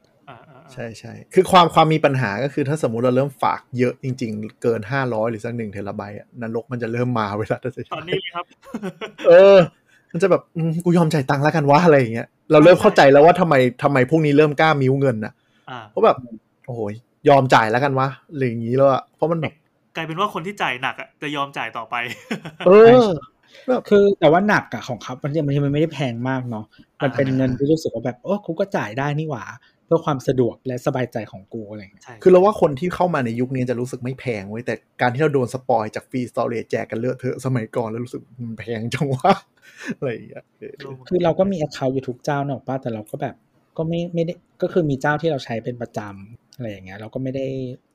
[0.73, 8.45] ใช่ใช่คือความความมีปัญหาก็คือถ้าสมมุติเราเริ่มฝากเยอะจริง ๆ เกิน500หรือสักหนึ่งเทราไบต์อะนรกมันจะเริ่มมาเวลาจะใช้ตอนนี้เลยครับ
[9.27, 9.57] เออ
[10.11, 15.33] มันจะแบบอืมกูยอมจ่ายตังค์แล้วกันวะอะไรอย่างเงี้ยเราเริ่มเข้าใจแล้วว่าทำไมทำไมพวกนี้เริ่มกล้ามิ้วเงินอะ
[15.69, 16.17] อ่าเพราะแบบ
[16.65, 16.79] โอ้โห
[17.29, 19.53] ยอมจ่ายแล้วกันวะอะไรอย่างงี้แล้วอะเพราะมันแบบ
[19.95, 21.95] กลายเป็นว่าคนที่จ่ายหนักอะจะยอมจ่ายต่อไป
[22.67, 22.71] เอ
[23.03, 23.05] อ
[23.67, 26.65] แบบคือแต่ว่าหนักอะของเขามันมันมันไม่ได้แพงมากเนาะ
[27.03, 29.43] มันเป็นเงินที่รู้สึกว่าแบบโอ้กูก็จ่ายได้นี่หว่า
[29.80, 39.33] เพื่อความสะดวกและสบายใจของกูอะไรอย่างเงี้ยใช่คือเราว่าคนที่เข้ามาในยุคนี้จะรู้สึกไม่แพงเว้ยแต่การที่เราโดนสปอยจากฟรีสตอเรจแจกกันเลอะเทอะสมัยก่อนแล้วรู้สึกมันแพงจังวะ
[39.97, 43.35] อะไรอย่างเงี้ยเออคือเราก็มี account อยู่ทุกเจ้าเนอะป้าแต่เราก็แบบ
[43.77, 47.45] ก็ไม่ไม่ได้ก็คือมีเจ้าที่เราใช้เป็นประจำอะไรอย่างเงี้ยเราก็ไม่ได้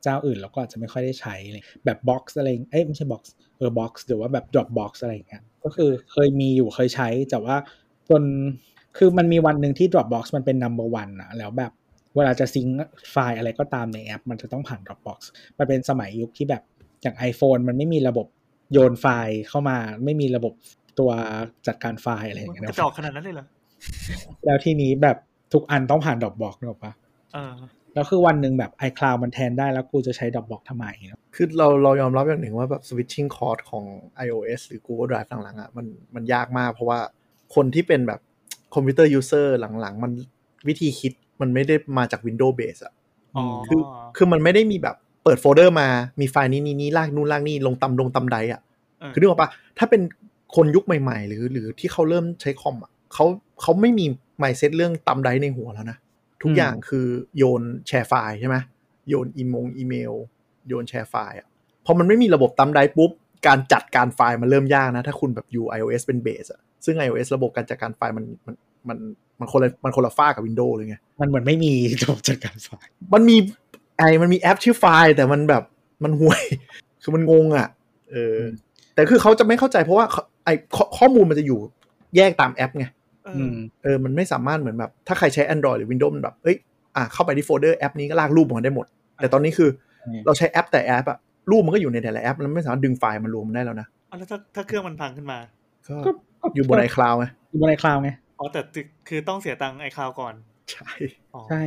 [0.03, 3.22] เจ้าอื่นเราก็อาจจะไม่ค่อยได้ใช้เลยแบบ box อะไรเอ้ยไม่ใช่ box
[3.59, 7.57] เออ box หรือว่าแบบ drop box อะไรอย่างเงี้ยก็คือเคยมีอยู่เคยใช้แต่ว่า
[8.11, 8.22] จน
[8.99, 11.72] คือมันมีวันหนึ่งที่ drop box มันเป็น number one อะแล้วแบบ
[12.16, 12.76] เวลาจะซิงค์
[13.12, 15.18] ไฟล์อะไรก็ตามในแอป มันจะต้องผ่าน drop box
[15.58, 16.62] มันเป็นสมัยยุคที่แบบ
[17.02, 18.26] อย่าง iPhone มันไม่มีระบบ
[18.72, 20.54] โยนไฟล์เข้ามา ไม่มีระบบ
[20.98, 21.10] ตัว
[21.66, 23.46] จัดการไฟล์อะไรอย่างเงี้ยกนะระจอกขนาดนั้นเลยเหรอ
[24.44, 25.16] แล้วทีนี้แบบ
[25.52, 26.92] ทุกอันต้องผ่านดอกบอกนึกออกปะ
[27.34, 27.52] เออ
[27.94, 33.84] แล้วคือวันหนึ่งแบบ iCloud มันแทนได้แล้วกูจะใช้ดอกบอกทำไมเนอะคือเราเรายอมรับอย่างหนึ่งว่าแบบ switching cost ของ
[34.26, 36.98] iOS หรือ Google Drive หลังๆอะมันมันยากมากเพราะว่า
[37.54, 38.20] คนที่เป็นแบบ
[38.74, 40.12] computer user หลังๆ มัน
[40.68, 42.93] วิธีคิด มันไม่ได้มาจาก Windows base อะ
[43.37, 43.80] อ๋อคือ
[44.16, 45.89] คือมันไม่ได้มีแบบเปิดโฟลเดอร์มา
[46.20, 48.61] มีไฟล์นี้นี้นี้ลากนู่นลากนี่ลง thumb ลง thumb drive อะ
[49.01, 50.03] เออคือนึกออกปะถ้าเป็น
[50.57, 53.26] คนยุคใหม่ๆ หรือหรือที่เขาเริ่มใช้คอมอะเขา
[53.62, 54.07] เขาไม่มี
[54.43, 55.99] mindset เรื่อง thumb drive ในหัวแล้วนะ
[56.43, 57.07] ทุกอย่างคือ
[57.37, 58.57] โยนแชร์ไฟล์ใช่ไหม
[59.09, 60.12] โยนอีโมงอีเมล
[60.68, 61.49] โยนแชร์ไฟล์อะ
[61.87, 63.11] พอมันไม่มีระบบตำใดปุ๊บ
[63.47, 68.55] การจัดการไฟล์มันเริ่มยากนะ ถ้าคุณแบบอยู่ iOS เป็นเบสอะซึ่ง iOS ระบบการจัดการไฟล์มันมัน
[68.89, 68.99] มัน
[69.41, 71.72] มันคนละมันคนละฝ้ากับ Windows เลยไง มันเหมือนไม่มี
[72.03, 73.37] ระบบจัดการไฟล์ มันมี
[73.99, 75.62] ไอมันมีแอปชื่อไฟล์ แต่มันแบบ
[76.05, 76.43] มันห่วย
[77.03, 77.68] คือมันงงอะ
[78.11, 78.39] เออ
[78.95, 81.59] แต่คือเขาจะไม่เข้าใจเพราะว่าเขาไอข้อข้อมูลมันจะอยู่
[82.16, 82.87] แยกตามแอปไง
[83.24, 86.57] เออือมเออ มันไม่สามารถเหมือนแบบ ถ้าใครใช้ Android หรือ Windows มันแบบ เอ้ย
[86.97, 88.87] อะเข้าไปที่โฟลเดอร์แอปนี้ก็ลากรูปมันได้หมด
[89.20, 89.68] แต่ตอนนี้คือ
[90.07, 91.18] อืมเราใช้แอปแต่แอปอะ
[91.51, 95.39] รูปมันก็อยู่ในแต่ละแอปมันไม่สามารถดึงไฟล์มารวมได้แล้วนะเอาแล้วถ้าถ้าเครื่องมันพังขึ้นมา
[95.89, 96.11] ก็ก็
[96.41, 100.34] ก็อยู่บน iCloud ไงอยู่บน iCloud ไง อ๋อแต่ตึกคือต้องเสียตังค์ iCloud ก่อน
[100.72, 100.91] ใช่
[101.34, 101.62] อ๋อใช่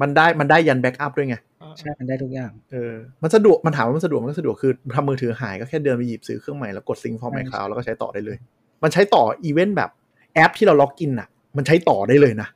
[0.00, 8.36] มันได้มันได้ยัน backup ด้วยไงเออใช่ มันได้ทุกอย่าง เออ มันสะดวก มันถามว่ามันสะดวกมันก็สะดวกคือทำมือถือหายก็แค่เดินไปหยิบซื้อเครื่องใหม่แล้วกด sync from iCloud แล้วก็ใช้ต่อได้เลย
[8.82, 9.90] มันใช้ต่ออีเวนต์แบบ
[10.34, 12.48] แอปที่เรา login อะมันใช้ต่อได้เลยนะ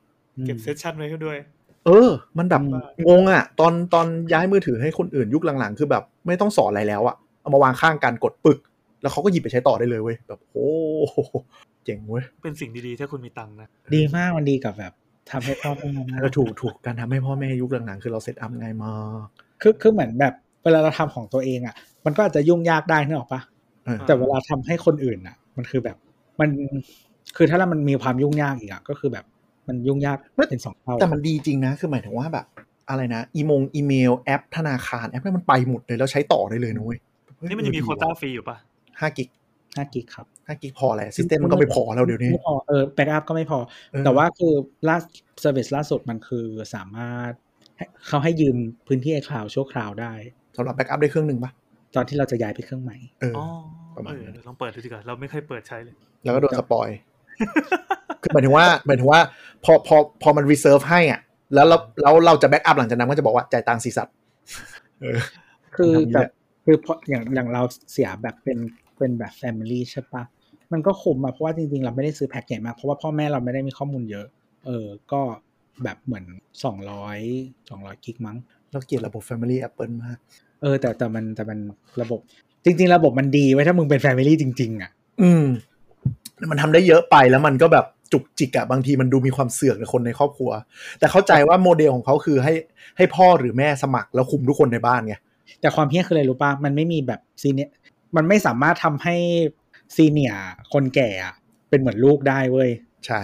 [0.46, 1.36] เก็บ session ไว้ให้ด้วย
[1.86, 2.76] เออ มันแบบอืม
[3.08, 8.58] งงอะ ตอนตอนย้ายมือถือให้คนอื่นยุคหลังๆ คือแบบไม่ต้องสอนอะไรแล้วอะ เอามาวางข้างกันกดปึก
[9.02, 10.68] แล้วเขาก็หยิบไปใช้ต่อได้เลยเว้ย แบบโอ้
[11.08, 11.18] โห
[11.86, 14.92] เจ๋งเว้ยเป็นสิ่งดีๆ ถ้าคุณมีตังค์นะ ดีมากมันดีกับแบบ
[15.30, 19.26] ทำให้พ่อแม่มากแล้วถูกถูกการทำให้พ่อแม่ยุคหลังๆคือเรา setup ง่ายมาก
[19.62, 20.34] คือคือเหมือนแบบ
[20.64, 21.74] เวลาเราทำของตัวเองอะ
[22.06, 23.40] มันก็อาจจะยุ่งยากได้นึกออกปะ
[23.84, 25.96] เออแต่เวลาทำให้คนอื่นอะ มันคือแบบ
[26.40, 26.50] มัน
[27.36, 29.24] คือถ้ามันมีความยุ่งยากอีกอะก็คือแบบ
[29.68, 30.16] มันยุ่งยาก
[30.50, 32.46] เป็นสองเท่าแต่มันดีจริงนะ คือหมายถึงว่าแบบ
[32.88, 36.98] อะไรนะอีมงอีเมลแอปธนาคารแอปนั้นมันไปหมดเลยแล้วใช้ต่อได้เลยนะเว้ย
[37.44, 38.56] นี่มันจะมีโควต้าฟรีอยู่ปะ
[39.00, 39.28] ห้ากิก
[39.76, 43.58] ห้ากิกครับห้ากิกพอแหละซิสเต็มมันก็ไม่พอแล้วเดี๋ยวนี้ไม่พอเออ backup ก็ไม่พอ
[43.92, 44.52] เออแต่ว่าคือ
[44.88, 44.96] ล่า
[45.40, 47.32] service ล่าสุดมันคือสามารถ
[47.76, 48.56] ให้เขาให้ยืม
[48.86, 50.12] พื้นที่ iCloud ชั่วคราวได้
[50.56, 51.50] สำหรับ backup ได้เครื่องหนึ่งปะ
[51.96, 53.46] ตอนที่เราจะย้ายไปเครื่องใหม่เอออ๋อ
[53.96, 56.88] ประมาณเออนั้นเดี๋ยวลองเปิดดูดีกว่าเราไม่เคยเปิดใช้เลย แล้วก็โดน spoil
[58.22, 59.20] คือหมายถึงว่าหมายถึงว่า
[59.64, 61.20] พอพอพอมัน reserve ให้อะ
[61.54, 64.14] แล้วเราแล้วเราจะ backup หลังจากนั้นก็จะบอกว่าจ่ายตังค์สีสัตว์
[65.00, 65.18] เออ
[65.76, 66.30] คือทำเยอะแบบ
[66.64, 67.62] คือเพราะอย่างอย่างเรา
[67.92, 68.58] เสียแบบเป็น
[68.98, 70.22] เป็นแบบ family ใช่ปะ
[70.72, 74.26] มันก็คุ้มอะเพราะว่าจริงๆ เราไม่ได้ซื้อแพ็กใหญ่มาก เพราะว่าพ่อแม่เราไม่ได้มีข้อมูลเยอะ
[74.66, 75.20] เออ ก็
[75.82, 76.24] แบบเหมือน
[76.64, 77.18] สองร้อย
[77.70, 78.36] สองร้อยกิกมั้ง
[78.72, 80.18] เราเกลียดระบบ Family Apple มาก
[80.62, 81.58] เออ แต่แต่มันแต่มัน
[82.02, 82.20] ระบบ
[82.64, 84.90] จริง ๆ ระบบมันดีไว้ถ้ามึงเป็นแฟมิลี่จริง ๆ อะ
[85.22, 85.44] อืม
[86.50, 90.50] มันทำได้เยอะไปแล้วมันก็แบบจุกจิกอะบางทีมันดูมีความเสือกในคนในครอบครัว
[90.98, 92.54] แต่เข้าใจว่าโมเดลของเขาคือให้
[92.96, 95.14] ให้พ่อหรือแม่สมัครแล้วคุมทุกคนในบ้านไง
[95.60, 97.70] แต่ความเพี้ยคืออะไรรู้ป่ะมันไม่มีแบบซีเนีย
[98.16, 99.16] มันไม่สามารถทำให้
[99.96, 100.34] senior
[100.72, 101.34] คนแก่อะ
[101.70, 102.70] เป็นเหมือนลูกได้เว้ย
[103.06, 103.20] ใช่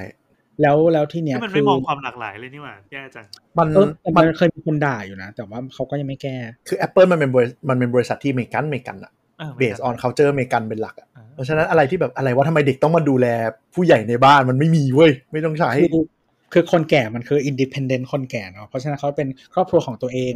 [0.62, 3.24] แล้วแล้วที่เนี้ยที่มันคืไม่มองความหลากหลายเลยนี่หว่าแย่จัง
[3.58, 6.36] มันเออแต่มันมันเคยมีคนด่าอยู่นะ แต่ว่าเขาก็ยังไม่แก้
[6.68, 13.26] คือ Apple มันเป็นบริมันเป็นบริษัทที่อเมริกันอเมริกันอะเอเออ base on culture อเมริกันเป็นหลักอะอ่าเพราะฉะนั้นอะไรที่แบบอะไรว่าทำไมเด็กต้องมาดูแล
[13.74, 16.04] ผู้ใหญ่ในบ้านมันไม่มีเว้ย ไม่ต้องใช้คือ
[16.52, 20.32] คือคนแก่มันคืออินดิพ n เดนต์คนแก่เนาะเพราะฉะนั้นเขาเป็นครอบครัวของตัวเอง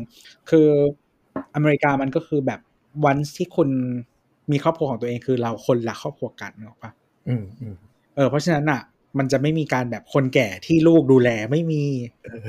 [0.51, 0.69] คือ
[1.55, 2.61] อเมริกามันก็คือแบบ
[3.05, 3.71] วันที่คุณ
[4.53, 6.93] มีครอบครัวของตัวเองคือเราคนละครอบครัวกันนึกออกปะ
[7.29, 7.77] อืมอืม
[8.17, 8.81] เออเพราะฉะนั้นอะ
[9.19, 11.83] มันจะไม่มีการแบบคนแก่ที่ลูกดูแลไม่มี
[12.25, 12.49] เออ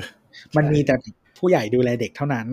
[0.57, 0.95] มันมีแต่
[1.37, 2.47] ผู้ใหญ่ดูแลเด็กเท่านั้น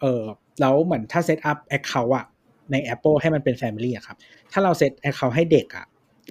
[0.00, 0.22] เออ
[0.60, 2.26] แล้วเหมือนถ้า set up account อะ
[2.70, 4.16] ใน Apple ให้มันเป็น Family อะครับ
[4.52, 5.86] ถ้าเรา set account ให้เด็กอะ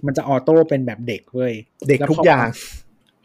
[0.06, 1.54] มันจะ auto เป็นแบบเด็กเว้ย
[1.88, 2.48] เด็กทุกอย่าง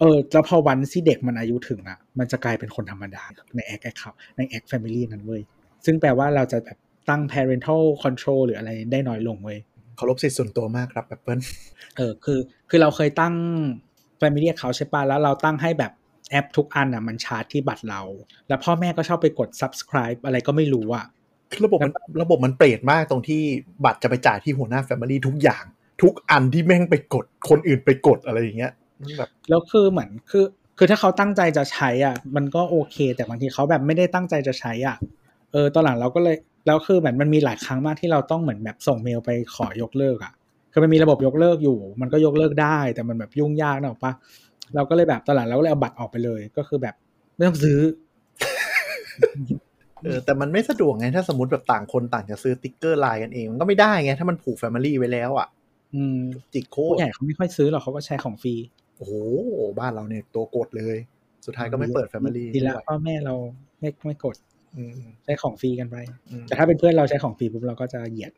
[0.01, 3.23] เออ แล้วพอวันที่เด็กมันอายุถึงอะมันจะกลายเป็นคนธรรมดา
[3.57, 5.43] ใน acc account ใน acc family นั้นเว้ย
[5.85, 6.79] ซึ่งแปลว่าเราจะแบบ
[7.09, 9.59] ตั้ง parental control หรืออะไรได้น้อยลงเว้ย
[9.97, 11.43] เคารพสิทธิส่วนตัวมากครับ Apple
[11.97, 12.39] เออคือ
[12.71, 13.35] คือเราเคยตั้ง
[14.21, 15.93] family account ใช่ปะแล้วเราตั้งให้แบบ
[16.31, 18.03] แอปทุกอันอะมันชาร์จที่บัตรเรา
[18.49, 21.07] แล้วพ่อแม่ก็ชอบไปกด subscribe อะไรก็ไม่รู้อะ
[21.51, 21.93] คือระบบมัน
[22.23, 23.43] ระบบมันเปรตมากตรงที่
[23.85, 25.65] บัตรจะไปจ่ายที่หัวหน้า Family ทุกอย่าง
[26.03, 30.45] ทุกอันที่แม่งไปกดคนอื่นไปกดอะไรอย่างเงี้ยมันแบบแล้วคือเหมือนคือ
[30.79, 34.97] คือถ้าเขาตั้งใจจะใช้อะ มันก็โอเค แต่บางทีเขาแบบไม่ได้ตั้งใจจะใช้อะ
[35.53, 36.37] เออตอนหลังเราก็เลย
[36.67, 40.33] แล้วคือเหมือนมันมีหลายครั้งมากที่เราต้องเหมือนแบบส่งเมลไปขอยกเลิกอะ
[40.73, 44.13] คือมันมีระบบยกเลิกอยู่ มันก็ยกเลิกได้ แต่มันแบบยุ่งยากนึกออกปะ
[44.75, 46.95] เราก็เลยแบบตอนหลังเราก็เลยเอาบัตรออกไปเลย ก็คือแบบ
[47.35, 47.79] ไม่ต้องซื้อ
[50.03, 55.49] เออแต่มันไม่สะดวกไงถ้าสมมติแบบต่างคนต่างจะซื้อสติกเกอร์ไลน์กันเอง มันก็ไม่ได้ไง ถ้ามันผูก Family ไว้แล้วอะ
[55.95, 56.19] อืม
[56.53, 58.55] จิกโคผู้ตรใหญ่เขาไม่ค่อยซื้อหรอกเขาก็ใช้ของฟรี
[58.97, 59.13] โอ้โห
[59.79, 60.97] บ้านเราเนี่ยตัวกดเลย
[61.47, 63.35] สุดท้ายก็ไม่เปิด Family ดีแล้วด้วยพ่อแม่เรา
[63.81, 64.54] ไม่ไม่กดอืม
[65.25, 65.97] ใช้ของฟรีกันไป
[66.31, 68.33] อืมแต่ถ้าเป็นเพื่อนเราใช้ของฟรีปุ๊บเราก็จะเหยียด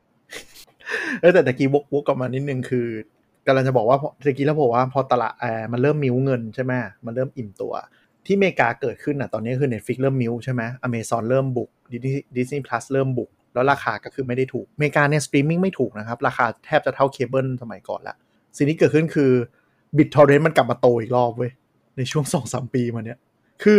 [1.20, 2.86] เออแต่ตะกี้วกวกกลับมานิดนึงคือ
[3.46, 6.72] กำลังจะบอกว่าพอตะกี้เราบอกว่าพอตลาดแอร์มันเริ่มมิ้วเงินใช่ไหม
[7.04, 7.74] มันเริ่มอิ่มตัว
[8.26, 11.70] ที่อเมริกาเกิดขึ้นอะตอนนี้คือ Netflix เริ่มมิ้วใช่ไหม Amazon เริ่มบุก
[12.36, 18.16] Disney Plus เริ่มบุก แล้วราคาก็คือไม่ได้ถูกอเมริกาเนี่ยสตรีมมิ่งไม่ถูกนะครับ ราคาแทบจะเท่าเคเบิลสมัยก่อนละ
[18.56, 19.30] สิ่งที่เกิดขึ้นคือ
[19.96, 21.50] BitTorrent มันกลับมาโตอีกรอบเว้ย
[21.96, 23.18] ในช่วงสองสามปีมาเนี้ย
[23.62, 23.78] คือ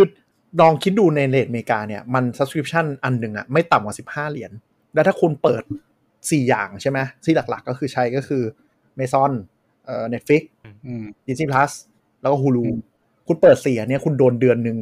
[0.62, 4.52] ลองคิดดูในเรตอเมริกาเนี่ย มัน subscription อันหนึ่งอะไม่ต่ำกว่า 15 เหรียญ
[4.93, 5.64] แล้วถ้าคุณเปิด
[6.06, 8.43] 4 อย่างใช่ไหมที่หลักๆก็คือใช้ก็คือ
[8.95, 9.32] Amazon
[9.86, 10.43] เอ่อ Netflix
[10.86, 11.72] อืม Disney Plus
[12.22, 12.80] แล้วก็ Hulu อืม
[13.28, 14.78] คุณเปิดสี่อันเนี้ยคุณโดนเดือนหนึ่ง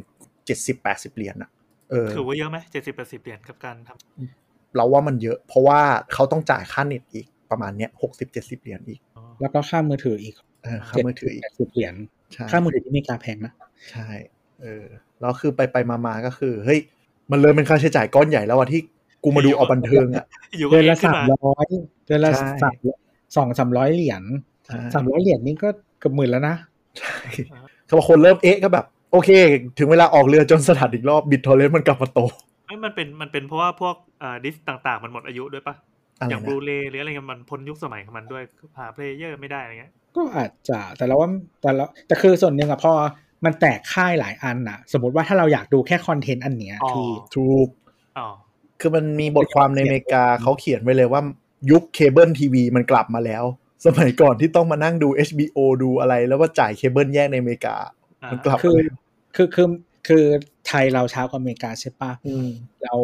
[0.60, 1.50] 70 80 เหรียญอะ
[1.92, 5.82] เออถือว่าเยอะไหมเจ็ดสิบแปดสิบเหรียญกับการทำเราว่ามันเยอะ เพราะว่า
[6.14, 11.96] เขาต้องจ่ายค่าเน็ตอีกประมาณเนี้ย60 70เหรียญอีกอ๋อแล้วก็ค่ามือถืออีกเออค่ามือถืออีกแปดสิบเหรียญ
[12.34, 13.54] ใช่ค่ามือถือที่อเมริกาแพงนะ
[13.92, 14.10] ใช่
[14.62, 14.86] เออ
[15.22, 16.80] แล้วคือไปไปมามาก็คือ เฮ้ย
[17.32, 18.82] มันเริ่มเป็นค่าใช้จ่ายก้อนใหญ่แล้วอะที่
[19.24, 20.26] กูมาดูเอาบันเทิงอะ
[20.58, 21.68] อยู่เดือนละขึ้สามมาร้อย
[22.06, 22.76] เดือนละใช่สาม
[23.36, 24.24] สองสามร้อยเหรียญ
[24.66, 26.56] ใช่สามร้อยเหรียญนี่ก็เกือบหมื่นแล้วนะ
[27.00, 27.16] ใช่
[27.86, 29.30] เขาบอกคนเริ่มเอ๊ะก็แบบ โอเค
[29.78, 32.20] ถึงเวลาออกเรือจนสลัดอีกรอบบิตทอร์เรนต์มันกลับมาโต
[32.66, 35.76] ไม่มันเป็นมันเป็นเพราะว่าพวกอ่าดิสก์ต่างๆ มันหมดอายุด้วยปะ
[36.20, 38.44] อะไรอย่าง Blu-ray หรืออะไรเงี้ยมันพ้นยุคสมัยของมันด้วย
[38.80, 41.30] หา player ไม่ได้อะไรเงี้ยก็อาจจะแต่เราว่า
[41.62, 42.92] แต่ละแต่คือส่วนหนึ่งอะพอ
[43.46, 47.68] มันแตกค่ายหลายอันน่ะสมมติว่าถ้าเราอยากดูแค่คอนเทนต์อันเนี้ยอ๋อที่ถูก
[48.18, 48.28] อ๋อ
[48.80, 51.22] คือมันมีบทความในอเมริกาเขาเขียนไว้เลยว่า
[51.72, 53.44] ยุคเคเบิลทีวีมันกลับมาแล้ว
[53.86, 57.76] สมัยก่อนที่ต้องมานั่งดู HBO ดูอะไร แล้วว่าจ่ายเคเบิลแยกในอเมริกา
[58.24, 58.98] อ่ามันกลับคืมาอแล้ว
[59.36, 59.68] คือคือ
[60.08, 60.24] คือ
[60.68, 62.50] ไทยเราเช้ากว่าอเมริกาใช่ปะอืม
[62.84, 63.02] แล้ว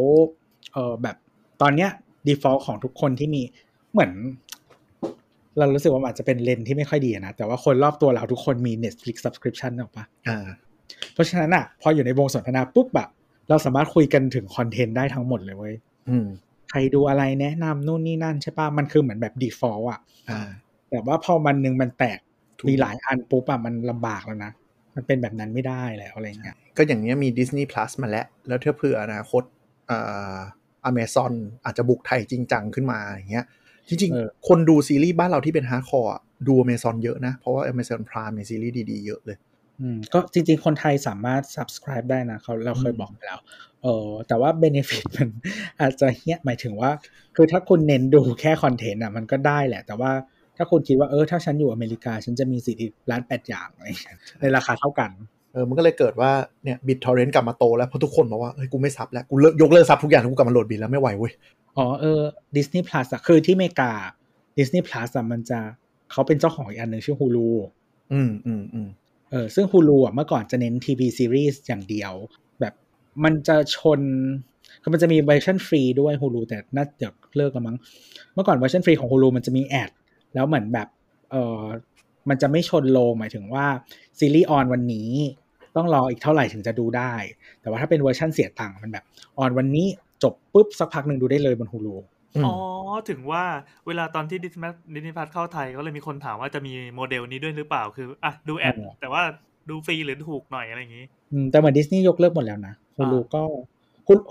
[0.73, 1.15] เออแบบ
[1.61, 1.89] ตอนเนี้ย
[2.27, 3.41] default ของทุกคนที่มี
[3.91, 4.11] เหมือน
[5.58, 10.45] เรารู้สึกว่ามันอาจจะเป็นเลนส์ที่ไม่ค่อยดีอะนะ แต่ว่าคนรอบตัวเราทุกคนมี Netflix subscription หรอกปะอ่า
[11.14, 13.10] เพราะฉะนั้นอะ พออยู่ในวงสนทนาปุ๊บแบบ
[13.49, 15.76] เราสามารถคุยกันถึงคอนเทนต์ได้ทั้งหมดเลยเว้ย
[16.10, 16.28] อืม
[16.70, 19.99] ใครดูอะไรแนะนำนู่นนี่นั่นใช่ปะมันคือเหมือนแบบ default อะ
[20.30, 20.47] อ่า
[20.89, 22.20] แต่ว่าพอมันหนึ่งมันแตก
[22.58, 24.52] ถูกมีหลายอันปุ๊บอะมันลำบากแล้วนะ
[24.95, 29.43] มันเป็นแบบนั้นไม่ได้แล้วอะไรเงี้ย ก็อย่างเนี้ยมี Disney Plus มาแล้ว แล้วถ้าเผื่ออนาคต
[29.91, 30.38] อ่า
[30.86, 31.34] อเมซอน
[31.66, 33.45] อาจจะบุกไทยจริงจังขึ้นมาอย่างเงี้ย
[33.91, 36.11] จริงเออๆคนดูซีรีส์บ้านเราที่เป็น hardcore
[36.47, 39.37] ดูอเมซอนเยอะนะ เพราะว่า Amazon Prime มีซีรีส์ดีๆ เยอะเลย
[39.81, 43.39] อืม ก็จริงๆ คนไทยสามารถ subscribe ได้นะเขาเราเคยอืมบอกไปแล้ว
[43.83, 45.29] เออแต่ว่า benefit มัน
[45.81, 46.91] อาจจะเฮี้ยหมายถึงว่า
[47.35, 50.11] คือถ้าคุณเน้นดูแค่คอนเทนต์อะมันก็ได้แหละ แต่ว่า
[50.57, 55.11] ถ้าคุณคิดว่าเออถ้าฉันอยู่อเมริกา ฉันจะมีสิทธิร้อยแปดอย่างอะไรเงี้ยในราคาเท่ากัน
[55.53, 56.31] เออมันก็เลยเกิดว่า
[56.63, 61.31] เนี่ย BitTorrent กลับมาโตแล้วเพราะทุกคนบอกว่าเฮ้ยกูไม่ sub แล้วกูเลิกยกเลิก sub ทุกอย่างแล้วกูกลับมาโหลด bit แล้วไม่ไหวเว้ย
[61.78, 62.22] อ๋อเออ
[62.55, 63.91] Disney Plus อะคือที่อเมริกา
[64.57, 65.59] Disney Plus อะมันจะ
[66.11, 67.49] เขาเป็นเจ้าของอีกอันหนึ่งชื่อ Hulu
[68.13, 68.89] อืมอืมอืม
[69.32, 72.13] เออซึ่ง Hulu อะเมื่อก่อนจะเน้น TV series อย่างเดียว
[72.59, 72.74] แบบ
[73.24, 74.01] มันจะชน
[74.82, 77.07] คือมันจะมีเวอร์ชันฟรีด้วย Hulu แต่น่าจะ
[77.38, 77.78] เลิกแล้วมั้ง
[78.34, 79.91] เมื่อก่อนเวอร์ชันฟรีของ Hulu มันจะมี ad
[80.34, 80.88] แล้วเหมือนแบบ
[81.32, 81.63] เออ
[82.30, 83.65] มันจะไม่ชนโรงหมายถึงว่า
[84.19, 85.09] ซีรีส์ออนวันนี้
[85.76, 87.13] ต้องรออีกเท่าไหร่ถึงจะดูได้
[87.61, 89.05] แต่ว่าถ้าเป็นเวอร์ชันเสียตังค์มันแบบ
[89.38, 89.88] ออนวันนี้
[90.24, 91.95] จบปุ๊บสักพักหนึ่งดูได้เลยบน Hulu
[92.36, 92.55] อืมอ๋อ
[93.09, 93.43] ถึงว่า
[93.88, 99.22] เวลาตอนที่ Disney Disney Plus เข้าไทยก็เลยมีคนถามว่าจะมีโมเดลนี้ด้วยหรือเปล่าคืออะดู ad อ๋อแต่ว่า
[99.69, 103.41] ดูฟรีหรือถูกหน่อยอะไรอย่างนี้อืมแต่เหมือนดิสนีย์ยกเลิกหมดแล้วนะ Hulu อ่าก็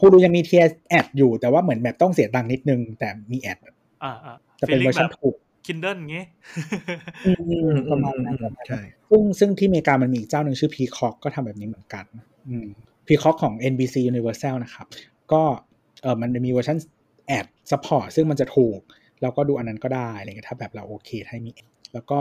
[0.01, 3.59] Hulu ยังมี tier ad อยู่แต่ว่าเหมือนแบบต้องเสียตังค์นิดนึง แต่มี ad
[4.05, 5.37] อ่าอ่าจะเป็นเวอร์ชันแบบถูก
[5.67, 6.25] Kindle งี้
[7.27, 8.81] อืมอืมประมาณนั้นอืมใช่
[9.11, 12.05] ซึ่งซึ่งที่อเมริกามันมีอีกเจ้าหนึ่งชื่อ Peacock ก็ทำแบบนี้เหมือนกัน
[12.49, 12.67] อืม
[13.07, 14.87] Peacock ของ NBC Universal นะครับ
[15.33, 15.43] ก็
[16.03, 16.79] เออมันมีเวอร์ชัน
[17.27, 18.81] ad support ซึ่งมันจะถูก
[19.23, 22.19] แล้วก็ดูอันนั้นก็ได้อะไรเงี้ยถ้าแบบเราโอเคถ้ามี ad แล้วก็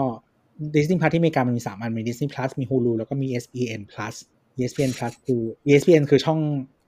[0.76, 4.16] Disney Plus ที่อเมริกามันมี 3 อัน มี Disney Plus มี Hulu แล้วก็มี ESPN Plus
[4.58, 6.40] ESPN Plus คือ ESPN คือช่อง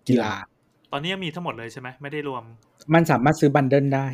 [0.08, 0.34] กีฬา
[0.92, 2.44] ตอนนี้ยังมีทั้งหมดเลยใช่ไหมไม่ได้รวม
[2.94, 4.08] มันสามารถซื้อ bundle ได้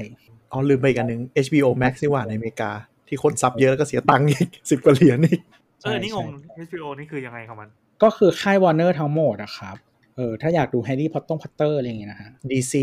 [0.52, 2.72] อ๋อลืมไปอีกอันหนึ่ง HBO Max นี่หว่าในอเมริกา
[3.08, 5.42] ที่คน sub เยอะแล้วก็เสียตังค์อีกสิบกว่าเหรียญอีก
[5.84, 6.28] เออนี่ใช่งง
[6.68, 7.70] HBO นี่คือยังไงของมัน
[8.04, 9.76] ก็คือค่ายวอร์เนอร์ทั้งหมดนะครับ
[10.18, 12.74] เออถ้าอยากดู Harry Pot Potter อะไรอย่างเงี้ยนะฮะ DC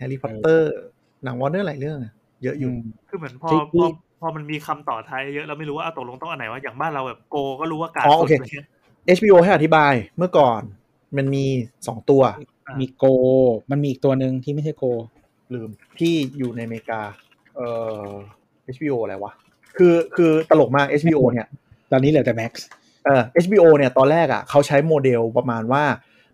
[0.00, 0.60] Harry Potter
[1.24, 2.12] หนังวอร์เนอร์หลายเรื่องอะ
[2.42, 3.86] เยอะอยู่อืมคือเหมือนพอจริงพอ
[4.20, 8.66] พอมันมีคำต่อท้ายเยอะเราไม่รู้ว่าเอาตกลงต้องอันไหนว่าอย่างบ้านเราแบบโกก็รู้ว่าการอ๋อโอเคสุดลย
[9.16, 10.60] HBO ให้อธิบายเมื่อก่อน
[11.16, 11.44] มันมี
[11.86, 12.36] สองตัวอะ
[12.80, 13.04] มีโก
[13.70, 14.84] มันมีอีกตัวหนึ่งที่ไม่ใช่โก
[15.54, 17.00] ลืมที่อยู่ในอเมริกา
[17.56, 17.68] เอ่
[18.04, 18.06] อ
[18.74, 19.32] HBO อะไรวะ
[19.78, 21.46] คือคือตลกมาก HBO เนี่ย
[21.92, 22.52] ตอนนี้เหลือแต่ Max
[23.04, 25.84] เอ่อ HBO เนี่ยตอนแรกอะเขาใช้โมเดลประมาณว่า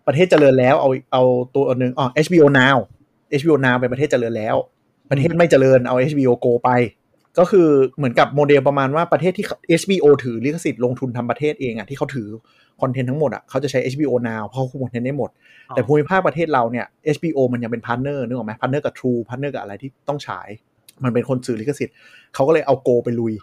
[0.07, 1.23] ประเทศเจริญแล้วเอาเอา
[1.55, 2.77] ตัวหนึ่งอ๋อ HBO Now
[3.39, 4.55] HBO Now เป็นประเทศเจริญแล้ว
[5.11, 6.69] ประเทศไม่เจริญเอา HBO Go ไป
[7.39, 9.45] ก็คือเหมือนกับโมเดลประมาณว่าประเทศที่
[9.81, 12.27] HBO ถือลิขสิทธิ์ลงทุนทำประเทศเองอะที่เขาถือ
[12.81, 15.29] คอนเทนต์ทั้งหมดอะเขาจะใช้ HBO Now เพราะเขาคุมคอนเทนต์ได้หมด
[15.69, 16.85] แต่ภูมิภาคประเทศเราเนี่ย
[17.15, 20.47] HBO มันยังเป็นพาร์ทเนอร์นึกออกไหมพาร์ทเนอร์กับ True พาร์ทเนอร์กับอะไรที่ต้องฉาย
[21.03, 21.95] มันเป็นคนซื้อลิขสิทธิ์
[22.33, 23.33] เขาก็เลยเอา Go ไปลุย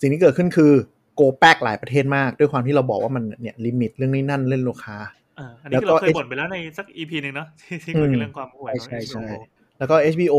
[0.00, 0.72] สิ่งที่เกิดขึ้นคือ
[1.16, 4.96] Go แป้กหลายประเทศมาก ด้วยความที่เราบอกว่ามันเนี่ย limit เรื่องนี้นั่นเล่นลูกค้า
[5.40, 9.32] อ่าแล้วอันแล้นี้คือก็เราเคยบ่นไปแล้วในสัก EP หนึ่งเนาะที่ที่คุยกันอืมเรื่องความห่วยของใช่ใช่ HBO
[9.78, 10.36] แล้วก็ HBO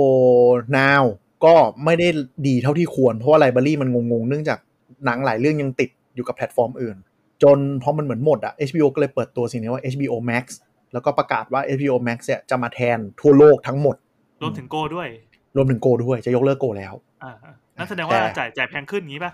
[0.77, 1.03] Now
[1.45, 1.53] ก็
[1.85, 2.07] ไม่ได้
[2.47, 4.59] ดีเท่าที่ควร เพราะว่า library มันงงๆ เนื่องจาก
[5.05, 6.97] หนังหลายเรื่องยังติดอยู่กับแพลตฟอร์มอื่น
[7.43, 10.45] จนพอมันเหมือนหมดอะ HBO ก็เลยเปิดตัวสิ่งนี้ว่า HBO Max
[10.93, 13.95] แล้วก็ประกาศว่า HBO Max เนี่ยจะมาแทนทั่วโลกทั้งหมด
[14.41, 15.07] รวมถึง Go ด้วย
[15.55, 16.93] รวมถึง Go ด้วยจะยกเลิก Go แล้ว
[17.23, 19.31] อ่าอ่านั่นแสดงว่าแต่จ่ายจ่ายแพงขึ้นงี้ป่ะ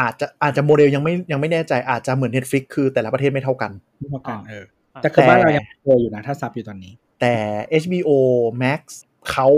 [0.00, 4.66] อาจจะอาจจะโมเดลยังไม่ยังไม่แน่ใจอาจจะเหมือน Netflix คือแต่ละประเทศไม่เท่ากันไม่เท่ากันอ่าเอออ่า
[5.02, 7.34] แต่คือแต่บ้านเรายังโกอยู่นะ ถ้าซับอยู่ตอนนี้ แต่
[7.82, 8.10] HBO
[8.62, 8.80] Max
[9.30, 9.48] เขา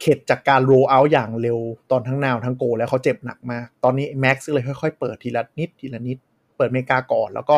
[0.00, 1.58] เข็ดจากการโร l เอาอย่างเร็ว
[1.90, 6.18] ตอนทั้งนาวทั้งโก แล้วเขาเจ็บหนักมาก ตอนนี้ Max เลยค่อยๆ เปิดทีละนิดทีละนิด
[6.56, 7.56] เปิดอเมริกาก่อน แล้วก็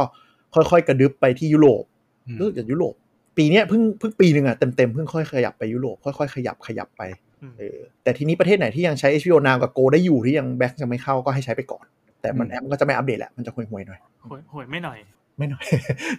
[0.55, 1.85] ค่อยๆ กระดึบไปที่ยุโรป
[2.26, 2.95] อืมรู้สึกจากยุโรป
[3.37, 7.03] ปีเนี้ยเพิ่งเพิ่งปีหนึ่งอะเต็มๆเพิ่งค่อยขยับไปยุโรปค่อยๆขยับขยับไป
[7.43, 11.85] อืมเออแต่ทีนี้ประเทศไหนที่ยังใช้ HBO Now กับ Go ได้อยู่ที่ยังแบ็กยังไม่เข้าก็ให้ใช้ไปก่อน
[12.20, 14.99] แต่มันอืมแอปมันก็จะไม่อัปเดตแหละมันจะห่วยๆหน่อยห่วยห่วยไม่หน่อย
[15.41, 15.64] ไม่หน่อย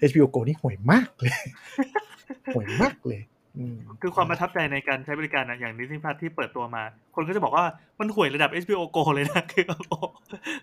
[0.10, 1.34] HBO Go นี่ห่วยมากเลย
[2.56, 3.22] ห่วยมากเลย
[3.58, 6.84] อืมคือความประทับใจในการใช้บริการนะอย่างดิสนีย์พัทที่เปิดตัวมา
[7.16, 7.66] คนก็จะบอกว่า
[8.00, 9.98] มันห่วยระดับ HBO Go เลยนะคือโอ้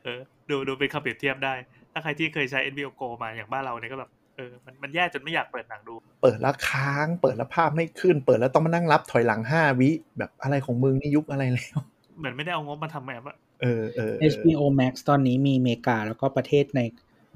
[0.04, 1.54] เออดูดูเป็นคำเปรียบเทียบได้
[1.92, 11.78] ถ้าใครที่เคยใช้ HBO Go มาอย่างบ้านเราเนี่ยก็แบบเออมันมันแย่จนไม่อยากเปิดหนังดู เปิดแล้วค้าง เปิดแล้วภาพไม่ขึ้น เปิดแล้วต้องมานั่งรับถอยหลังห้าวิ แบบอะไรของมึงนี่ยุคอะไรแล้ว
[12.18, 16.80] เหมือนไม่ได้เอางบมาทำแอปอะเออเออเออ HBO Max ตอนนี้มีอเมริกาแล้วก็ประเทศใน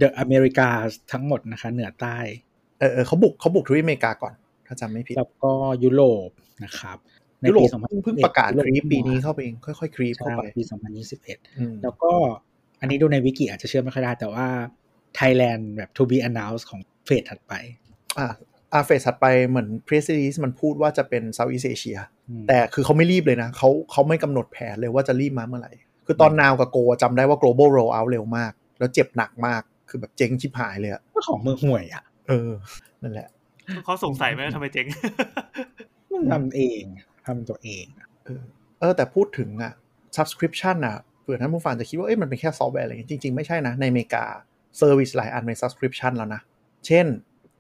[0.03, 0.69] The America
[1.13, 2.17] ทั้งหมดนะคะ เหนือใต้
[2.79, 4.35] เออเออเขาบุกเขาบุกทวีปอเมริกาก่อน
[4.67, 5.53] ถ้าจำไม่ผิด แล้วก็
[5.85, 6.31] ยุโรป
[6.65, 6.99] นะครับ
[7.41, 10.63] ในยุโรปีปเพิ่งเพิ่งประกาศยุโครีปปีนี้เข้าไปเองค่อยๆครีปใช่เข้าไปปี
[11.09, 12.13] 2021อืมแล้วก็
[12.81, 14.47] อันนี้ดูในวิกิอาจจะเชื่อไม่ค่อยได้แต่ว่า
[15.19, 17.53] Thailand แบบ to be announced ของเฟสถัดไป
[18.19, 18.29] อ่า
[18.75, 21.99] อาเฟสถัดไปเหมือน press release มันพูดว่าจะเป็น Southeast Asia
[22.29, 25.73] อืมแต่คือเขาไม่รีบเลยนะเขาเขาไม่กำหนดแผนเลยว่าจะรีบมาเมื่อไหร่
[26.07, 29.63] คือตอนนาวกับโกจำได้ว่า global roll out เร็วมาก แล้วเจ็บหนักมาก
[29.93, 32.51] คือแบบเจ๊งชิบหายเลยอะก็ของเมืองห่วยอะเออ
[33.03, 33.29] นั่นแหละ
[33.85, 34.87] เขาสงสัยไหมว่าทำไมเจ๊ง
[36.13, 36.83] มันทำเอง
[37.27, 38.43] ทำตัวเองอะเออ
[38.81, 39.73] เออแต่พูดถึงอะ
[40.17, 44.25] subscription อะเผื่อท่านผู้ฟังจะคิดว่าเอ้ยมันเป็นแค่ซอฟต์แวร์อะไรอย่างเงี้ยจริง ๆ ไม่ใช่นะ ในอเมริกา
[44.81, 46.41] service หลายอันเป็น subscription แล้วนะ
[46.87, 47.07] เช่น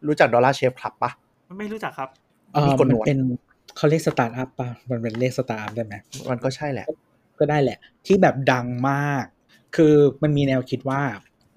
[0.07, 1.11] รู้จัก Dollar Shave Club ปะ
[1.59, 2.09] ไม่รู้จักครับ
[2.53, 3.21] เออมีดโกนหนมันเป็น
[3.77, 5.95] เขาเรียกสตาร์ทอัพป่ะมันเป็นเรียกสตาร์ทอัพได้ไหม
[6.31, 6.87] มันก็ใช่แหละ
[7.39, 9.25] ก็ได้แหละ ที่แบบดังมาก
[9.77, 11.03] คือมันมีแนวคิดว่า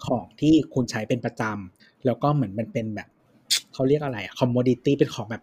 [0.08, 3.08] ของที่คุณใช้เป็นประจำแล้วก็เหมือนมันเป็นแบบ
[3.74, 5.42] เขาเรียกอะไรอะ commodity เป็นของแบบ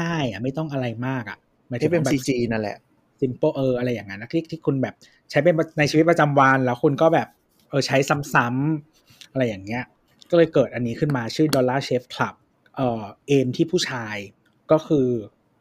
[0.00, 1.38] ง่ายๆอะไม่ต้องอะไรมากอะ
[1.68, 2.76] หมายถึงว่าแบบ FMCG นั่นแหละ
[3.20, 4.94] simple เอออะไรอย่างนั้นนะที่ที่คุณแบบ
[5.30, 7.28] ใช้เป็นในชีวิตประจำวันแล้วคุณก็แบบ
[7.70, 7.96] เออใช้
[8.34, 9.84] ซ้ำๆอะไรอย่างเงี้ย
[10.30, 12.34] ก็เลยเกิดอันนี้ขึ้นมาชื่อ Dollar Shave Club
[12.76, 14.16] เอ่อเอมที่ผู้ชาย
[14.72, 15.06] ก็คือ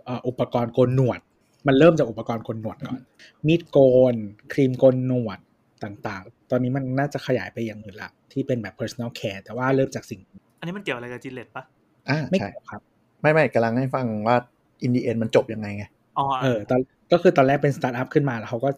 [0.05, 1.19] เอ่ออุปกรณ์โกนหนวด
[1.67, 2.99] มันเริ่มจากอุปกรณ์โกนหนวดก่อน
[3.47, 3.79] มีดโก
[4.13, 4.15] น
[4.53, 5.39] ครีมโกนหนวด
[5.83, 10.19] ต่างๆ ตอนนี้มันน่าจะขยายไปอย่างอื่นละที่เป็นแบบ personal care แต่ว่าเริ่มจากสิ่ง
[10.59, 11.63] อันนี้มันเกี่ยวอะไรกับจิเลตปะ
[12.09, 12.81] อ่าไม่ใช่เกี่ยวครับ
[13.21, 14.35] ไม่ไม่กำลังให้ฟังว่า
[14.83, 15.85] in the end มันจบยังไง
[16.17, 16.79] อ๋อเออตอน
[17.11, 18.69] ก็คือตอนแรกเป็นสตาร์ทอัพขึ้นมาแล้วเขาก็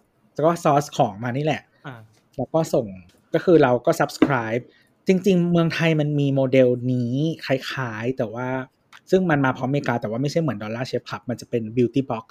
[0.45, 1.99] ก็ source ของมานี่แหละอ่า
[2.37, 2.85] แล้วก็ส่ง
[3.33, 4.63] ก็คือเราก็ subscribe
[5.07, 7.13] จริง ๆ เมืองไทยมันมีโมเดลนี้
[7.45, 8.47] คล้ายๆ แต่ว่า
[9.11, 12.25] ซึ่งมันมาพร้อมอเมริกาแต่ว่าไม่ใช่เหมือน Dollar Shave Club มันจะเป็น beauty box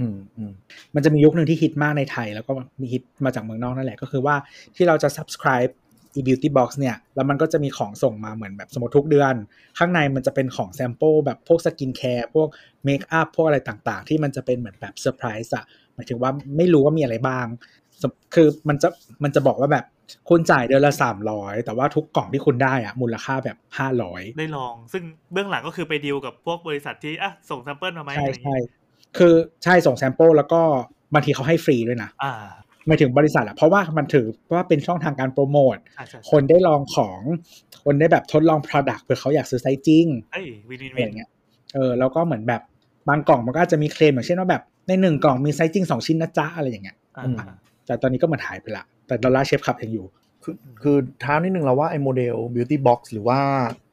[0.00, 0.52] อืมอืม
[0.94, 4.36] มันจะมียุคหนึ่งที่ฮิตมากในไทย แล้วก็มีฮิตมาจากเมืองนอกนั่นแหละ ก็คือว่า
[4.76, 9.34] ที่เราจะ subscribe beauty box เนี่ย แล้วมันก็จะมีของส่งมาเหมือนแบบสมมติทุกเดือน
[9.78, 12.48] ข้างในมันจะเป็นของ sample แบบพวกสกินแคร์พวก
[12.84, 17.46] เมคอัพพวกอะไรต่างๆ ที่มันจะเป็นเหมือนแบบเซอร์ไพรส์อะหมายถึงว่าไม่รู้ว่ามีอะไรบ้าง
[18.02, 18.88] สมคือมันจะ
[19.22, 19.84] มันจะบอกว่าแบบ
[20.28, 28.56] คุณจ่ายเดือนละสามร้อยแต่ว่าทุกกล่องที่คุณได้อะมูลค่าแบบห้าร้อยได้ลอง ซึ่งเบื้องหลังก็คือไปดีลกับพวกบริษัทที่อะส่ง sample มาไหมใช่อะไรอย่างใช่
[29.18, 30.60] คือใช่ส่ง sample แล้วก็
[31.14, 32.34] บางทีเขาให้ฟรีด้วยนะอ่า
[32.86, 37.20] หมายถึงบริษัทอะเพราะว่ามันถือว่าเป็นช่องทางการโปรโมทใช่ใช่คนได้ลองของ
[37.84, 41.30] คนได้แบบทดลอง Product เผื่อเขาอยากซื้อไซส์จริงเอ้ย win-win อะไรอย่างเงี้ย
[41.74, 42.62] เออแล้วก็เหมือนแบบ
[43.08, 47.54] บางกล่องมันก็อาจจะมีเคลมอย่างเช่นว่าแบบในหนึ่งกล่องมีไซส์จริงสองชิ้นนะจ๊ะอะไรอย่างเงี้ยอ่าอืมอ่า
[47.86, 50.06] แต่ตอนนี้ก็เหมือนหายไปละ แต่ Dollar Shave Club ยังอยู่
[50.42, 53.38] คือคือถามนิดนึงเราว่าไอ้โมเดล beauty box หรือว่า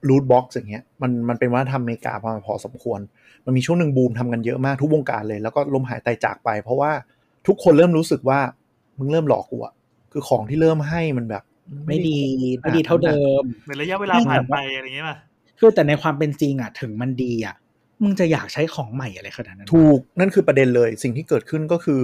[0.10, 3.00] loot box อย่างเงี้ยมันมันเป็นวัฒนธรรมอเมริกาพอพอสมควร
[3.46, 6.92] มันมีช่วงหนึ่งบูมทำกันเยอะมากทุกวงการเลย แล้วก็ล้มหายตายจากไป เพราะว่า
[7.48, 8.40] ทุกคนเริ่มรู้สึกว่า
[9.00, 9.74] มึงเริ่มหลอกกูอะ
[10.12, 11.44] คือของที่เริ่มให้มันแบบ
[11.88, 12.18] ไม่ดี
[12.62, 15.18] ไม่ดีเท่าเดิมเหมือนระยะเวลาผ่านไปอะไรอย่างเงี้ยป่ะ
[15.60, 17.56] คือแต่ในความเป็นจริงอะถึงมันดีอะ
[18.04, 22.02] มึงจะอยากใช้ของใหม่อะไรขนาดนั้นวะถูกนั่นคือประเด็นเลยสิ่งที่เกิดขึ้นก็คือ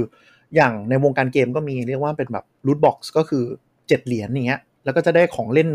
[0.55, 3.43] อย่างในวงการเกมก็มีเรียกว่าเป็นแบบ root box ก็คือ
[3.87, 5.69] เจ็ดเหรียญอย่างเงี้ย แล้วก็จะได้ของเล่น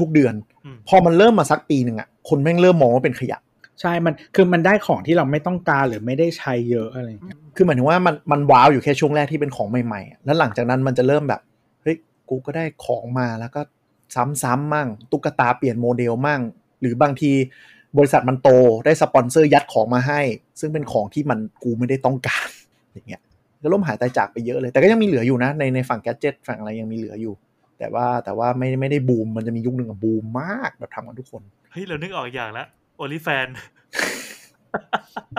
[0.00, 0.34] ทุกๆเดือน
[0.64, 3.38] อืมพอมันเริ่มมาสักปีหนึ่งอะคนแม่งเริ่มมองว่าเป็นขยะ
[3.80, 11.40] ใช่มันคือมันได้ของที่เราไม่ต้องการหรือไม่ได้ใช้เยอะอะไรอย่างเงี้ยคือหมายถึงว่ามันมันว้าวอยู่แค่ช่วงแรกที่เป็นของใหม่ๆอะแล้วหลังจากนั้นมันจะเริ่มแบบ
[11.82, 11.96] เฮ้ย
[12.28, 13.60] กูก็ได้ของมาแล้วก็
[14.42, 16.40] ซ้ำๆมั่ง ตุ๊กตาเปลี่ยนโมเดลมั่ง
[16.80, 17.32] หรือบางที
[17.98, 18.48] บริษัทมันโต
[18.84, 20.20] ได้สปอนเซอร์ยัดของมาให้
[20.60, 22.48] ซึ่งเป็นของที่มันกูไม่ได้ต้องการ
[22.92, 23.22] อย่างเงี้ย
[23.62, 27.34] ก็ล่มหายตายจากไปเยอะเลย แต่ก็ยังมีเหลืออยู่นะ ในในฝั่ง gadget ฝั่งอะไรยังมีเหลืออยู่
[27.78, 31.42] แต่ว่าแต่ว่าไม่ไม่ได้บูมมันจะมียุคหนึ่งอะบูมมากแบบทำกันทุกคน
[31.72, 32.66] เฮ้ยเรานึกออกอย่างละ
[32.98, 33.46] OnlyFan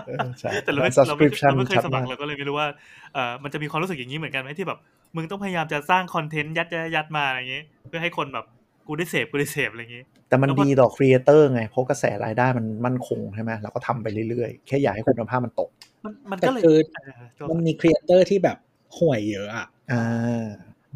[0.07, 2.67] เออใช่แต่เราไม่เราไม่ subscription เราไม่เคยชัดสมัคมารกเราก็เลยไม่รู้ว่า
[3.13, 4.79] เออมันจะมีความรู้สึกอย่างนี้เหมือนกันไหมที่แบบ
[5.15, 8.45] มึงต้องพยายามจะสร้างคอนเทนต์ยัดยัดยัดมาอะไรอย่างงี้เพื่อให้คนแบบ
[8.87, 15.69] กูได้เสพกูได้เสพอะไรอย่างงี้แต่มันแล้วพอดีต่อครีเอเตอร์ไง เพราะกระแสรายได้มันมั่นคงใช่ไหมเราก็ทำไปเรื่อยๆ แค่อยากให้คุณภาพมันตก
[16.03, 18.57] มันมันแต่ก็เลยคือเออตัวมันมีครีเอเตอร์ที่แบบ
[18.97, 20.47] ห่วยเยอะอะอ่า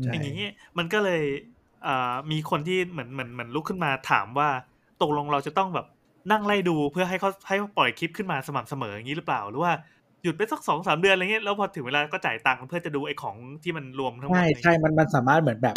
[0.04, 1.24] ใช่อย่างนี้มันก็เลย
[1.88, 4.50] อ่ามีคนที่เหมือนเหมือนเหมือนลุกขึ้นมาถามว่า
[5.02, 5.88] ตกลงเราจะต้องแบบ
[6.32, 9.74] นั่งไล่ดูเพื่อให้เขาให้เขาปล่อยคลิปขึ้นมาสม่ำเสมออย่างนี้หรือเปล่าหรือว่า
[10.24, 15.76] หยุดไปสักสองสามเดือนอะไรเงี้ยแล้วพอถึงเวลาก็จ่ายตังค์เพื่อจะดูไอ้ของที่มันรวมทั้งหมดใช่อะไรเงี้ยใช่มันมันสามารถเหมือนแบบ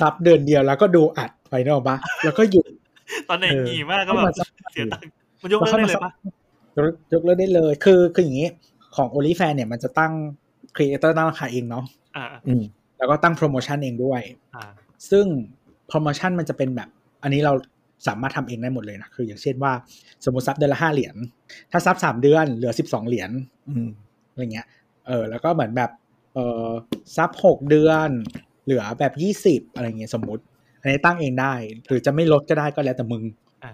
[0.00, 2.66] sub เดือนเดียวแล้วก็ดูอัดไปเนอะปะแล้วก็หยุด
[3.28, 5.10] ตอนไหนเอองีมากก็แบบให้มันซับเสียตังค์
[5.42, 6.10] มันยกเลิกได้เลยปะ
[6.76, 8.48] ยกยกเลิกได้เลย คือคืออย่างนี้
[8.96, 10.12] ของ o n l y f a n เนี่ยมันจะตั้ง
[10.76, 11.84] ครีเอเตอร์ตั้งราคาเองเนาะ
[12.16, 12.62] อ่าอืม
[12.98, 14.20] แล้วก็ตั้งโปรโมชั่นเองด้วย
[14.54, 14.64] อ่า
[15.10, 15.26] ซึ่ง
[15.88, 16.88] โปรโมชั่นมันจะเป็นแบบ
[17.22, 17.52] อันนี้เรา
[18.06, 19.72] สามารถทำเองได้หมดเลยนะคือ อย่างเช่นว่า
[20.24, 21.16] สมมติซับเดือนละห้าเหรียญ
[21.70, 23.30] ถ้าซับสามเดือนเหลือสิบสองเหรียญ
[23.68, 23.88] อืม
[24.30, 24.66] อะไรเงี้ย
[25.06, 25.90] เออแล้วก็เหมือนแบบ
[26.34, 26.68] เออ
[27.16, 28.08] ซับหกเดือน
[28.64, 30.42] เหลือแบบยี่สิบอะไรเงี้ยสมมติ
[30.80, 31.54] อันนี้ตั้งเองได้
[31.86, 33.22] หรือจะไม่ลดก็ได้ก็แล้วแต่มึง
[33.64, 33.72] อ่า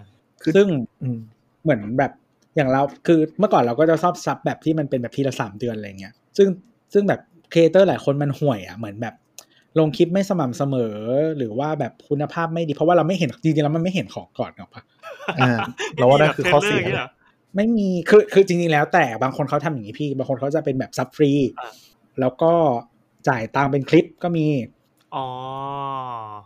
[0.55, 0.67] ซึ่ง
[1.01, 1.19] อืม
[1.63, 2.11] เหมือนแบบ
[2.55, 6.47] อย่างเราคือเมื่อก่อนเราก็จะชอบซับแบบที่มันเป็นแบบทีละสามเดือนอะไรเงี้ยซึ่ง
[6.93, 7.19] ซึ่งแบบ
[7.51, 9.15] ครีเอเตอร์หลายคนมันห่วยอะเหมือนแบบ
[9.79, 10.95] ลงคลิปไม่สม่ำเสมอ
[11.37, 14.81] หรือว่าแบบคุณภาพไม่ดี เพราะว่าเราไม่เห็นจริงๆแล้วมันไม่เห็นของก่อนหรอกปะ
[15.39, 15.57] อ่า
[15.95, 17.09] เราว่านั่นคือข้อเสียมีแบบทรลลร์างงี้หรอ
[17.55, 21.71] ไม่มีคือคือจริงๆแล้วแต่บางคนเขาทำอย่างนี้พี่ บางคนเขาจะเป็นแบบ sub ฟรีอ่า
[22.19, 22.51] แล้วก็
[23.27, 24.45] จ่ายตังค์เป็นคลิปก็มี
[25.15, 25.25] อ๋อ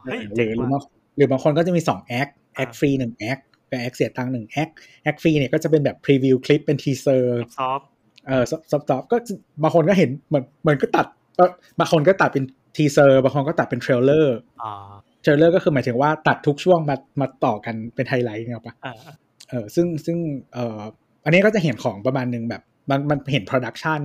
[0.03, 0.81] เฮ้ยหรืเจ๋องหรือว่ะบาง
[1.15, 3.39] หรือบางคนก็จะมีสอง acc acc อ่าฟรีหนึ่ง acc
[3.69, 4.69] กับ acc เสียตังค์หนึ่ง acc
[5.03, 7.87] acc ฟรีเนี่ยก็จะเป็นแบบ preview คลิปเป็น teaser soft
[8.27, 9.17] เออ sub sub sub ก็
[9.63, 11.05] บางคนก็เห็นเหมือนเหมือนก็ตัด
[11.35, 12.43] เอ่อบางคนก็ตัดเป็น
[12.75, 14.91] teaser บางคนก็ตัดเป็น trailer อ่า
[15.21, 18.95] trailer ก็คือหมายถึงว่าตัดทุกช่วงมามาต่อกันเป็นไฮไลท์เนี่ยหรอปะอ่า
[19.49, 20.17] เออซึ่งซึ่ง
[20.53, 20.79] เอ่อ
[21.25, 24.01] อันนี้ก็จะเห็นของประมาณหนึ่งแบบ มันมันเห็น production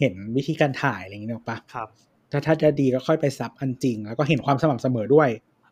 [0.00, 1.88] เห็นวิธีการถ่ายอะไรอย่างเงี้ยหรอกปะครับ
[2.30, 5.28] ถ้าถ้าจะดีก็ค่อยไป sub อันจริง แล้วก็เห็นความสม่ำเสมอด้วย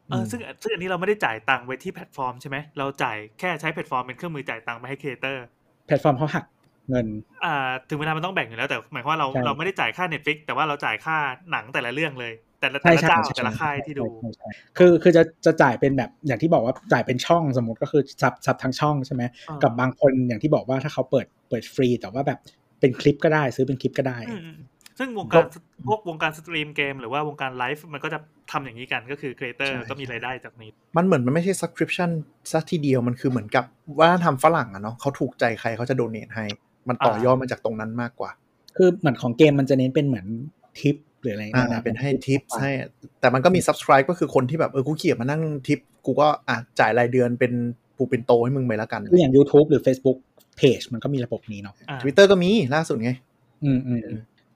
[0.09, 5.45] เออซึ่งซึ่งอันนี้เราไม่ได้จ่ายตังค์ไว้ที่แพลตฟอร์มใช่ไหมเราจ่ายแค่ใช้แพลตฟอร์มเป็นเครื่องมือจ่ายตังค์ไปให้ครีเอเตอร์
[5.87, 6.45] แพลตฟอร์มเขาหัก
[6.89, 7.07] เงิน
[7.45, 11.17] อ่า ถึงเวลามันต้องแบ่งอยู่แล้วแต่หมายความว่าเราใช่เราไม่ได้จ่ายค่า Netflix แต่ว่าเราจ่ายค่า
[11.51, 14.49] หนังแต่ละเรื่องเลย แต่ละใช่แต่ละใช่เจ้าใช่แต่ละค่ายที่ดูใช่ใช่
[14.79, 22.39] คือคือจะจะจ่ายเป็นแบบอย่างที่บอกว่าจ่ายเป็นช่องสมมติก็คือ sub sub ทั้งช่องใช่ไหมอ่ากับบางคนอย่างที่บอกว่าถ้าเขาเปิดเปิดฟรี แต่ว่าแบบ
[22.81, 24.59] เป็นคลิปก็ได้ซื้อเป็นคลิปก็ได้อืมอืม
[24.99, 25.45] ซึ่งวงการ
[25.89, 28.19] พวกวงการสตรีมเกมหรือว่าวงการไลฟ์มันก็จะ
[28.53, 32.11] ทำอย่างนี้กันก็คือครีเอเตอร์ใช่ก็มีรายได้จากนี้ มันเหมือนมันไม่ใช่ subscription
[32.53, 33.65] สักทีเดียวมันคือเหมือนกับ
[34.01, 36.45] ว่าทางฝรั่งอะเนาะเขาถูกใจใครเขาจะ donate ให้
[36.89, 38.31] มันต่อยอดมาจากตรงนั้นมากกว่า
[38.77, 40.27] คือเหมือนของเกมมันจะเน้นเป็นเหมือน
[40.81, 42.71] ทิปหรืออะไรอ่านะเป็นให้ทิปให้
[43.21, 47.53] แต่มันก็มี subscribe ก็คือคนที่แบบเออกูขี้เกียจมานั่งทิป กูก็อะจ่ายรายเดือนเป็นผูก
[47.97, 50.19] ปิ่นโตให้มึงไปแล้วกันคืออย่าง YouTube หรือ Facebook
[50.61, 53.13] Page มันก็มีระบบนี้เนาะอ่าทวิตเตอร์ก็มีล่าสุดไง
[53.65, 54.01] อืมอืม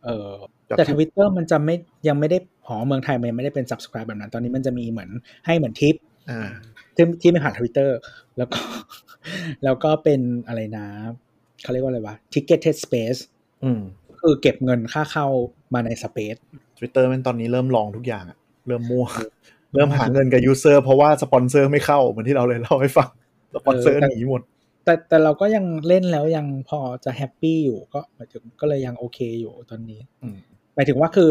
[0.04, 0.28] เออ
[0.66, 1.74] แบบแต่ทวิตเตอร์มันจะไม่
[2.08, 5.10] ยังไม่ได้หรอกเมืองไทยมันยังไม่ได้เป็น subscribe แบบนั้น ตอนนี้มันจะมีเหมือน
[5.46, 5.94] ให้เหมือนทิป
[6.30, 6.48] อ่า
[6.96, 7.96] ที่ที่ไม่ผ่านทวิตเตอร์
[8.38, 8.60] แล้วก็
[9.64, 10.86] แล้วก็เป็นอะไรนะ
[11.62, 13.20] เขาเรียกว่าอะไรวะ ticketed space
[13.64, 13.80] อืม
[14.20, 15.26] คือเก็บเงินค่าเข้า
[15.74, 16.40] มาใน space
[16.76, 19.06] ทวิตเตอร์มันตอนนี้เริ่มลองทุกอย่างอะเริ่มมั่ว
[19.74, 23.08] เริ่มหาเงินกับ user เพราะว่าสปอนเซอร์ไม่เข้าเหมือนที่เราเลยเล่าให้ฟัง
[23.54, 24.42] สปอนเซอร์เออแต่หนีหมด
[24.84, 30.36] แต่แต่เราก็ยังเล่นแล้วยังพอจะ happy อยู่ก็หมายถึงก็เลยยังโอเคอยู่ตอนนี้อืม
[30.74, 31.28] หมายถึงว่าคือ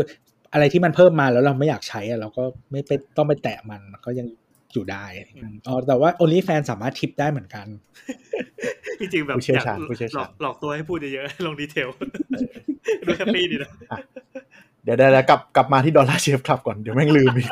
[0.54, 4.28] อะไรที่มันเพิ่มมาแล้วเราไม่อยากใช้อะเราก็ไม่ไปต้องไปแตะมันก็ยัง
[4.74, 5.06] อยู่ได้
[5.68, 7.68] อ๋อแต่ว่า OnlyFans สามารถทิปได้เหมือนกัน
[9.00, 11.90] จริงๆแบบผู้เชี่ยวอยากชาญผู้เชี่ยวหลชาอญกหลอกตัวให้พูดเยอะๆลงดีเทล
[13.06, 13.72] ดูแฮปปี้ดีนะ
[14.84, 17.50] เดี๋ยวได้แล้วกลับกลับมาที่ดอลลาร์เชฟคลับก่อนเดี๋ยวแม่งลืมอีก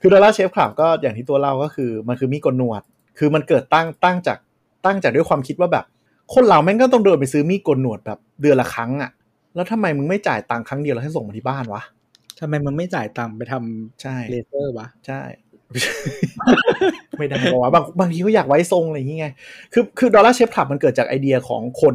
[0.00, 2.82] คือดอลลาร์เชฟคลับก็อย่างที่ตัวเล่าก็คือ มันคือมีดโกนหนวด
[3.18, 4.38] คือมันเกิดตั้งตั้งจาก
[4.84, 5.84] ตั้งจากด้วยความคิดว่าแบบ
[6.34, 9.10] คนเราแม่งก็ต้องเดินไปซื้อมีดโกนหนวดแบบเดือนละครั้งอะ่ะ
[9.54, 11.82] แล้วทำไมมึงไม่จ่ายตังค์ครั้งเดียวแล้วให้ส่งมาที่บ้านวะ
[12.40, 13.54] ทำไมมันไม่จ่ายตังค์ไปท
[14.02, 15.20] ใช่ำเลเซอร์วะใช่
[17.18, 19.34] ไม่ได้หรอวะบางบางทีเขาอยากไว้ทรงอะไรอย่างเงี้ย
[19.72, 21.94] คือคือ Dollar Shave Club มันเกิดจากไอเดียของคน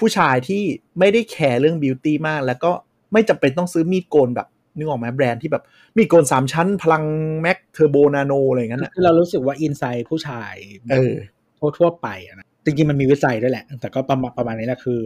[0.00, 0.62] ผู้ชายที่
[0.98, 2.72] ไม่ได้ care เรื่อง beauty มาก แล้วก็
[3.12, 5.62] ไม่จำเป็นต้องซื้อมีดโกนแบบนึกออกไหมแบรนด์ที่แบบ
[5.96, 7.04] มีดโกนสามชั้น พลัง
[7.40, 10.54] Mach Turbo นาโนอะไรอย่างนั้นอะคือเรารู้สึกว่า insight ผู้ชาย
[10.92, 11.14] เออ
[11.58, 15.00] ทั่วทั่วๆไปอะนะจริงๆมันมีวิจัยด้วยแหละ แต่ก็ประมาณประมาณนี้แหละคือ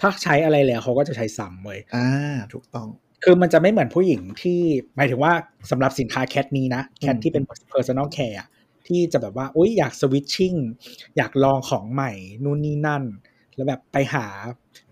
[0.00, 2.08] ถ้าใช้อะไรแล้วเขาก็จะใช้ซ้ำเว้ยอ่า
[2.52, 2.88] ถูกต้อง
[3.24, 4.60] คือมันจะไม่เหมือนผู้หญิงที่
[4.96, 5.32] หมายถึงว่า
[5.70, 8.48] สำหรับสินค้าแคทนี้นะแคทที่เป็น personal care อะ
[8.86, 10.54] ที่จะแบบว่าอุ้ยอยากสวิตชิ่ง
[11.16, 12.12] อยากลองของใหม่
[12.44, 13.02] นู่นนี่นั่น
[13.54, 14.26] แล้วแบบไปหา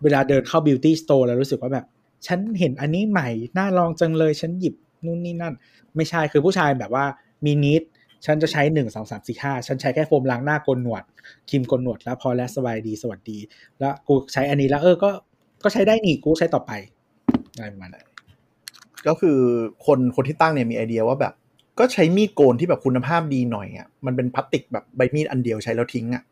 [0.02, 1.86] เวลาเดินเข้า beauty store แล้วรู้สึกว่าแบบ
[2.26, 3.28] ฉันเห็นอันนี้ใหม่
[3.58, 4.74] น่าลองจังเลยฉันหยิบ
[5.04, 5.54] นู่นนี่นั่น
[5.96, 7.04] ไม่ใช่คือผู้ชายแบบว่า
[7.44, 7.82] มีนิด
[8.26, 11.04] ฉันจะใช้หนึ่งสองสามสี่ห้าฉันใช้แค่โฟมล้างหน้าโกนหนวด
[11.48, 13.38] ครีมโกนหนวดแล้วพอแล้วสบายดีสวัสดี
[13.78, 15.10] แล้วกูใช้อันนี้แล้วเออก็
[15.64, 16.72] ก็ใช้ได้นี่กูใช้ต่อไป
[17.56, 18.04] อะไรประมาณนั้น
[19.08, 19.38] ก็คือ
[19.86, 21.34] คนคนที่ตั้งเนี่ยมีไอเดียว่าแบบ
[21.78, 26.22] ก็ใช้มีดโกนที่แบบคุณภาพดีหน่อยอะมันเป็นพลาสติกแบบใบมีดอันเดียวใช้แล้วทิ้งอะ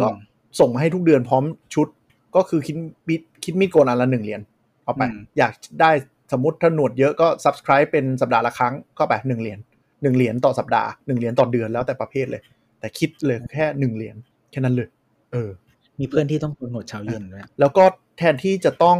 [0.00, 0.16] ก็อืม
[0.60, 1.44] ส่งมาให้ทุกเดือนพร้อม
[1.74, 1.88] ชุด
[2.36, 2.76] ก็คือคิด
[3.08, 4.40] มีดคิดมีดโกนอันละหนึ่งเหรียญ
[4.84, 5.90] เอาไปอืมอยากได้
[6.32, 9.58] สมมติถ้าหนวดเยอะก็ subscribe เป็นสัปดาห์ละครั้งก็ไปหนึ่งเหรียญ
[10.02, 12.42] หนึ่งเหรียญต่อสัปดาห์หนึ่งเหรียญต่อเดือนแล้วแต่ประเภทเลย
[12.80, 14.16] แต่คิดเลยแค่หนึ่งเหรียญ
[14.50, 14.88] แค่นั้นเลย
[15.32, 15.50] เออ
[15.98, 17.84] มีเพื่อนที่ต้องโกนหนวดเช้าเย็นด้วยแล้วก็
[18.18, 18.98] แทนที่จะต้อง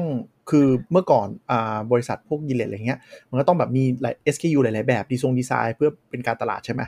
[0.51, 2.99] คือเมื่อก่อนอ่าบริษัทพวกยิเลตอะไรเงี้ย
[3.31, 6.83] มันก็ต้องแบบมีหลาย SKU หลาย ๆ แบบดีทรงดีไซน์เพื่อเป็นการตลาดใช่ไหม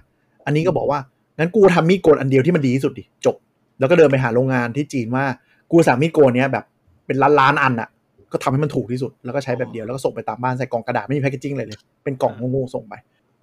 [0.47, 0.99] อันนี้ก็บอกว่า
[1.39, 3.37] งั้นกูทำมีดโกนอันเดียวที่มันดีที่สุดดิจบ
[3.79, 5.25] แล้วก็เดินไปหาโรงงานที่จีนว่า
[5.71, 6.65] กูสั่งมีดโกนเนี้ยแบบ
[7.07, 7.89] เป็นล้านล้านอันอะ
[8.33, 12.95] ก็ทำให้มันถูกที่สุดแล้วก็ใช้แบบเดียวแล้วก็ส่งไปตามบ้านใส่กล่องกระดาษไม่มี packaging เลยเลยเป็นกล่องโง่ๆส่งไป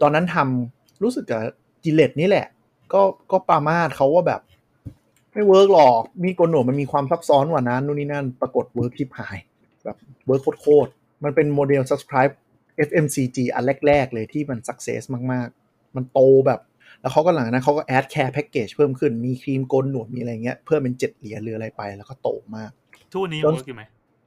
[0.01, 1.41] ตอนนั้นทำรู้สึกกับ
[1.83, 2.47] Gillette นี่แหละ
[2.93, 3.01] ก็
[3.31, 4.41] ก็ปรามาสเขาว่าแบบ
[5.31, 9.37] ไม่ work หรอกมีดโกนหนวดมันมีความซับซ้อนกว่านั้นนู่นนี่นั่นปรากฏ work ชิบหาย
[9.85, 9.97] แบบ
[10.27, 12.33] work โคตรๆมันเป็นโมเดล subscribe
[12.87, 15.01] FMCG อันแรก ๆ เลยที่มัน success
[15.31, 16.59] มาก ๆ มันโตแบบ
[17.01, 22.71] แล้วเขาก็หลังจากนั้นเขาก็ add care package เพิ่มขึ้นมีครีมโกนหนวดมีอะไรเงี้ย เพิ่มเป็นเจ็ดเหรียญหรืออะไรไปแล้วก็โตมาก
[23.11, 23.83] ทุกวันนี้จน work อยู่ไหม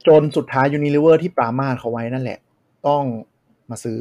[0.07, 2.39] จนสุดท้าย Unilever ที่ปรามาสเขาไว้นั่นแหละ
[2.87, 3.03] ต้อง
[3.69, 3.97] มาซื้อ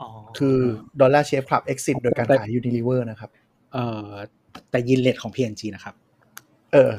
[0.00, 0.08] อ๋อ
[0.38, 0.58] คือ
[1.00, 3.30] Dollar Shave Club exit โดยการขาย Unilever นะครับ
[3.72, 4.10] เอ่อ
[4.70, 5.94] แต่ Gillette ของ P&G นะครับ
[6.72, 6.92] เออ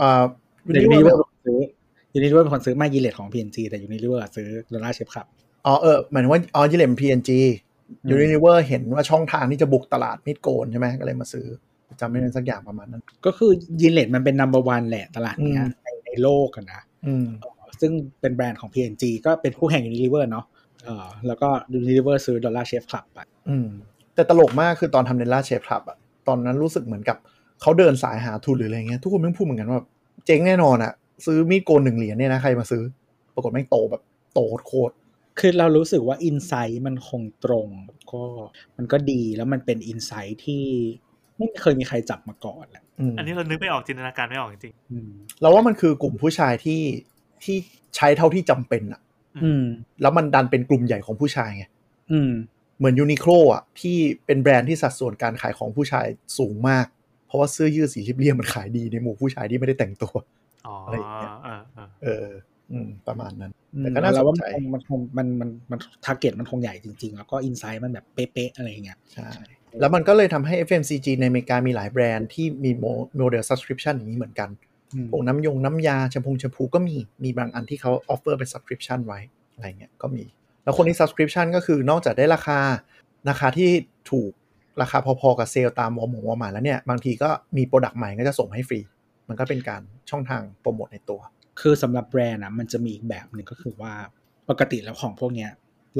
[0.00, 0.24] อ่า
[0.64, 1.54] แต่ Unilever เป็น
[2.18, 5.26] คนซื้อ Unilever เป็นคนซื้อไม่ Gillette ของ P&G แต่ Unilever ซื้อ Dollar Shave Club
[5.66, 7.30] อ๋อเออหมายถึงว่าอ๋อยิเลม PNG
[7.88, 11.46] อืม Unilever เห็นว่าช่องทางที่จะบุกตลาดมิดโกนใช่ไหมก็เลยมาซื้อ
[12.00, 13.50] จำไม่ได้สักอย่างประมาณนั้น ก็คือ
[13.80, 17.28] ยินเลทมันเป็น number one แหละตลาดเนี้ยอืมในในโลกกันนะอืม
[17.80, 20.44] ซึ่งเป็นแบรนด์ของ P&G ก็เป็นคู่แข่ง Unilever เนาะ
[20.84, 23.18] เออแล้วก็ Unilever ซื้อดอลลาร์เชฟคลับไป
[23.48, 23.68] อืม
[24.14, 27.16] แต่ตลกมากคือตอนทำเนล่าเชฟคลับอะตอนนั้นรู้สึกเหมือนกับ
[27.60, 29.80] เขาเดินสายหาทุนหรืออะไรเงี้ยทุกคนแม่งพูดเหมือนกันว่า
[30.26, 30.92] เจ๊งแน่นอนอะ
[31.26, 32.82] ซื้อมีดโกนหนึ่งเหรียญเนี่ยนะใครมาซื้อ
[33.34, 34.02] ปรากฏแม่งโตแบบ
[34.34, 34.94] โตโคตร
[35.38, 37.68] คือเรารู้สึกว่าอินไซต์มันคงตรง
[38.12, 38.22] ก็
[38.76, 40.64] มันก็ดีแล้วมันเป็นอินไซต์ที่
[41.38, 46.82] ไม่เคยมีใครจับมาก่อนแหละๆอืมอันนี้เรานึกไม่ออกจินตนาการไม่ออกจริงอืมเราว่ามันคือกลุ่มผู้ชายที่
[47.44, 47.56] ที่
[47.96, 49.00] ใช้เท่าที่จำเป็นอะ
[49.44, 49.64] อืม
[50.02, 51.64] แล้วมันดันเป็นกลุ่มใหญ่ของผู้ชายไง
[52.12, 52.30] อืม
[52.78, 53.96] เหมือนยูนิโคลอะ ที่
[54.26, 56.06] เป็นแบรนด์ที่สัดส่วนการขายของผู้ชาย
[56.38, 56.86] สูงมาก
[57.26, 60.37] เพราะว่าเสื้อยืดสีเรียบๆมันขายดีในหมู่ผู้ชายที่ไม่ได้แต่งตัวๆ
[60.68, 62.28] อ๋ออะไรอย่างเงี้ยเออเออเออ
[62.72, 69.28] อืมประมาณนั้นอืมแต่ก็น่าสนใจเราว่ามันคงมันคงมันมันมันtarget มันคงใหญ่จริง ๆ แล้วก็ insight มันแบบเป๊ะๆอะไรอย่างเงี้ยใช่
[69.80, 74.50] แล้วมันก็เลยทำให้ FMCG ในอเมริกามีหลายแบรนด์ที่มีโมเดล subscription อย่างนี้เหมือนกัน
[74.94, 79.20] อืมพวกน้ำยงน้ำยาแชมพูแชมพูก็มีมีบางอันที่เขา offer เป็น subscription ไว้
[79.54, 80.24] อะไรเงี้ยก็มี
[80.64, 82.58] แล้วคนที่ subscription ก็คือนอกจากได้ราคา
[83.28, 83.70] ราคาที่
[84.10, 84.32] ถูก
[84.82, 88.80] ราคาพอๆกับเซลล์ตามวอลมงวอลมาร์ทแล้วเนี่ย บางทีก็มี product ใหม่ก็จะส่งให้ฟรี
[89.28, 91.20] มันก็เป็นการช่องทางโปรโมทในตัว
[91.60, 93.92] คือสำหรับแบรนด์อะมันจะมีอีกแบบหนึ่งก็คือว่า
[94.50, 95.50] ปกติแล้วของพวกเนี้ย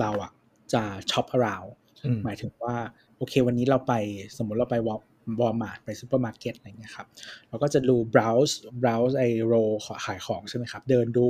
[0.01, 0.33] เราอะ
[0.73, 1.71] จะช็อป around
[2.05, 2.77] อืมหมายถึงว่า
[3.17, 3.93] โอเค วันนี้เราไป
[4.37, 4.99] สมมุติเราไปวอล
[5.41, 7.07] วอลมาร์ทไปซูเปอร์มาร์เก็ตอะไรเงี้ยครับ
[7.49, 9.55] เราก็จะดู browse browse aisle
[10.05, 11.27] ขายของใช่ไหมครับ เดินดู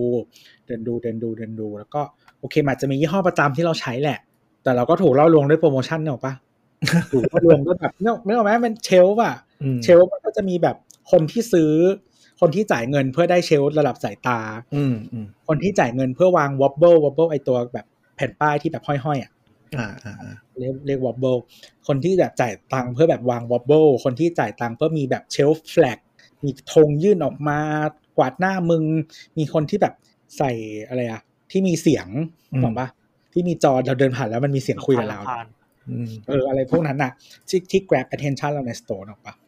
[0.66, 2.00] เดินดูเดินดูเดินดู แล้วก็
[2.40, 4.18] โอเคมันอาจจะมียี่ห้อประจำที่เราใช้แหละ
[4.62, 6.34] แต่เราก็ถูกล่อลวงด้วยโปรโมชั่นนึกออกปะ
[7.12, 10.76] ถูกล่อลวงด้วยแบบไม่ไม่เอาไหมมัน shelf อะอืมเชลฟ์มันก็จะมีแบบ
[11.10, 11.72] คนที่ซื้อ
[12.40, 14.40] คนที่จ่ายเงินเพื่อได้เชลฟ์ระดับสายตา
[14.74, 17.86] อืมอืมคนที่จ่ายเงินเพื่อวาง wobble wobble ไอตัวแบบ
[18.16, 19.32] แผ่นป้ายที่แบบห้อยๆอะ
[19.78, 21.38] อ่าอ่าอ่าเรียกเรียก wobble
[21.86, 25.98] คนที่แบบจ่ายตังค์เพื่อแบบวาง wobble คนที่จ่ายตังค์เพื่อมีแบบเชลฟ์แฟลก
[26.44, 27.60] มีธงยื่นออกมา
[28.16, 28.84] กวาดหน้ามึง
[29.38, 29.94] มีคนที่แบบ
[30.38, 30.52] ใส่
[30.88, 32.06] อะไรอะที่มีเสียง
[32.64, 32.88] บอกปะ
[33.32, 35.46] ที่มีจอเราเดินผ่านแล้วมันมีเสียงคุยกับเราผ่าน
[35.88, 37.12] อืมเอออะไรพวกนั้นน่ะ
[37.48, 39.47] ที่ที่ grab attention เราใน store ออกปะก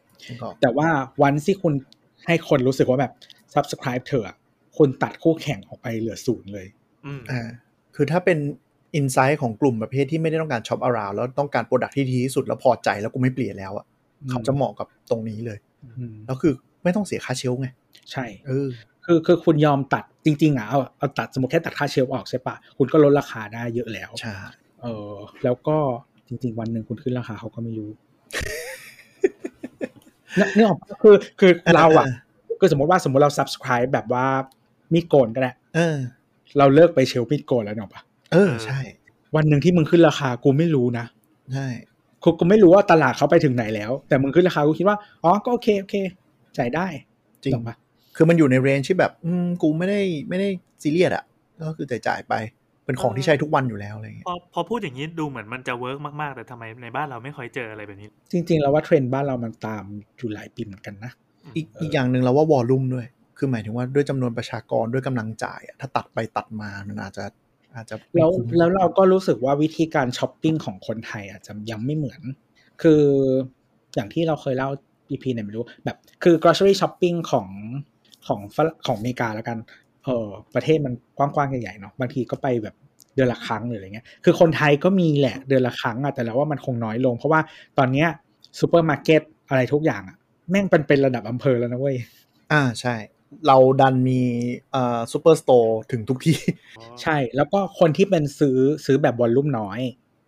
[0.61, 0.87] แต่ว่า
[1.23, 1.73] วันที่คุณ
[2.25, 3.11] ให้คนรู้สึกว่าแบบ
[3.53, 4.35] subscribe เธออะ
[4.77, 6.67] คุณตัดคู่แข่งออกไปเหลือศูนย์เลย
[7.05, 7.47] อืมอ่า
[7.95, 8.37] คือถ้าเป็น
[8.95, 13.85] insight ของกลุ่มประเภทที่ไม่ได้ต้องการ shop around แล้วต้องการ product ที่ดีที่สุดแล้วพอใจแล้วกูไม่เปลี่ยนแล้วอะ
[14.21, 15.57] อืมเขาจะเหมาะกับตรงนี้เลย
[15.97, 16.53] อืมแล้วคือ
[16.83, 17.67] ไม่ต้องเสียค่า shelf ไง
[18.11, 18.67] ใช่เออ
[19.05, 24.33] คือคือคุณยอมตัดจริง ๆอะเอาเอาตัดสมมติแค่ตัดค่า shelf ออกใช่ปะคุณก็ลดราคาได้เยอะแล้วใช่
[24.81, 25.77] เออแล้วก็
[26.27, 27.91] จริง ๆ วันหนึ่งคุณขึ้นราคาเขาก็ไม่รู้
[30.37, 32.05] เนี่ยนี่ออกปะคือคือเราอะ
[32.59, 34.25] คือสมมติว่าสมมติเรา subscribe แบบว่า
[34.93, 35.97] มีดโกนก็ได้เออ
[36.57, 38.01] เราเลิกไปเชลฟ์มีดโกนแล้วเนาะปะ
[38.33, 38.79] เออใช่
[39.35, 41.05] วันหนึ่งที่มึงขึ้นราคากูไม่รู้นะ
[41.53, 41.67] ใช่
[42.23, 45.95] กูกูไม่รู้ว่าตลาดเขาไปถึงไหนแล้ว แต่มึงขึ้นราคากูคิดว่าอ๋อก็โอเคโอเค
[46.57, 46.87] จ่ายได้
[47.43, 47.75] จริงถูกปะ
[48.15, 50.47] คือมันอยู่ในเรนจ์ที่แบบ อืมกูไม่ได้ไม่ได้
[50.81, 51.23] ซีเรียสอะ
[51.67, 52.33] ก็คือจ่ายจ่ายๆไป
[52.91, 59.83] เป็นของที่ใช้ทุกวันอยู่แล้วอะไรเงี้ยพอพอพูดอย่างนี้ดูเหมือนมันจะ work มากๆ แต่ทำไมในบ้านเราไม่ค่อยเจออะไรแบบนี้ จริง ๆ แล้วว่าเทรนด์บ้านเรามันตาม
[60.17, 61.11] อยู่หลายปีเหมือนกันนะ
[61.55, 63.07] อีกอีกอย่างหนึ่งเราว่า volume ด้วย
[63.37, 67.25] คือหมายถึงว่าด้วยจำนวนประชากรด้วยกำลังจ่ายอะถ้าตัดไปตัดมามันอาจจะ
[67.75, 72.21] อาจจะไม่แล้วคุ้มแล้วเราก็รู้สึกว่าวิธีการช้อปปิ้งของคนไทยอาจจะยังไม่เหมือน
[72.81, 73.01] คือ
[73.95, 74.69] อย่างที่เราเคยเล่า
[75.09, 77.47] EP ไหนไม่รู้แบบคือ grocery shopping ของ
[78.27, 79.57] ของฝรั่งของอเมริกาแล้วกัน
[80.05, 82.75] เออประเทศมันกว้างๆใหญ่ๆเนาะบางทีก็ไปแบบ
[83.15, 87.41] เดือนละครั้งหรืออะไรเงี้ย คือคนไทยก็มีแหละเดือนละครั้งอะแต่เราว่ามันคงน้อยลง เพราะว่า
[87.77, 88.07] ตอนเนี้ย
[88.59, 90.17] ซูเปอร์มาร์เก็ตอะไรทุกอย่างอะ
[90.49, 91.97] แม่งเป็นเป็นระดับอำเภอแล้วนะเว้ย
[92.51, 92.95] อ่าใช่
[93.47, 94.21] เราดันมี
[94.71, 96.37] เอ่อ superstore ถึงทุกที่
[97.01, 99.79] ใช่ แล้วก็คนที่เป็นซื้อซื้อแบบ volume น้อย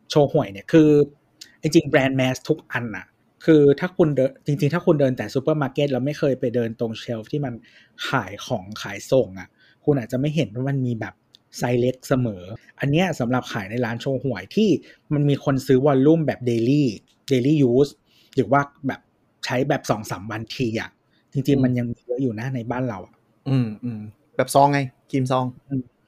[0.09, 0.89] โชห่วยเนี่ยคือ
[1.61, 3.05] จริงๆแบรนด์ mass ทุกอันน่ะ
[3.45, 7.53] คือถ้าคุณเดินจริง ๆ ถ้าคุณเดินแต่ซูเปอร์มาร์เก็ตแล้วไม่เคยไปเดินตรง shelf ที่มัน
[8.09, 9.49] ขายของขายส่งอะ
[9.85, 11.13] คุณอาจจะไม่เห็นว่ามันมีแบบ
[11.57, 12.43] ไซส์เล็กเสมอ
[12.79, 14.69] อันเนี้ยสำหรับขายในร้านโชห่วยที่
[15.13, 17.89] มันมีคนซื้อ volume แบบ daily daily use
[18.35, 19.01] หรือว่าแบบ
[19.45, 20.89] ใช้แบบสองสามวันทีอะ
[21.33, 23.15] จริงๆมันยังมีเยอะอยู่นะในบ้านเราอะ
[23.49, 24.01] อืมอืม
[24.37, 24.79] แบบซองไง
[25.11, 25.45] ครีมซอง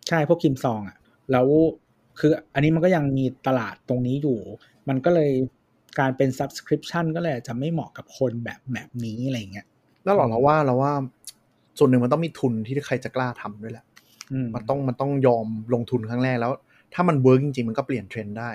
[0.07, 0.97] ใช่พวกครีมซองอะ
[1.31, 1.47] แล้ว
[2.19, 4.39] คืออันนี้มันก็ยังมีตลาดตรงนี้อยู่
[4.89, 5.31] มันก็เลย
[5.99, 9.67] การเป็น subscription ก็เลยอาจจะไม่เหมาะกับคนแบบแบบนี้อะไรเงี้ย
[10.03, 10.93] แล้วหรอเราว่าเราว่า
[11.77, 13.85] ส่วนหนึ่งมันต้องมีทุนที่ใครจะกล้าทำด้วยแหละ
[14.31, 16.51] อืมมันต้องมันต้องยอมลงทุนครั้งแรกแล้ว
[16.93, 18.51] ถ้ามัน work จริงๆ มันก็เปลี่ยนเทรนด์ได้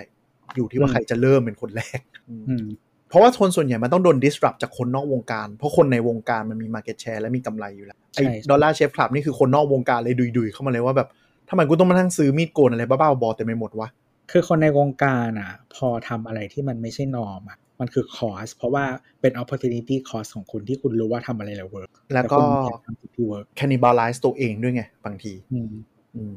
[0.57, 2.67] อยู่ที่ว่าอืมใครจะเริ่มเป็นคนแรกอืม
[3.09, 11.09] เพราะว่าคนส่วนใหญ่มันต้องโดน disrupt จากคนนอกวงการ เพราะคนในวงการมันมี market share และมีกำไรอยู่แล้วใช่ไอ้ Dollar Shave Club นี่คือคนนอกวงการเลยดุยๆ เข้ามาเลยว่าแบบ
[11.49, 13.89] ทำไมกูต้องมานั่งซื้อมีดโกนอะไรบ้าๆบอๆเต็มไปหมดวะ
[14.31, 18.85] คือคนในวงการอะ พอทำอะไรที่มันไม่ใช่ norm อะ มันคือ cost เพราะว่า
[19.21, 22.37] เป็น opportunity cost ของคุณที่คุณรู้ว่าทำอะไรแล้ว work แล้วก็
[22.85, 25.73] ทำสิ่งที่ work cannibalize ตัวเองด้วยไง บางทีอืม
[26.17, 26.37] อืม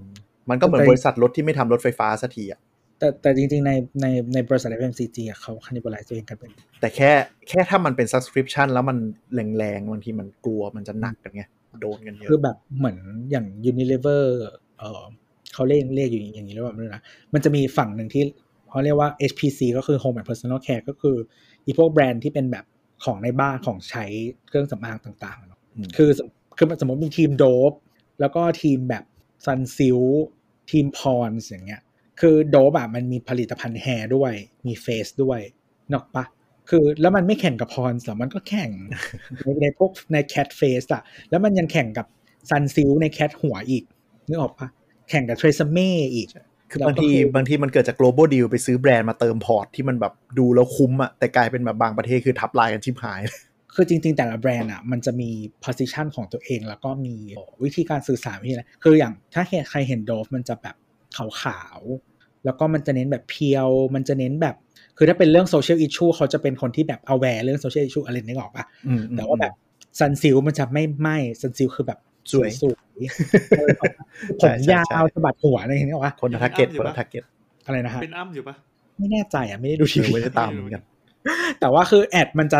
[0.49, 2.59] มันก็เหมือนแต่บริษัทรถที่ไม่ทำรถไฟฟ้าสักทีอะ
[2.99, 3.71] แต่แต่จริงๆ ใน
[4.01, 6.51] ในในบริษัท FMCG อะเขา cannibalize ตัวเองกันเป็น
[6.81, 7.11] แต่แค่
[7.49, 8.97] แค่ถ้ามันเป็น subscription แล้วมัน
[9.57, 11.43] แรงๆบางทีมันกลัวมันจะหนักกันไง
[11.81, 12.97] โดนกันเยคืออะแบบเหมือน
[13.31, 14.23] อย่าง Unilever
[14.79, 15.03] เออ
[15.53, 17.03] เขาเรียกเรียกอยู่อย่างนี้หรือเปล่าไม่รู้นะ
[17.33, 18.23] มันจะมีฝั่งหนึ่งที่
[18.73, 21.17] เขาเรียกว่า HPC ก็คือ Home and Personal Care ก็คือ
[21.65, 22.65] อีพวกแบรนด์ที่เป็นแบบ
[23.03, 24.05] ของในบ้านของใช้
[24.47, 26.27] เครื่องสำอางต่างๆเนอะอืมคือสม
[26.57, 27.73] คือสมมติมีทีม Dove
[28.19, 29.03] แล้วก็ทีมแบบ
[29.45, 29.99] Sunsilk
[30.71, 31.81] ทีม Pond's อย่างเงี้ย
[32.21, 34.33] คือ Dove อะมันมีผลิตภัณฑ์ hair ด้วย
[34.67, 35.39] มี face ด้วย
[35.91, 36.25] นึกออกปะ
[36.69, 38.71] คือแล้วมันไม่แข่งกับ Pond's หรอมันก็แข่ง
[39.43, 42.07] ในในพวกใน cat face อะแล้วมันยังแข่งกับ
[42.49, 43.83] Sunsilk ใน cat หัวอีก
[44.27, 44.67] นึกออกปะ
[45.09, 46.29] แข่งกับ TRESemmé อีก
[46.73, 53.21] คือบางทีบางทีมันเกิดจาก global deal ไปซื้อแบรนด์มาเติม port ที่มันแบบดูแล้วคุ้มอะแต่กลายเป็นแบบบางประเทศคือทับลายกันชิบหาย
[53.75, 55.29] คือจริง ๆ แต่ละแบรนด์อะมันจะมี
[55.63, 57.15] position ของตัวเอง แล้วก็มี
[57.63, 60.75] วิธีการสื่อสารวิธีอะไรคืออย่างถ้าใครเห็น Dove มันจะแบบ
[61.41, 64.55] ขาวๆแล้วก็มันจะเน้นแบบ pure มันจะเน้นแบบ
[64.97, 69.53] คือถ้าเป็นเรื่อง social issue เขาจะเป็นคนที่แบบ aware เรื่อง social issue อะไรนึกออกปะอืมแต่ว่าแบบ
[69.99, 71.99] ซันซิลมันจะไม่ไม่ซันซิลคือแบบ
[72.31, 72.77] สวยสวย
[73.57, 73.69] เออ
[74.41, 77.23] ผใช่มใช่ยาใช่วสะบัดหัวอะไรอย่างเงี้ยวะคนละทาร์เก็ตอยู่คนละปะทาร์เก็ต
[77.65, 78.55] อะไรนะฮะเป็นอ้ำอยู่ปะ
[78.97, 80.83] ไม่แน่ใจอะไม่ได้ดูทีเออวีไม่ได้ตามเหมือนกัน
[81.59, 82.59] แต่ว่าคือแอดมันจะ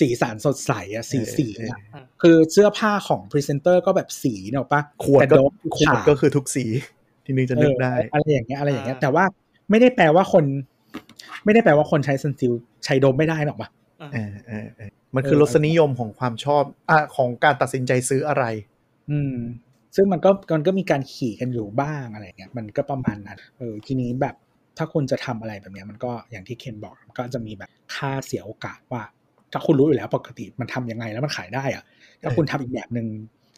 [0.00, 6.64] สีสันสดใสอะสีเออสีเอออะคือเสื้อผ้าของพรีเซนเตอร์ก็แบบสีเนอะปะขวดแต่ก็โดฟขวดก็คือทุกสี
[7.24, 9.24] ที่นึงจะนึกได้เอออะไรอย่างเงี้ยอะไรอย่างเงี้ย แต่ว่า
[9.70, 10.44] ไม่ได้แปลว่าคน
[11.44, 12.52] ไม่ได้แปลว่าคนใช้ซันซิล
[12.84, 13.68] ใช้โดมไม่ได้หรอกปะ
[14.00, 18.44] อะเออเออเออมันคือรสนิยมของความชอบอะของการตัดสินใจซื้ออะไร
[19.10, 19.36] อืม
[19.96, 24.34] ซึ่งมันก็มันก็มีการขี่กันอยู่บ้างอะไรเงี้ย มันก็ประมาณนั้นเออทีนี้แบบ
[24.78, 29.02] ถ้าคุณจะทำอะไรแบบเนี้ยมันก็อย่างที่เคนบอกก็จะมีแบบค่าเสียโอกาสว่า
[29.52, 31.84] ถ้าคุณรู้อยู่แล้วปกติมันทำยังไงแล้วมันขายได้อะ
[32.22, 33.06] ถ้าคุณทำอีกแบบหนึ่ง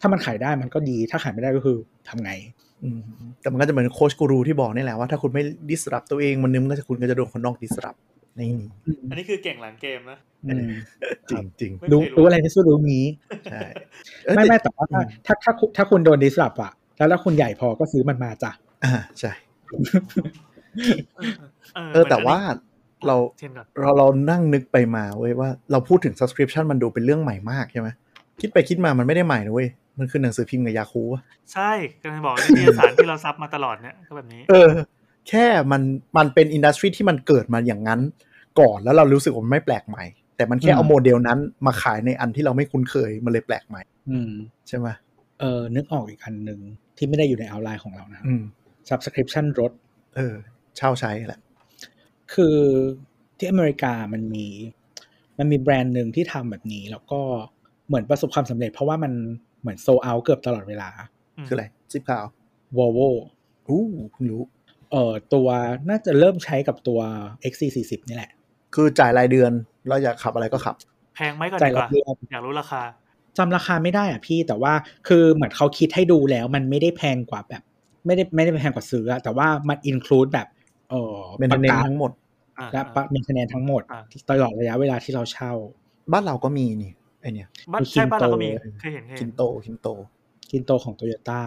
[0.00, 1.76] ถ้ามันขายได้มันก็ดี ถ้าขายไม่ได้ก็คือ
[2.08, 2.32] ทำไง
[3.40, 7.94] แต่มันก็จะเหมือนโค้ชกูรูที่บอกนี่แหละว่าถ้าคุณไม่ดิสรับตัวเองมันนึงก็จะคุณก็จะโดนคนนอกดิสรับ
[8.40, 8.50] นี่
[9.10, 10.70] อันนี้คือเก่งหลังเกมนะอืม
[11.30, 13.06] จริงจริงไม่รู้เคยรู้รู้อะไรที่สุดรู้งี้
[13.50, 13.60] ใช่
[14.24, 18.50] เอ้ยไม่ไม่แต่แต่ว่าถ้าถ้าถ้าคุณถ้าคุณโดนดิสลอฟอะแล้วถ้าคุณใหญ่พอก็ซื้อมันมาจ้ะ
[18.84, 19.32] อ่าใช่
[21.74, 22.38] เออเออแต่ว่า
[23.06, 27.88] เราเช่นก่อนเราเรานั่งนึกไปมาเว้ยว่าเราพูดถึง subscription มันดูเป็นเรื่องใหม่มากใช่ไหม
[28.40, 29.68] คิดไปคิดมามันไม่ได้ใหม่นะเว้ย
[29.98, 31.22] มันคือหนังสือพิมพ์กับยาคูลท์อะ
[31.52, 31.70] ใช่
[32.02, 34.68] กำลังบอกนิตยสารที่เรา sub มาตลอดเนี่ยก็แบบนี้ เออ
[35.28, 35.82] แค่มัน
[36.16, 38.00] มันเป็น industry ที่มันเกิดมาอย่างนั้น
[38.60, 40.04] ก่อนแล้วเรารู้สึกว่ามันไม่แปลกใหม่
[40.36, 44.32] แต่มันแค่อืมเอาโมเดลนั้นมาขายในอันที่เราไม่คุ้นเคยมันเลยแปลกใหม่ อืม
[44.68, 44.88] ใช่ไหม
[45.40, 46.60] เออนึกออกอีกอันหนึ่ง
[46.96, 48.42] ที่ไม่ได้อยู่ใน outline ของเรานะอืม
[48.88, 49.72] subscription รถ
[50.16, 50.34] เออ
[50.76, 51.40] เช่าใช้แหละ
[52.34, 52.56] คือ
[53.38, 54.46] ที่อเมริกามันมี
[55.38, 57.20] มันมีแบรนด์หนึ่งที่ทำแบบนี้ แล้วก็
[57.88, 59.12] เหมือนประสบความสำเร็จ เพราะว่ามัน
[59.60, 60.90] เหมือนโซเอาเกือบตลอดเวลา
[61.46, 62.24] คืออะไรซิปขาว
[62.76, 63.08] Volvo
[63.68, 64.42] อู้เพิ่งรู้
[64.90, 65.48] เอ่อตัว
[65.88, 67.00] น่าจะเริ่มใช้กับตัว
[67.52, 68.30] XC40 นี่แหละ
[68.74, 69.52] คือจ่ายรายเดือน
[69.86, 70.74] แล้วอยากขับอะไรก็ขับ
[71.14, 72.82] แพงไหมก่อนใจดีกละว่าเดือนอยากรู้ราคา
[73.38, 74.72] จำราคาไม่ได้อะพี่แต่ว่า
[75.08, 77.62] คือเหมือนเขาคิดให้ดูแล้ว มันไม่ได้แพงกว่าแบบ
[78.06, 80.46] ไม่ได้ไม่ได้แพงกว่าซื้ออะแต่ว่ามันอินคลูดแบบ
[80.90, 82.10] เออเป็นประเน้นกันทั้งหมด
[82.58, 85.52] อ่าและปะมีคะแนนทั้งหมดอ่าตลอดระยะเวลาที่เราเช่า
[86.12, 88.48] บ้านเราก็มีนี่ไอเนี่ยบ้านมีใช่บ้านเราก็ Kinto มี
[88.80, 89.88] เคยเห็นเคยคิเห็นนโตคินโต
[90.50, 91.40] กินโตของโตโยต้า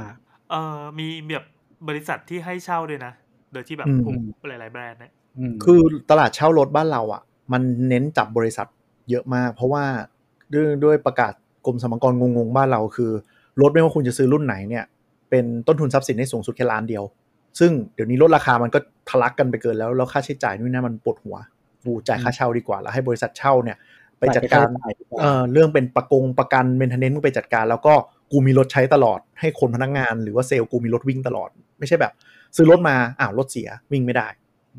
[0.50, 1.46] เอ่อมีแบบ
[1.88, 3.14] บริษัทที่ให้เช่าด้วยนะ
[3.54, 4.18] โดยที่แบบอืมกลุ่ม
[4.50, 5.12] หลายๆแบรนด์เนี่ย
[5.64, 5.80] คือ
[6.10, 7.22] ตลาดเช่ารถบ้านเราอะ
[7.54, 8.68] มันเน้นจับบริษัท
[9.10, 9.84] เยอะมาก เพราะว่า
[10.54, 11.34] ด้วยด้วยประกาศ
[11.66, 13.12] กรมสรรพากรงงๆบ้านเราคือ
[13.62, 14.86] รถไม่ว่าคุณจะซื้อรุ่นไหนเนี่ย
[15.30, 17.04] เป็นต้นทุนทรัพย์สินได้สูงสุดแค่ล้านเดียว
[17.60, 18.80] ซึ่งเดี๋ยวนี้ลดราคามันก็
[19.10, 21.38] ทะลักกันไปเกินแล้ว แล้วค่าใช้จ่ายนู่นนั่นมันปวดหัว
[21.84, 23.78] กูจ่ายค่าเช่าดีกว่า แล้วให้บริษัทเช่าเนี่ย
[24.20, 27.94] ไปจัดการจ่ายไปค่าใช้จ่ายดีกว่าเอ่อเรื่องเป็นประกงประกันเมนเทนเนนต์มึงไปจัดการ แล้วก็
[28.32, 31.50] กูมีรถใช้ตลอด ให้คนพนักงาน หรือว่าเซลล์กูมีรถวิ่งตลอด
[31.80, 32.14] ไม่ใช่แบบ
[32.56, 34.28] ซื้อรถมาอ้าวรถเสียวิ่งไม่ได้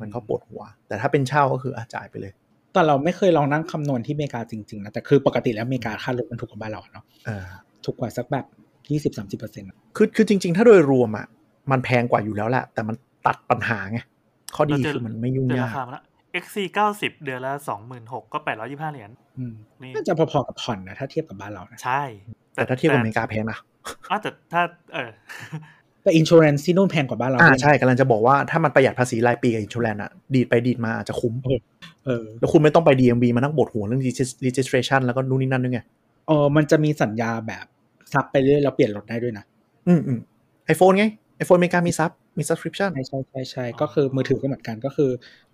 [0.00, 2.32] มันก็ปวดหัว แต่ถ้าเป็นเช่าก็คืออะจ่ายไปเลย
[2.72, 7.44] แต่เราไม่เคยลองนั่งคำนวณที่อเมริกาจริงๆนะแต่คือปกติแล้วอเมริกาค่ารถมันถูกกว่าบ้านเราเนาะเออ
[7.84, 8.46] ถูกกว่าสักแบบ
[8.90, 11.26] ยี่สิบสามสิบเปอร์เซ็นต์คือคือจริง ๆ ถ้าโดยรวมอะ
[11.70, 12.96] มันแพงกว่าอยู่แล้วแหละแต่มัน
[13.26, 13.98] ตัดปัญหาไง
[14.54, 16.02] ข้อดีเราเจอคือมันไม่ยุ่งเดือนยารากคามาละ
[16.42, 22.02] XC เก้าสิบเดือนละสองหมื่นหกก็แปดร้อยี่ห้าเหรียญอืมนี่น่าจะพอๆกับผ่อนนะถ้าเทียบกับบ้านเรานะใช่
[22.54, 23.58] แต่ถ้าเทียบกับอเมริกาแพงนะ
[24.10, 24.62] อะแต่ถ้า
[24.94, 25.10] เออ
[26.04, 31.34] แต่ insurance ที่นู่นแพงกว่าบ้านเราอ่าด้วยนะใช่กำลังจะบอกว่าถ้ามันประหยัดภาษีรายปีกับ insurance อะดีดไปดีดมาอาจจะคุ้ม
[32.04, 35.80] เออแล้วคุณไม่ต้องไป DMV มานั่งปวดหัวเรื่อง regis- registration แล้วก็นู่นนี่นั่นด้วยไง
[36.26, 37.64] เออมันจะมีสัญญาแบบ
[38.12, 39.44] ซับไปเรื่อยแล้วเปลี่ยนรถได้ด้วยนะ
[39.88, 40.20] อืมอืม
[40.66, 41.04] ไอโฟนไง
[41.36, 45.10] ไอโฟนอเมริกามีซับมี subscription ใช่ใช่ใช่ใช่ก็คือมือถือก็เหมือนกันก็คือ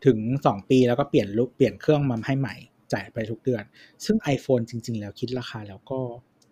[0.06, 2.54] ถึงสองปีแล้วก็เปลี่ยนรูปเปลี่ยนเครื่องมาให้ใหม่
[2.92, 3.62] จ่ายไปทุกเดือน
[4.04, 5.98] ซึ่ง iPhone จริง ๆ แล้วคิดราคาแล้วก็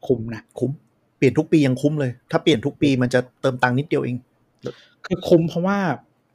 [0.07, 0.71] คุ้มนะคุ้ม
[1.19, 4.17] เปลี่ยนทุกปียังคุ้มเลย ถ้าเปลี่ยนทุกปีมันจะเติมตังค์นิดเดียวเอง
[5.07, 5.79] คือคุ้มเพราะว่า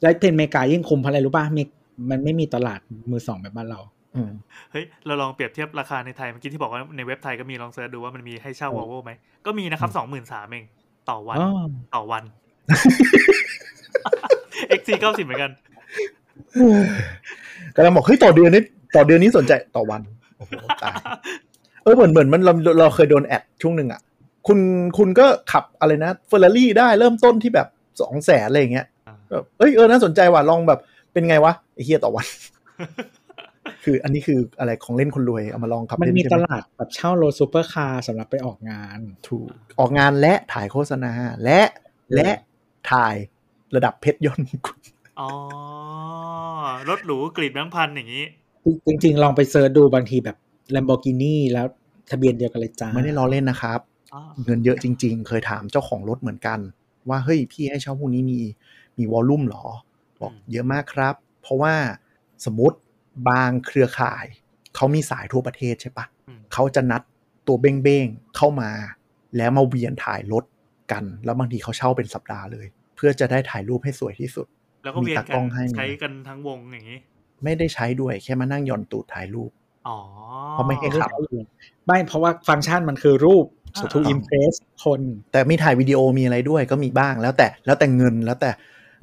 [0.01, 1.64] ได้เป็นอเมริกายิ่งคุ้มเพราะอะไรรู้ป่ะมี
[2.10, 2.80] มันไม่มีตลาด
[3.11, 3.80] มือสองแบบบ้านเรา
[4.15, 4.31] อืม
[4.72, 9.11] เฮ้ย เราลองเปรียบเทียบราคาในไทยเมื่อกี้ที่บอกว่าในเว็บไทยก็มีลองเสิร์ชดูว่ามันมีให้เช่าโอ้วอลโวไหม
[9.45, 10.65] ก็มีนะครับสองหมื่นสามเอง
[11.10, 11.49] ต่อวันอ๋อ
[11.95, 12.23] ต่อวัน
[14.80, 15.51] XC เก้าสิบเหมือนกัน
[17.76, 18.64] กำลังบอกเฮ้ยต่อเดือนนี้
[18.95, 20.01] ต่อเดือนนี้สนใจต่อวัน
[20.38, 20.51] โอ้โห
[20.84, 20.95] ตาย
[21.84, 24.01] เออเหมือนเหมือนมันเราเราเคยโดนแอดช่วงหนึ่งอะ
[24.48, 24.60] คุณ
[24.98, 27.68] คุณก็ขับอะไรนะเฟอร์รารี่ได้เริ่มต้นที่แบบ
[28.02, 30.80] สองแสนอะไรอย่างเงี้ยอ่าแบบเอ้ยเออน่าสนใจว่ะลองแบบ
[31.14, 32.28] เป็นไงวะไอ้เฮียต่อวัน
[33.84, 39.49] คืออันนี้คืออะไรของเล่นคนรวย เอามาลองขับมันเล่นมีใช่ตไหลาดแบบเช่าโรถซูเปอร์คาร์สำหรับไปออกงาน ถูก
[39.80, 41.11] ออกงานและถ่ายโฆษณา
[41.44, 41.61] และ
[42.15, 42.30] และ
[42.91, 43.15] ถ่าย
[43.76, 44.48] ระดับเพชรยนต์
[45.20, 45.30] อ๋อ
[46.90, 48.26] รถหรูกรีดแบงค์พันอย่างนี้
[48.88, 50.38] จริง ๆ ลองไปเซิร์ชดูบางทีแบบ
[50.76, 51.68] Lamborghini แล้ว
[52.11, 53.93] ทะเบียนเดียวกันเลยจ้าไม่ได้ล้อเล่นนะครับอ๋อ
[54.44, 56.60] เงินเยอะจริง ๆ เคยถามเจ้าของรถเหมือนกัน
[57.10, 58.40] ว่าเฮ้ยพี่ให้เช่าพวกนี้มี
[58.98, 59.65] มีวอลลุ่มหรอ
[60.22, 61.73] บอกเยอะมากครับ เพราะว่า
[62.45, 62.77] สมมติ
[63.30, 64.26] บางเครือข่าย
[64.76, 67.02] เขามีสายทั่วประเทศใช่ปะอืมเขาจะนัด
[67.48, 68.72] ตัวเบ้งๆเข้ามา
[69.38, 70.44] แล้วมาเวียนถ่ายรถ
[70.91, 72.65] กัน แล้วบางทีเขาเช่าเป็นสัปดาห์เลย
[72.95, 74.48] เพื่อจะได้ถ่ายรูปให้สวยที่สุด
[74.84, 76.99] แล้วก็เวียนมีตากกัล้อนงให้ใช้กันทั้งวงอย่างนี้
[77.44, 79.52] ไม่ได้ใช้ด้วยแค่มานั่งหย่อนตูดถ่ายรูป
[79.88, 79.98] อ๋อ
[80.52, 81.45] เพราะไม่ให้ไม่ขับใช่เลย
[81.85, 83.62] ไม่เพราะว่าฟังก์ชันมันคือรูปอ่า
[83.94, 85.02] to impress คน
[85.32, 88.52] แต่มีถ่ายวิดีโอมีอะไรด้วยก็มีบ้างแล้วแต่แล้วแต่เงินแล้วแต่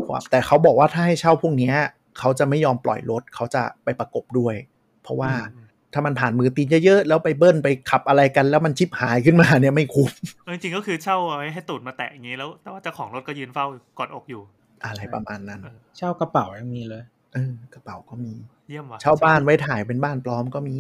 [0.07, 1.75] ความแต่เขาบอกว่าถ้าให้เช่าพวกเนี้ย
[2.19, 4.55] เขาจะไม่ยอมปล่อยรถเขาจะไปประกบด้วย
[5.03, 10.11] เพราะว่าอืมถ้ามันผ่านมือตีนเยอะๆ แล้วไปเบิ้ลไปขับอะไรกัน แล้วมันชิปหายขึ้นมาเนี่ยไม่คุ้ม
[10.45, 13.67] เออจริงๆก็คือเช่าเอาไว้ให้ตูดมาแตะอย่างนี้แล้ว แต่ว่าเจ้าของรถก็ยืนเฝ้า
[13.99, 14.43] กอดอกอยู่
[14.85, 17.03] อะไรประมาณนั้นเออเช่ากระเป๋ายังมีเลย
[17.35, 18.33] เออกระเป๋าก็มี
[18.69, 20.77] เยี่ยมว่ะเช่าบ้านไว้ถ่ายเป็นบ้านปลอมก็มี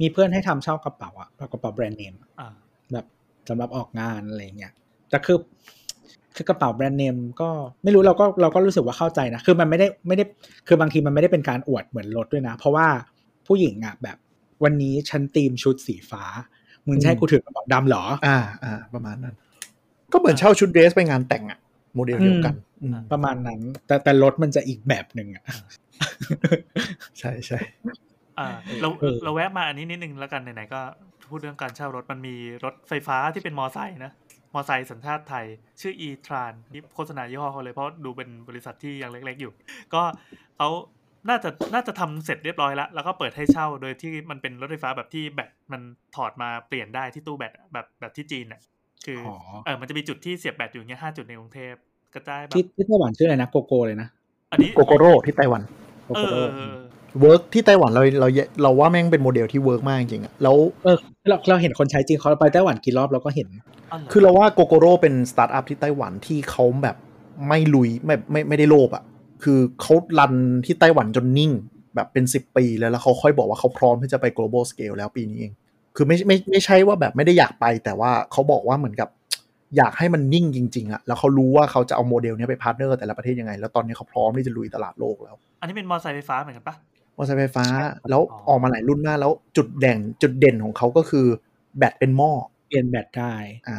[0.00, 2.52] มีเพื่อนให้ทำเช่ากระเป๋าอะกระเป๋าแบรนด์เนมอ่า
[2.92, 3.04] แบบ
[3.48, 4.72] สำหรับออกงานอะไรเงี้ย
[5.10, 5.38] แต่คือ
[6.36, 7.48] คือกระเป๋าแบรนด์เนมก็
[7.84, 10.24] ไม่รู้เราก็เราก็รู้สึกว่าเข้าใจนะ คือมันไม่ได้ไม่ได้
[10.66, 12.86] คือบางทีมันไม่ได้เป็นการอวดเหมือนรถด้วยนะ เพราะว่า
[13.46, 14.16] ผู้หญิงอะแบบ
[14.64, 16.24] วันนี้ฉันตีมชุดสีฟ้า
[16.88, 19.34] มึงจะให้กูถือกระเป๋าดำเหรอ อ่าอ่าประมาณนั้น
[20.12, 21.58] ก็เหมือนเช่าชุดเดรสไปงานแต่งอะ
[21.94, 25.44] โมเดลเดียวกันอืมประมาณนั้น แต่แต่รถมันจะอีกแบบหนึ่งอะ
[27.18, 27.58] ใช่ใช่
[28.38, 28.48] อ่า
[28.80, 30.80] เราเออเราแวะมาอันนี้นิดนึงแล้วกันไหนๆก็
[31.32, 32.34] พูดเรื่องการเช่ารถมันมี
[32.64, 34.12] รถไฟฟ้าที่เป็นมอไซค์นะ
[34.54, 35.46] มอไซค์สัญชาติไทย
[35.80, 39.52] ชื่อ e-tran นี่โฆษณายี่ห้อเขาเลยเพราะดูเป็นบริษัทที่ยังเล็ก ๆ อยู่
[39.94, 40.02] ก็
[40.58, 40.68] เขา
[41.28, 45.80] น่าจะน่าจะทำเสร็จเรียบร้อยแล้ว แล้วก็เปิดให้เช่าโดยที่มันเป็นรถไฟฟ้าแบบที่แบตมัน
[46.16, 48.60] ถอดมาเปลี่ยนได้ที่ตู้แบตอะแบบแบบที่จีนอะ
[49.06, 51.74] คือออเออมันจะมีจุดที่เสียบแบตอยู่อย่างเงี้ยห้าจุดในกรุงเทพ
[52.14, 54.08] กระจายแบบที่ที่ไต้หวันชื่ออะไรนะโกโก้เลยนะ
[54.52, 55.62] อันนี้ Gogoro ที่ไต้หวัน
[56.06, 56.40] Gogoro
[57.12, 58.28] เออ work ที่ไต้หวันเราเรา
[58.62, 60.96] เราว่าแม่งเป็นโมเดลที่ work มากจริงๆอะแล้วเออ
[61.28, 63.48] เราเราเห็นคนใช้จริงเขาไปไต้หวันกี่รอบเราก็เห็น
[63.92, 66.96] อ๋อเหรอคือเราว่า Gogoro เป็นสตาร์ทอัพที่ไต้หวันที่เขาแบบ
[67.48, 69.04] ไม่ลุยไม่ไม่ไม่ได้โลภอะ่ะ
[69.42, 70.34] คือเขา run
[70.64, 71.52] ที่ไต้หวันจนนิ่ง
[71.94, 75.52] แบบเป็น10ปีแล้วแล้วเขาค่อยบอกว่าเขาพร้อมที่จะไป global scale แล้วปีนี้เอง
[75.96, 79.08] คือไม่ไม่ไม่ใช่ว่าแบบไม่ได้อยากไป แต่ว่าเขาบอกว่าเหมือนกับ
[79.76, 86.76] อยากให้มันนิ่งจริงๆอะ่ะแล้วเขารู้ว่าเขาจะเอาโมเดลเนี้ยไป partner แต่ละประเทศยังไง แล้วตอนนี้เขาพร้อมที่จะลุยตลาดโลกแล้ว อันนี้เป็นมอไซค์ไฟฟ้าเหมือนกันปะ
[87.16, 91.26] มอเตอร์ไซค์ไฟฟ้าใช่แล้วอ๋อออกมาหลายรุ่นมาก แล้วจุดเด่นจุดเด่นของเขาก็คือ
[91.78, 92.32] แบตเป็นหม้อ
[92.68, 93.34] เปลี่ยนแบตได้
[93.68, 93.78] อ่า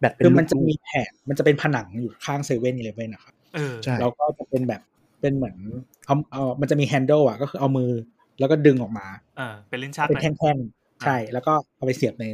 [0.00, 4.82] แบตเป็นคือมันจะลูกมีแผงมันจะเป็นผนังอยู่ข้างเซเว่นอีเลฟเว่นนะครับเออใช่แล้วก็จะเป็นแบบ
[5.20, 5.56] เป็นเหมือน
[6.06, 7.90] เอาเอามันจะมี handle อะก็คือเอามือ
[8.38, 9.06] แล้วก็ดึงออกมา
[9.36, 12.24] เออเป็นลิ้นชักเป็นไหมแท่งๆใช่ แล้วก็เอาไปเสียบใน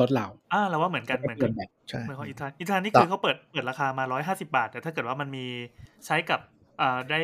[0.00, 5.46] รถเราอ่าเราว่าเหมือนกันเหมือนกันปลี่ยนแบตใช่เหมือนของ ETRAN ETRAN นี่แต่คือเขาเปิดเปิดราคามาร้อยห้าสิบาท แต่ถ้าเกิดว่ามันมี
[6.06, 6.40] ใช้กับ
[6.80, 7.18] อ่าได้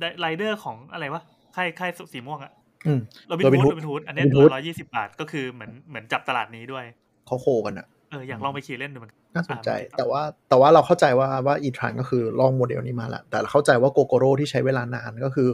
[0.00, 1.22] ได้ไรเดอร์ของอะไรวะ
[1.56, 2.52] ค่ายค่ายสีม่วงอะ
[2.86, 6.84] อืมโรบิน Robin ฮูด Hood โรบินฮูดอันเนี้ Robin Hood ร้อยยี่สิบาท ก็คือเหมือนเหมือนจับตลาดนี้ด้วย
[7.26, 15.48] เขา co กันอะเอออยากลองไปขี่เล่นดูเหมือนกันน่าสนใจอ่าแต่ว่าแต่ว่าเราเข้าใจว่าว่า ETRAN ก็คือลองโมเดลนี้มาแล้วแต่เราเข้าใจว่า Gogoro ที่ใช้เวลานานก็คือ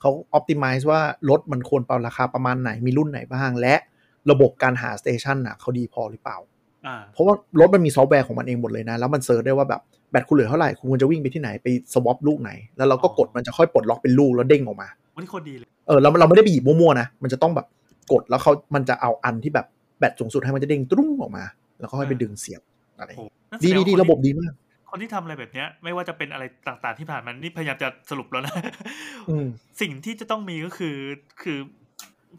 [0.00, 3.74] เขา optimize ว่ารถมันควรเป็นราคาประมาณไหนมีรุ่นไหนบ้าง และ
[4.30, 6.38] ระบบการหา station อะเขาดีพอหรือเปล่า
[6.86, 9.80] อ่าเพราะว่ารถมันมีซอฟต์แวร์ของมันเองหมดเลยนะ แล้วมัน search ได้ว่าแบบ
[10.10, 14.88] แบตคุณเหลือเท่าไหร่คุณควรจะวิ่งไปที่ไหนไป swap ลูกไหน แล้วเราก็กดมันจะค่อยปลดล็อกเป็นลูกแล้วเด้งออกมา
[15.18, 17.66] วันนี้โคตรดีเลย เออเราเราไม่ได้ไปหยิบมั่วๆนะ มันจะต้องแบบ
[18.12, 19.66] กดแล้วเขามันจะเอาอันที่แบบ
[19.98, 21.44] แบตสูงสุดให้มันจะเด้งตุ้งออกมา
[21.80, 22.62] แล้วก็ค่อยไปดึงเสียบ
[22.98, 24.52] อะไรโอ้นั่นแสดีงดีว่าดีคนระบบดีมาก
[24.90, 28.54] คนที่ทำอะไรแบบเนี้ย ไม่ว่าจะเป็นอะไรต่างๆที่ผ่านมานี่พยายามจะสรุปแล้วนะ
[29.30, 29.46] อืม
[29.80, 30.96] สิ่งที่จะต้องมีก็คือ
[31.42, 31.58] คือ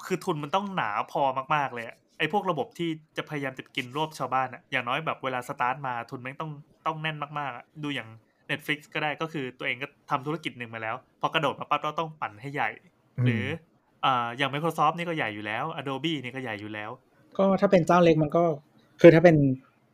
[0.06, 1.22] คือทุนมันต้องหนาพอ
[1.56, 6.52] มากๆเลยอะไอ้พวกระบบที่จะพยายามจะกินรวบชาวบ้านอะอย่างน้อยแบบเวลาสตาร์ทมาทุนไม่งต้อง
[6.86, 8.10] ต้องแน่นมากๆอะดูอย่าง
[8.52, 12.70] Netflix ก็ได้ก็คือตัวเองก็ทำธุรกิจหนึ่งมาแล้ว พอกระโดดมาปั๊บเราต้องปั่นให้ใหญ่
[13.26, 13.46] หรือ
[14.06, 16.90] อ่าอย่าง Microsoft นี่ก็ใหญ่อยู่แล้ว Adobe นี่ก็ใหญ่อยู่แล้ว
[17.38, 18.44] ก็ถ้าเป็นเจ้าเล็กมันก็
[19.02, 19.36] คือถ้าเป็น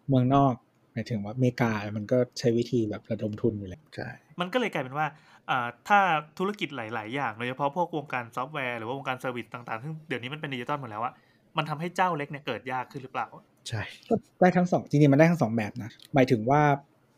[0.10, 0.53] เมืองนอก
[0.94, 4.10] หมายถึงว่าอเมริกามันก็ใช้วิธีแบบระดมทุนอยู่แล้วใช่
[4.40, 5.07] มันก็เลยกลายเป็นว่า
[5.49, 5.99] อ่าถ้า
[6.40, 11.14] ธุรกิจหลาย ๆ อย่างโดยเฉพาะพวกวงการซอฟต์แวร์หรือว่าวงการ service ต่าง ๆ ซึ่งเดี๋ยวนี้มันเป็นดิจิตอลหมดแล้วอะ
[11.57, 13.27] มันทำให้เจ้าเล็กเนี่ยเกิดยากขึ้นหรือเปล่า
[13.68, 16.61] ใช่ก็ได้ทั้งสองจริงๆมันได้ทั้งสองแบบนะหมายถึงว่า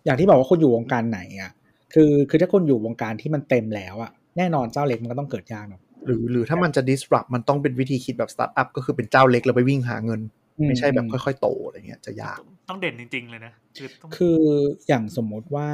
[0.07, 1.51] อย่างที่บอกว่าคุณอยู่วงการไหนอะ
[1.93, 10.21] คือคือถ้าคุณอยู่วงการที่มันเต็มแล้วอะแน่นอนเจ้าเล็กมันก็ต้องเกิดยากเนาะหรือหรือถ้ามันจะ disrupt มันต้องเป็นวิธีคิดแบบ startup ก็คือเป็นเจ้าเล็กแล้วไปวิ่งหาเงิน
[10.67, 12.39] ไม่ใช่แบบค่อยๆ โตอะไรเงี้ยจะยาก
[12.69, 14.39] ต้องเด่นจริง ๆ เลยนะคือต้องคืออ
[14.87, 15.67] อย่างสมมุติว่า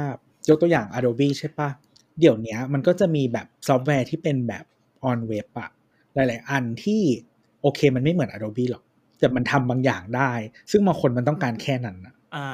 [0.48, 1.68] ยกตัวอย่าง Adobe ใช่ปะ
[2.20, 4.64] เดี๋ยวเนี้ยมันก็จะมีแบบซอฟต์แวร์ที่เป็นแบบ
[5.10, 5.70] on web อะ
[6.14, 7.02] หลาย ๆ อันที่
[7.62, 8.84] โอเคมันไม่เหมือน Adobe หรอก
[9.18, 10.32] แต่มันทำบางอย่างได้
[10.70, 12.46] ซึ่งบางคนมันต้องการแค่นั้นอะ อ่า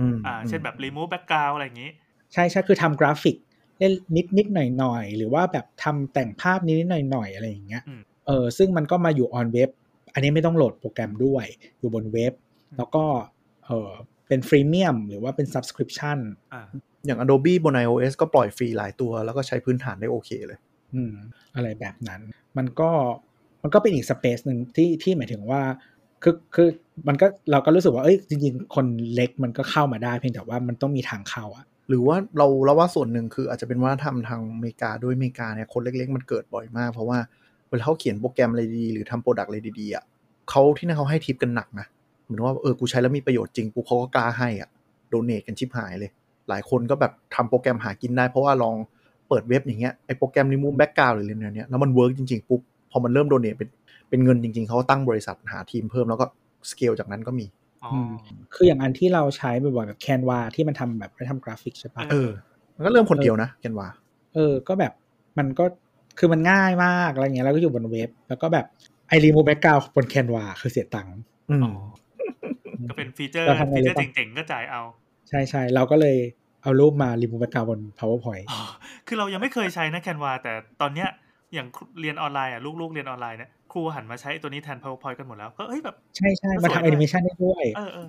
[0.00, 1.90] อืมอ่า เช่นแบบ remove background อะไรอย่างนี้
[2.32, 3.36] ใช่ใช่คือทำกราฟิก
[3.78, 9.70] เล่นนิดนิดหน่อยหน่อยๆหรือว่าแบบทำแต่งภาพนิดนิดหน่อยหน่อยๆอะไรอย่างเงี้ยอืมเออซึ่งมันก็มาอยู่ on web
[10.14, 11.44] อันนี้ไม่ต้องโหลดโปรแกรมด้วย
[11.78, 12.32] อยู่บนเว็บ
[12.76, 13.04] แล้วก็
[13.66, 13.90] เออ
[14.28, 16.18] เป็นฟรีเมียมหรือว่าเป็น subscription
[16.52, 16.66] อ่า
[17.06, 20.58] อย่าง Adobe บน iOS ก็ปล่อยฟรีหลายตัว แล้วก็ใช้พื้นฐานได้โอเคเลย
[20.94, 21.14] อืม
[21.56, 22.20] อะไรแบบนั้น
[22.56, 22.90] มันก็
[23.62, 25.62] มันก็เป็นอีกสเปซหนึ่งที่ที่หมายถึงว่า
[26.22, 26.68] คือคือ
[27.08, 37.18] มันก็เราก็รู้สึกว่าเอ้ยจริง ๆ คนเล็กมันก็เข้ามาได้เพียงแต่ว่ามันต้องมีทางเข้าอะหรือว่าเราเราว่าส่วนหนึ่งคืออาจจะเป็นวัฒนธรรมทางอเมริกาด้วยอเมริกาเนี่ยคนเล็ก ๆ มันเกิดบ่อยมาก เพราะว่า
[37.68, 40.04] เวลาเขาเขียนโปรแกรมอะไรดีหรือทำ product อะไรดีๆอะ
[40.50, 41.86] เขาที่นั่นเขาให้ทิปกันหนักนะ
[42.24, 44.70] เหมือนว่าเออกูใช้แล้วมีประโยชน์จริงปุ๊บเขาก็กล้าให้อะ
[45.08, 46.10] donate กันชิบหายเลย
[46.48, 48.76] หลายคนก็แบบทำโปรแกรมหากินได้ เพราะว่าลอง
[49.28, 52.60] เปิดเว็บอย่างเงี้ยไอโปรแกรม remove background หรืออะไรเนี้ยแล้วมัน work จริงๆปุ๊บ
[52.90, 53.68] พอมันเริ่ม donate เป็น
[54.08, 56.26] เป็นเงินจริง ๆเขาตั้งบริษัทหาทีมเพิ่มแล้วก็
[56.70, 57.46] สเกลจากนั้นก็มี
[57.84, 58.12] อ๋ออืม
[58.54, 62.30] คืออย่างอันที่เราใช้บ่อยๆแบบ Canva ที่มันทำแบบไปทำกราฟิกใช่ปะเออ
[62.76, 63.88] มันก็เริ่มคนเดียวนะ Canva ว่า
[64.34, 64.92] เออ ก็แบบ
[65.38, 65.64] มันก็
[66.18, 68.66] คือมันง่ายมากอะไรเงี้ยแล้วก็อยู่บนเว็บ แล้วก็แบบ
[69.08, 71.18] ไอรีโมแบ็กกราวบนแคนวาคือเสียตังค์
[71.50, 71.72] อืมอ๋อ
[72.88, 74.82] ก็เป็น feature เราทำไงฟีเจอรู้ร์ปะ feature เจ๋งๆ ก็จ่ายเอา
[75.28, 76.16] ใช่ใช่เราก็เลย
[76.62, 78.60] เอารูปมารีโมแบ็กกราวบน powerpoint อ๋อ
[79.06, 81.08] คือเรายังไม่เคยใช้นะ Canva แต่ตอนเนี้ย
[81.54, 81.68] อย่าง
[82.00, 88.08] เรียนออนไลน์อะลูกๆเรียนออนไลน์เนี่ย ครูหันมาใช้ตัวนี้แทน powerpoint กันหมดแล้ว ก็เอ้ยแบบ ใช่ใช่ก็มาสวยด้วยทำแอนิเมชันได้ด้วยเออเออ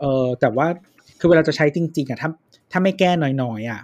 [0.00, 0.66] เออแต่ว่า
[1.20, 2.30] คือเวลาจะใช้จริงๆอะถ้า
[2.72, 3.10] ถ้าไม่แก้
[3.42, 3.80] น้อยๆอะ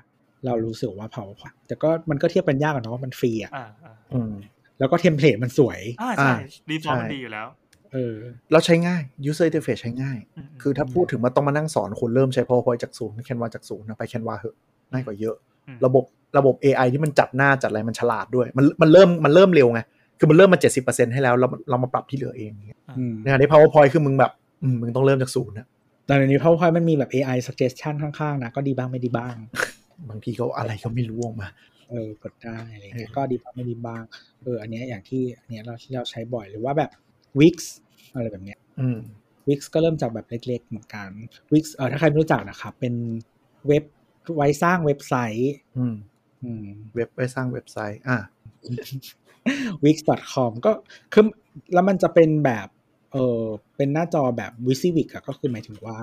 [0.47, 4.33] เรารู้สึกว่า powerpoint แต่ก็มันก็เทียบกันยากอะเนาะมันฟรีอะอ่าอ่าอืม
[4.79, 6.37] แล้วก็เทมเพลตมันสวยอ่าใช่อ่า
[6.71, 7.47] ดีฟอร์มใช่มันดีอยู่แล้ว
[7.93, 8.17] เออ
[8.51, 14.57] แล้วใช้ง่าย user interface ใช้ง่ายมคือถ้าพูดถึงว่าต้องมานั่งสอนคนเริ่มใช้ powerpoint จากศูนย์แคนวาจากศูนย์นะไปแคนวาเหอะ
[14.93, 15.37] ง่ายกว่าเยอะ
[15.69, 16.05] อืมระบบ
[16.39, 19.81] ระบบ AI ที่มันจัดหน้าจัดอะไรมันฉลาดด้วย มันมันเริ่มมันเริ่มเร็วไง
[20.23, 22.53] คือมันเริ่มมา70%ให้แล้วเราเรามาปรับที่เหลือเอง
[22.99, 24.33] อืมในขณะที่ powerpoint คือมึงแบบ
[24.63, 25.67] อืมมึงต้องเริ่มจากศูนย์นะ
[26.07, 29.35] แต่เดี๋ยวนี้ powerpoint มันมีแบบ AI suggestion ข้างๆนะก็ดีบ้างไม่ดีบ้าง
[30.11, 31.49] บางทีเขาอะไรก็ไม่รู้ออกมา
[31.91, 34.03] เออกดได้อะไรเงี้ยเออก็ดีบ้างไม่ดีบ้าง
[34.43, 36.91] เอออันเนี้ยอย่างที่อันเนี้ยเราที่เราใช้บ่อยหรือว่าแบบ
[37.41, 37.57] Wix
[38.13, 38.99] อะไรแบบเนี้ยอืม
[39.49, 41.11] Wix ก็เริ่มจากแบบเล็กๆเหมือนกัน
[41.53, 42.95] Wix เออถ้าใครไม่รู้จักนะครับเป็น
[43.69, 43.85] เว็บ
[44.37, 45.95] ไว้สร้างเว็บไซต์ อืม
[46.45, 48.19] อืมเว็บไว้สร้างเว็บไซต์ อะ
[49.85, 50.73] wix.com ก็
[51.13, 51.25] คือ
[51.75, 52.69] แล้วมันจะเป็นแบบ
[53.13, 53.43] เออ
[53.77, 55.99] เป็นหน้าจอแบบ WYSIWYG อะก็คือหมายถึงว่า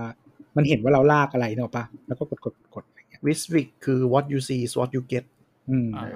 [0.56, 5.26] มันเห็นว่าเราลากอะไรเนอะปะแล้วก็กดกดกดอะไรเงี้ย w i s w i c คือ what you see is what you get
[5.70, 6.08] อืมอ่า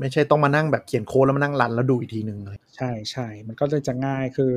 [0.00, 4.50] ไม่ใช่ต้องมานั่งแบบเขียนโค้ดแล้วมานั่งรันแล้วดูอีกทีหนึ่งเลยใช่ใช่มันก็เลยจะง่ายคือ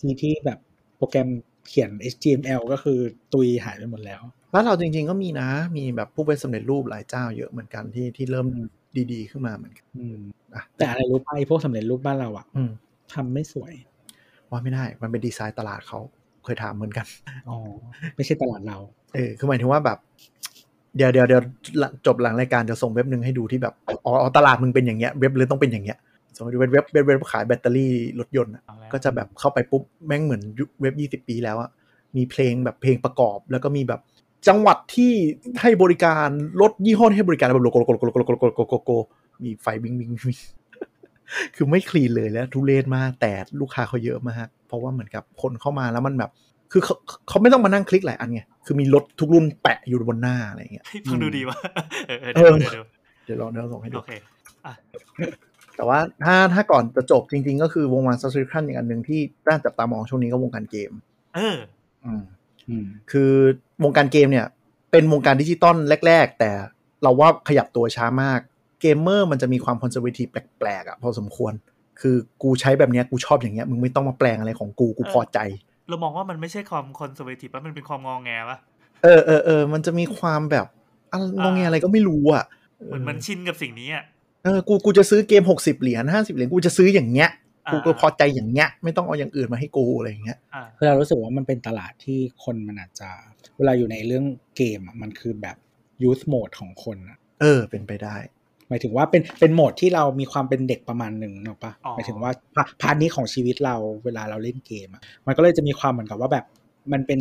[0.00, 0.58] ทีที่แบบ
[0.96, 1.28] โปรแกรม
[1.68, 2.98] เขียน HTML ก็คือ
[3.32, 4.22] ตุยหายไปหมดแล้ว
[4.52, 8.68] แล้วเราจริงๆก็มีนะ มีแบบผู้เป็นสำเร็จรูปหลายเจ้าเยอะเหมือนกันที่ที่เริ่มอืม
[9.12, 10.18] ดีๆ ขึ้นมาเหมือนกันอืม
[10.54, 12.70] อะแต่อะไรรู้ป่ะไอ้พวกสำเร็จรูปบ้านเราอะอืม
[13.14, 13.72] ทำไม่สวย
[14.50, 15.98] ว่าไม่ได้ มันเป็นดีไซน์ตลาดเขา
[16.44, 17.06] เคยถามเหมือนกัน
[17.48, 17.58] อ๋อ
[18.16, 18.78] ไม่ใช่ตลาดเรา
[19.14, 19.98] เออคือหมายถึงว่าแบบ
[20.96, 21.42] เดี๋ยวเดี๋ยวเดี๋ยว
[22.06, 25.98] จบหลังรายการจะส่งเว็บหนึ่งให้ดูที่แบบอ๋ออ๋อตลาดมึงเป็นอย่างเงี้ยเว็บเลยต้องเป็นอย่างเงี้ย
[26.36, 31.70] สมมติเว็บเว็บเว็บเว็บขายแบตเตอรี่รถยนต์อะเอาแล้วก็จะแบบเข้าไปปุ๊บแม่งเหมือนยุคเว็บยี่สิบปีแล้วอะ
[32.16, 34.00] มีเพลงแบบเพลงประกอบ แล้วก็มีแบบ
[34.48, 35.12] จังหวัดที่
[35.60, 36.28] ให้บริการ
[36.60, 38.90] รถยี่ห้อที่ให้บริการแบบโลโกโลโกโกโกโกโกโก
[39.44, 40.38] มีไฟวิงวิงวิง
[41.56, 46.30] คือไม่ clean เลยแล้วทุเรศมากแต่ลูกค้าเขาเยอะมาก เพราะว่าเหมือนกับคนเข้ามาแล้วมันแบบ
[46.72, 46.94] คือเขา
[47.28, 51.56] เขาไม่ต้องมานั่งคลิกหลายอันไงคือมีรถทุกรุ่นแปะอยู่บนหน้าอะไรอย่างเงี้ยฟังดูดีว่ะ
[52.32, 52.54] เดี๋ยว
[53.24, 54.12] เดี๋ยวลองเดี๋ยวส่งให้ดูโอเค
[55.76, 60.92] แต่ว่าถ้าถ้าก่อนจะจบจริง ๆ ก็คือวงการ subscription อย่างอันหนึ่งที่น่าจับตามองช่วงนี้ก็วงการเกม
[61.34, 61.56] เออ
[62.04, 62.22] อืม
[62.68, 63.32] อืมคือ
[63.84, 64.46] วงการเกมเนี่ย
[64.90, 65.76] เป็นวงการดิจิตอล
[66.06, 66.50] แรก ๆ แต่
[67.02, 68.40] เราว่าขยับตัวช้ามาก
[68.80, 71.52] เกมเมอร์มันจะมีความ conservative แปลกๆอะพอสมควร
[72.00, 75.38] คือกูใช้แบบเนี้ยกูชอบอย่างเงี้ยมึงไม่ต้องมาแปลงอะไรของกูกูพอใจ
[75.88, 78.58] เรามองว่ามันไม่ใช่ความ conservative ป่ะมันเป็นความงอแงป่ะ
[79.04, 80.66] เออเออเออมันจะมีความแบบ
[81.12, 82.44] อะงอแงอะไรก็ไม่รู้อะ
[82.86, 84.04] เหมือนมันชินกับสิ่งนี้อะ
[84.44, 87.30] เออกูกูจะซื้อเกมหกสิบเหรียญห้าสิบเหรียญกูจะซื้ออย่างเงี้ย
[87.66, 93.10] อ่ากูก็พอใจอย่างเงี้ยไม่ต้องเอาอย่างอื่นมาให้กูอะไรอย่างเงี้ยอ่าคือเรารู้สึกว่ามันเป็นตลาดที่คนมันอาจจะ
[93.58, 94.24] เวลาอยู่ในเรื่อง
[94.56, 95.56] เกมอะมันคือแบบ
[96.02, 98.16] youth mode ของคนอะเออ เป็นไปได้
[98.68, 106.44] หมายถึงว่าเป็นเป็นโหมดที่เรามีความเป็นเด็กประมาณหนึ่งเนอะปะอ๋อหมายถึงว่าพา part นี้ของชีวิตเราเวลาเราเล่นเกมอะมันก็เลยจะมีความเหมือนกับว่าแบบ
[106.92, 107.20] มันเป็น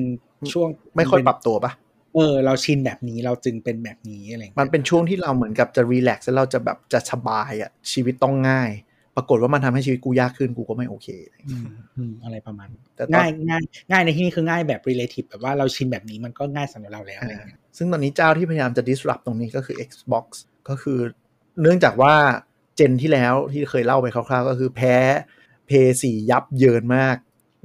[0.52, 1.72] ช่วงไม่ค่อยปรับตัวปะ
[2.16, 8.72] เออเราชินแบบนี้เราจึงเป็นแบบนี้อะไรอย่างมัเงี้นยเป็นช่วงที่เราเหมือนกับจะ relax แล้วเราจะแบบจะสบายอะชีวิตต้องง่าย
[9.16, 11.08] ปรากฏว่ามันทำให้ชีวิตกูยากขึ้นกูก็ไม่โอเค
[11.50, 11.68] อืม
[11.98, 13.62] อืมอะไรประมาณนั้นแต่ตอนง่ายง่าย
[13.92, 20.26] ง่ายในที่นี้คือง่ายแบบ relative แบบว่าเราชินแบบนี้มันก็ง่ายสำหรับเราแล้วอะไรอย่างเงี้ยซึ่งตอนนี้เจ้าที่พยายามจะ disrupt ตรงนี้ก็คือ Xbox
[20.70, 21.00] ก็คือ
[21.62, 22.14] เนื่องจากว่า
[22.76, 24.96] เจนที่แล้วที่เคยเล่าไปคร่าวๆ ก็คือแพ้
[25.70, 25.72] p
[26.02, 27.16] 4ยับเยินมาก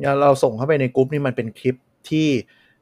[0.01, 1.77] แล้วเราส่งเข้าไปในกลุ่มนี่มันเป็นคลิป
[2.11, 2.29] ที่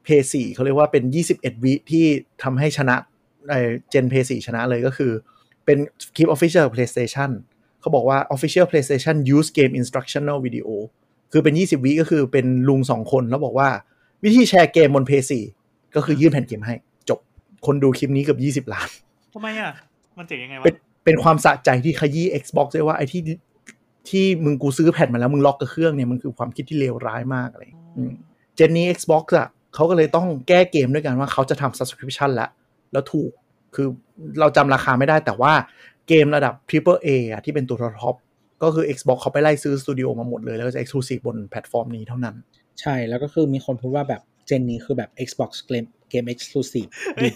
[0.05, 1.03] p 4เขาเรียกว่าเป็น
[1.35, 2.05] 21 วิที่
[2.43, 2.95] ทำให้ชนะ
[3.49, 3.59] ไอ้
[3.89, 5.11] เจน p 4ชนะเลยก็คือ
[5.65, 5.77] เป็น
[6.15, 7.29] คลิป Official PlayStation
[7.81, 10.67] เขาบอกว่า Official PlayStation use game instructional video
[11.31, 13.69] คือเป็น 20 วิก็คือเป็นลุงสองคนแล้วบอกว่า
[14.23, 15.11] วิธีแชร์เกมบน p
[15.55, 16.75] 4ก็คือยื่นแผ่นเกมให้
[17.09, 17.19] จบ
[17.65, 18.87] คนดูคลิปนี้เกือบ20 ล้าน
[19.33, 19.73] ทำไมอะ
[20.17, 20.75] มันเจ๋งยังไงวะเป็น
[21.05, 23.21] เป็นความสะใจที่ขยี้ Xbox ด้วยว่าไอ้ที่
[24.09, 28.11] ที่มึงกูซื้อแผ่นมาแล้วมึงล็อกกับเครื่องเนี่ยมันคือความคิดที่เลวร้ายมากอะไรอย่างเงี้ยอืม
[28.55, 32.47] เจนนี้ Xbox อะเขาก็เลยต้องแก้เกมด้วยกันว่าเขาจะทำ subscription ละ
[32.91, 33.31] แล้วถูก
[33.75, 33.87] คือ
[34.39, 35.53] เราจำราคาไม่ได้แต่ว่า
[36.09, 38.15] เกมระดับ Triple A อะที่เป็นตัวท็อป
[38.63, 42.35] ก็คือ Xbox เขาไปไล่ซื้อสตูดิโอมาหมดเลย แล้วก็จะ exclusive บนแพลตฟอร์มนี้เท่านั้น
[42.81, 46.89] ใช่แล้วก็คือมีคนพูดว่าแบบเจนนี้คือแบบ Xbox เกมเกม exclusive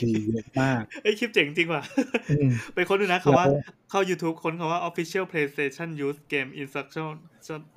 [0.03, 1.83] ดีๆเยอะมากเอ้ยคลิปเจ๋งจริงว่ะ
[2.31, 7.09] อืมไปค้นดูนะคำว่าแล้วเข้า YouTube ค้นคำว่า official PlayStation use game instruction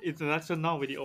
[0.09, 1.03] instructional video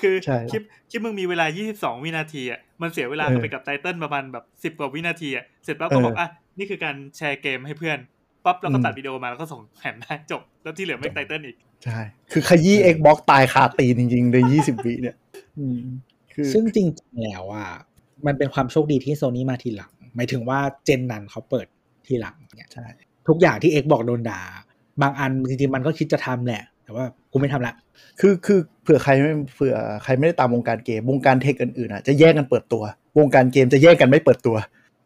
[0.00, 6.28] คือใช่คลิปคลิปมึงมีเวลา 22 วินาทีอะมันเสียเวลาเออไปกับไตเติ้ลประมาณแบบ 10 กว่าวินาทีอะเสร็จปั๊บก็บอกเอออ่อะ
[6.58, 7.98] นี่คือการแชร์เกมให้เพื่อน
[8.48, 12.00] ปั๊บแล้วก็อืมตัดวิดีโอมาแล้วก็ส่งแผ่นได้จบ แล้วที่เหลือไม่ไตเติ้ลอีก ใช่
[12.32, 15.16] คือขยี้ Xbox ตายคาตีนจริงๆเลย20วิเนี่ย
[15.58, 15.80] อืม
[16.32, 17.68] คือซึ่งจริงๆแล้วอะ
[18.26, 21.66] มันเป็นความโชคดีที่โซนี่มาทีหลัง หมายถึงว่าเจนนั้นเขาเปิด
[22.06, 22.86] ทีหลังเนี่ยใช่
[23.28, 24.40] ทุกอย่างที่ X บอกโดนด่า
[25.02, 27.74] บางอันจริงๆมันก็คิดจะทำแหละ แต่ว่ากูไม่ทำละ
[28.20, 32.82] คือคือเผื่อใครไม่เผื่อใครไม่ได้ตามวงการเกม วงการเทคอื่นๆอะจะแย่งกันเปิดตัว
[33.18, 34.56] วงการเกมจะแย่งกันไม่เปิดตัว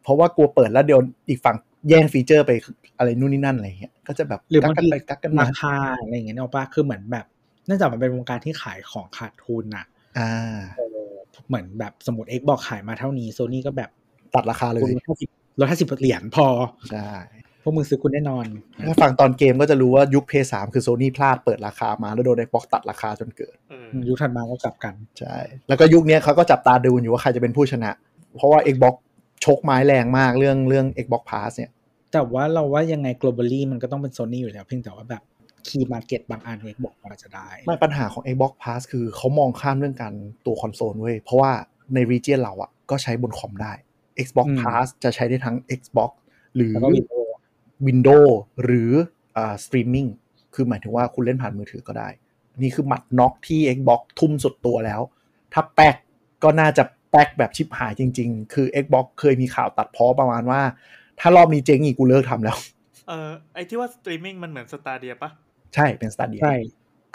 [0.03, 0.99] เพราะว่ากลัวเปิดแล้วเดี๋ยว
[1.29, 1.55] อีกฝั่ง
[1.89, 2.51] แย่งฟีเจอร์ไป
[2.97, 7.25] อะไรนู่นนี่นั่นอะไรอย่างเงี้ย ก็จะแบบหรือกักบางกันทีไปกักกันมาราคาอะไรอย่างเงี้ยเนกอะปะคือเหมือนแบบ
[7.65, 9.85] เนื่องจากมันเป็นวงการที่ขายของขาดทุนอะ
[10.19, 10.31] อ่า
[10.77, 11.11] เออ
[11.47, 13.89] เหมือนแบบสมมติ X บอกขายมาเท่านี้โซนี่ก็แบบ
[14.35, 16.47] ตัดราคาเลกูยลดห้าสิบลดห้าสิบเหรียญพอ
[16.91, 17.09] ใช่
[17.63, 18.45] พวกมึงซื้อคุณแน่นอน
[18.87, 25.35] ถ้าฟังตอนเกมก็จะรู้ว่ายุค p 3คือโซนี่พลาดเปิดราคามา แล้วโดน Xbox ตัดราคาจนเกิดเออยุคถัดมาก็กลับกัน ใช่
[25.67, 27.91] แล้วก็ยุคเนี้ยเขาก็จับตาดูอยู่ว่าใครจะเป็นผู้ชนะ
[28.35, 28.95] เพราะว่า Xbox
[29.43, 31.71] ชกไม้แรงมากเรื่องเรื่อง Xbox Pass เนี่ย
[32.11, 35.23] แต่ว่าเราว่ายังไง globally มันก็ต้องเป็นโซนี่อยู่แล้ว เพียงแต่ว่าแบบ
[35.67, 40.13] key market บางอัน X บอกว่าจะได้ไม่ปัญหาของ Xbox Pass คือเขามองข้ามเรื่องการ
[40.45, 41.51] ตัวคอนโซลเว้ย เพราะว่า
[41.93, 43.73] ใน region เราอะก็ใช้บนคอมได้
[44.25, 46.11] Xbox อืม Pass จะใช้ได้ทั้ง Xbox
[46.55, 47.29] หรือแล้วก็ Windows
[47.87, 48.33] Windows
[48.63, 48.91] หรือ
[49.37, 50.09] อ่า streaming
[50.53, 52.09] คือหมายถึงว่าคุณเล่นผ่านมือถือก็ได้
[52.61, 55.01] นี่คือหมัดน็อกที่ Xbox ทุ่มสุดตัวแล้ว
[55.53, 55.95] ถ้าแป๊ก
[56.43, 56.83] ก็น่าจะ
[57.13, 60.61] แป๊กแบบชิบหายจริง ๆ คือ Xbox เคยมีข่าวตัดพ้อประมาณว่า
[61.19, 62.57] ถ้ารอบนี้เจ๊งอีกกูเลิกทำแล้ว
[63.07, 65.29] เออไอที่ว่าสตรีมมิ่งมันเหมือน Stadia ปะ
[65.75, 66.55] ใช่เป็น Stadia ใช่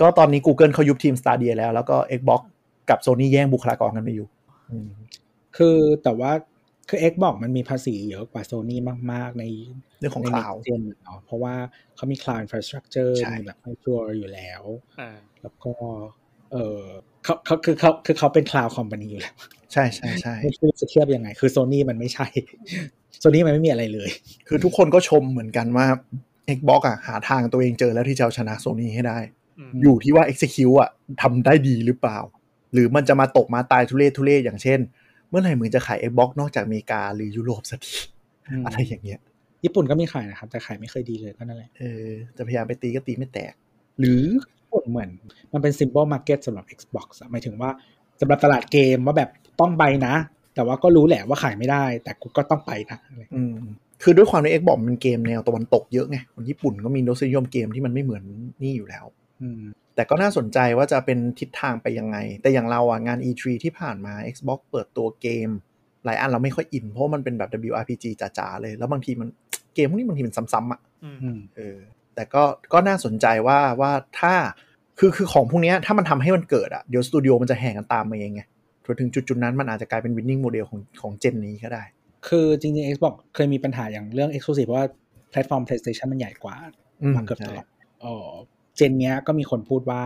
[0.01, 2.41] ก็ตอนนี้ Google เขายุบทีม Stadia แล้ว แล้วก็ Xbox
[2.91, 4.29] กับ Sony แย่งบุคลากรกันไปอยู่
[4.71, 4.91] อืม
[5.57, 6.33] คือแต่ว่า
[6.89, 8.81] คือ X บอกมันมีภาษีเยอะกว่าโซนี่
[9.13, 9.45] มาก ๆ ใน
[9.99, 11.55] เรื่องของใน cloud next gen เนาะเพราะว่า
[11.97, 14.63] เขามี cloud infrastructure ใช่มีแบบให้ชัวร์อยู่แล้ว
[14.99, 15.73] เออแล้วก็
[16.53, 16.81] เออ
[17.25, 19.35] เขาเขาคือเขาคือเขาเป็น cloud company อยู่แล้ว
[19.73, 22.27] ใช่ใช่ใช่ไม่รู้จะเทียบยังไง คือโซนี่มันไม่ใช่
[23.21, 24.11] โซนี่มันไม่มีอะไรเลย
[24.49, 25.87] คือทุกคนก็ชมเหมือนกันว่า
[26.57, 29.19] Xbox อะหาทางตัวเองเจอแล้วที่จะเอาชนะ Sony ให้ได้
[29.59, 30.91] อืมอยู่ที่ว่า execute อะ
[31.23, 32.19] ทำได้ดีหรือเปล่า
[32.73, 34.79] หรือมันจะมาตกมาตายทุเรศทุเรศอย่างเช่น
[35.29, 37.97] เมื่อไหร่มึงจะขาย Xbox นอกจากอเมริกาหรือยุโรปสักที
[38.49, 39.21] อืมอะไรอย่างเงี้ย
[39.65, 43.53] ญี่ปุ่นก็มีขายนะครับ แต่ขายไม่เคยดีเลยก็นั่นแหละเออจะพยายามไปตีก็ตีไม่แตก
[44.01, 44.23] หรือ
[44.91, 45.11] เหมือน
[45.53, 47.71] มันเป็น simple market สำหรับ Xbox อะหมายถึงว่า
[48.21, 49.31] สำหรับตลาดเกมว่าแบบ
[49.61, 50.15] ต้องไปนะ
[50.55, 53.55] แต่ว่าก็รู้แหละว่าขายไม่ได้ แต่กูก็ต้องไปนะอะไรอืม
[54.03, 58.23] คือด้วยความที่ Xbox มันเกมแนวตะวันตกเยอะไงคนญี่ปุ่นก็มีรสนิยมเกมที่มันไม่เหมือน
[58.63, 59.05] นี่อยู่แล้ว
[59.43, 59.63] อืม
[59.95, 65.49] แต่ก็น่าสนใจว่าจะเป็นทิศทางไปยังไง แต่อย่างเราอะงาน E3 ที่ผ่านมา Xbox เปิดตัวเกม
[66.05, 69.29] หลายอันเราไม่ค่อยอินเพราะมันเป็นแบบ WRPG จ๋าๆเลย แล้วบางทีมัน
[69.75, 71.79] เกมพวกนี้บางทีมันซ้ำๆอะอืมอืมเออ
[72.19, 74.35] แต่ก็ก็น่าสนใจว่าว่าถ้า
[74.99, 78.43] คือคือของพวกเนี้ยถ้ามันทำให้มันเกิดอะเดี๋ยวสตูดิโอมันจะแห่กันตามมาเองไง
[78.85, 81.83] จนถึงจุดจุดๆนั้นมันอาจจะกลายเป็น winning model ของของ gen นี้ก็ได้
[82.29, 84.87] คือจริงๆ Xbox เคยมีปัญหาอย่างเรื่อง Exclusive เพราะว่า
[85.31, 86.57] แพลตฟอร์ม PlayStation มันใหญ่กว่า
[87.03, 87.67] อืมมาเกือบตลอดใช่
[88.03, 88.29] เออ
[88.77, 90.03] gen เนี้ยก็มีคนพูดว่า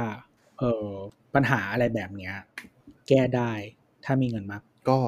[0.58, 0.86] เออ
[1.34, 2.34] ปัญหาอะไรแบบเนี้ย
[3.08, 3.52] แก้ได้
[4.04, 4.98] ถ้ามีเงินมาก ก็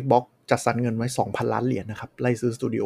[0.00, 2.84] Xbox จัดสรรเงินไว้ 2,000 ล้านเหรียญนะครับ ไล่ซื้อสตูดิโอ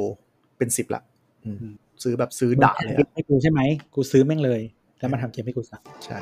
[0.58, 1.02] เป็นสิบละ
[1.44, 1.74] อืมอืม
[2.04, 3.60] ซื้อแบบซื้อด่าเลยมึงอะแถมให้กูใช่ไหม
[3.94, 4.60] กูซื้อแม่งเลย
[4.98, 6.18] แล้วมาทำเกมให้กูสักใช่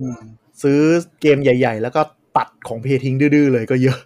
[0.00, 0.20] อืม
[0.62, 0.80] ซื้อ
[1.20, 2.00] เกมใหญ่ ๆ แล้วก็
[2.36, 3.98] ตัดของเพย์ทิ้งดื้อๆเลยก็เยอะ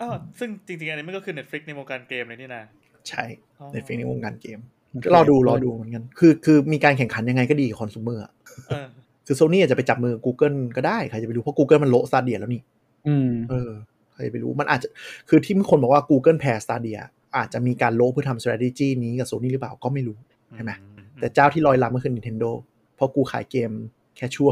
[0.00, 2.62] อ้าวซึ่งจริงๆ อันนี้มันก็คือ Netflix ในวงการเกมเลยนี่นะ
[3.08, 3.24] ใช่
[3.60, 4.58] อ๋อในฟิงในวงการเกม
[4.92, 8.32] มันก็รอดูรอดูเหมือนกัน คือคือมีการแข่งขันยังไงก็ดีกับคอน sumer อะ
[8.68, 8.86] เออ
[9.26, 12.62] คือโซนี่อาจจะไปจับมือ Google ก็ได้ใครจะไปรู้ เพราะ Google มันโละ Stadia แล้วนี่
[13.08, 13.70] อืมเออ
[14.12, 14.88] ใครจะไปรู้มันอาจจะ
[15.28, 17.00] คือที่มีคนบอกว่า Google แพ้ Stadia
[17.36, 20.18] อาจจะมีการโละเพื่อทำ strategy นี้กับ Sony หรือเปล่าก็ไม่รู้
[20.54, 22.50] ใช่ไหมอืแต่เจ้าที่ลอยลำก็คือ Nintendo
[22.96, 23.70] เพราะกูขายเกม
[24.16, 24.50] แค่ชั่ว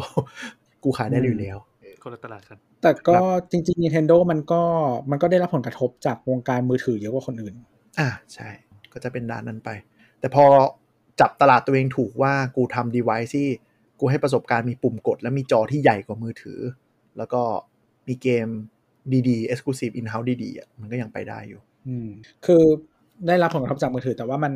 [0.84, 1.58] กูขายได้อยู่แล้ว
[2.02, 3.18] คนละตลาดกัน แต่ก็
[3.50, 4.62] จริงๆ Nintendo มันก็
[5.10, 7.54] มันก็ได้รับผลกระทบจากวงการมือถือเยอะกว่าคนอื่น
[7.98, 8.48] อ่าใช่
[8.92, 9.70] ก็จะเป็นด้านนั้นไป
[10.20, 10.44] แต่พอ
[11.20, 13.48] จับตลาดตัวเองถูกว่ากูทำ device ที่
[14.00, 16.60] กูให้ประสบการณ์มีปุ่มกด และมีจอที่ใหญ่กว่ามือถือ
[17.18, 17.42] แล้วก็
[18.08, 18.48] มีเกม
[19.28, 22.08] ดีๆ exclusive in-house ดีๆอะมันก็ยังไปได้อยู่ อืม
[22.46, 22.62] คือ
[23.26, 24.52] ได้รับผลกระทบจากมือถือ แต่ว่ามัน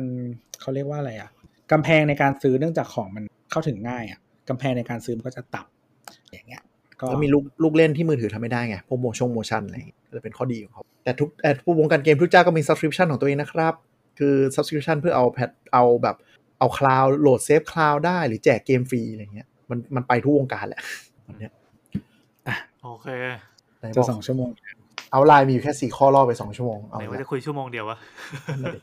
[0.61, 1.29] เขาเรียกว่าอะไรอะ
[1.71, 4.19] กำแพงในการซื้อเนื่องจากของมันเข้าถึงง่ายอะ
[4.49, 6.63] กำแพงในการซื้อมันก็จะต่ำอย่างเงี้ย
[6.99, 13.73] ก็แล้วมีลูกลูกเล่นที่มือถือทำไม่ได้ไงพวก motion motion อะไรอย่างเงี้ยก็จะเป็นข้อดีของเขาแต่ทุกแต่ผู้วงการเกมทุกเจ้าก็มี subscription ของตัวเองนะครับ
[14.19, 16.15] คือ subscription เพื่อเอา patch เอาแบบ
[16.59, 20.81] เอา cloud โหลด save cloud ได้หรือแจกเกมฟรีอะไรเงี้ยมันมันไปทุกวงการแหละ
[21.27, 21.53] วันเนี้ย
[22.83, 23.07] โอเค
[23.79, 24.49] ไหนบอกจะสองชั่วโมง
[25.11, 27.97] outline มีอยู่แค่สี่ข้อล่อไปสองชั่วโมงเอาไหนละว่าจะคุยชั่วโมงเดียววะ
[28.47, 28.79] นั่นน่ะดิ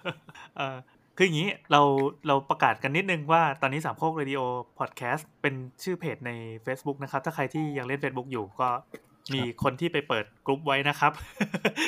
[0.56, 0.76] เออ
[1.16, 1.80] คืออย่างนี้เรา
[2.26, 4.40] เราประกาศกันนิดนึงว่าตอนนี้สามโคกเรดิโอ
[4.78, 6.32] พอดแคสต์เป็นชื่อเพจใน
[6.66, 8.68] Facebook นะครับ ถ้าใครที่ยังเล่น Facebook อยู่ก็
[9.34, 11.12] มีคนที่ไปเปิดกลุ่มไว้นะครับ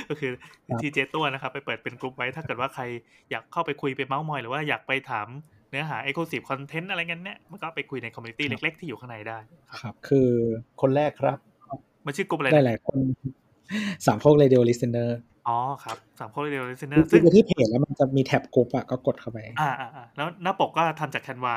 [0.09, 0.33] ก็คือ
[0.67, 2.83] ครับทีเจตัวนะครับ ไปเปิดเป็นกลุ่มไว้ ถ้าเกิดว่าใคร
[3.31, 5.27] อยากเข้าไปคุยไปเมาส์มอย หรือว่าอยากไปถาม
[5.71, 10.29] เนื้อหา Exclusive Content อะไรกันเนี่ยมันก็ไปคุยใน community เล็ก ๆ ที่อยู่ข้างในได้ครับครับคือ
[10.81, 11.39] คนแรกครับ
[12.07, 12.99] มันชื่อกลุ่มอะไรหนะลายๆคน
[14.07, 15.19] สามโคกเรดิโอ listener
[15.49, 21.55] อ๋อครับสามโคกเรดิโอ listener คือซึ่งไปที่เพจแล้วมันจะมี tab group อะก็กดเข้าไป อ่าอ่าอ่าแล้วหน้าปกก็ทำจาก Canva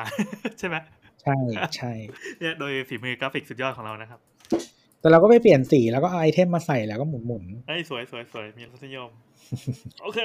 [0.59, 0.75] ใช่ไหม
[1.23, 1.37] ใช่
[1.75, 1.91] ใช่
[2.39, 4.19] เนี่ยโดยฝีมือกราฟิกสุดยอดของเรานะครับ
[5.01, 9.09] แต่เราก็ไปเปลี่ยนสีแล้วก็เอา item มาใส่แล้วก็หมุนหมุนเอ้ยสวยสวยสวยมีรสนิยม
[10.03, 10.19] โอเค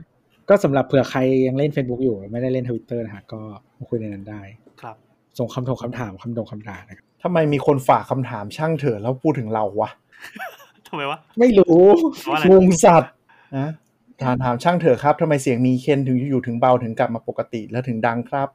[0.00, 3.40] ๆก็สำหรับเผื่อใครยังเล่น Facebook อยู่ ไม่ได้เล่นทวิตเตอร์นะฮะก็
[3.78, 4.42] มาคุยในนั้นได้
[4.82, 4.96] ครับ
[5.38, 9.90] ส่งคำถงคำถามคำดงคำด่านะครับทำไมมีคนฝากคำถามช่างเถอะแล้วพูดถึงเราวะ
[10.88, 11.84] ทำไมวะ ไม่รู้
[12.22, 13.12] เพราะอะไรงงสัตว์
[13.56, 13.70] นะ
[14.22, 18.48] ถามถามช่างเถอะครับทำไมเสียงมีเคนถึงอยู่ๆถึงเบาถึงกลับมาปกติแล้วถึงดังครับ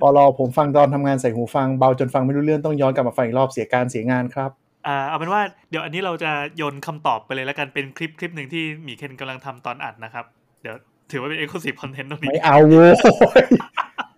[0.00, 4.50] ปอลอผมฟังตอนทำงานใส่หูฟังเบาจนฟังไม่รู้เรื่องต้องย้อนกลับมาฟังอีกรอบเสียการเสียงานครับ
[4.86, 5.40] อ่าเอาเป็นว่า
[5.70, 10.24] เดี๋ยวอันนี้เราจะโยนคำตอบไปเลยแล้วกันเป็นคลิปคลิปหนึ่งที่หมีเคนกำลังทำตอนอัดนะครับ
[10.62, 10.76] เดี๋ยว
[11.10, 12.92] ถือว่าเป็น Exclusive Content ตรงนี้ไม่เอาโว้ย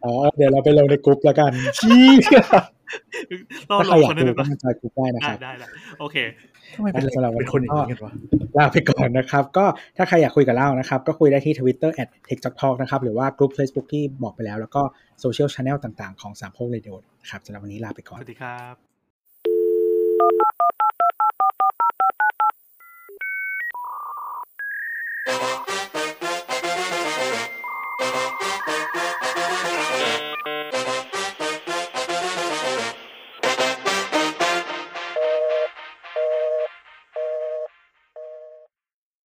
[0.05, 2.07] อ๋อเดี๋ยวเราไปลงในกลุ่มแล้วกันชี้
[3.71, 5.67] ล่อถ้าลใครงอยาคกนได้ดูไหมก็มาจอยกลุ่มได้นะคได้รับได้ได้
[6.01, 6.17] โอเค
[6.75, 8.13] ทำไมเป็นสำหรับวันนี้เป็นคนอย่างนี้กันวะ
[8.59, 9.65] ลาไปก่อนนะครับ ก็
[9.97, 14.59] ถ้าใครอยากคุยกับเรานะครับ ก็คุยได้ที่ Twitter at t e c h t a l k นะครับ หรือว่ากลุ่ม Facebook ที่บอกไปแล้ว
[14.61, 14.83] แล้วก็
[15.21, 18.75] โซเชียลช n แนลต่างๆ ของสามโคกเรดิโอนะครับสำหรับวันนี้ลาไปก่สอนวัสดีครับ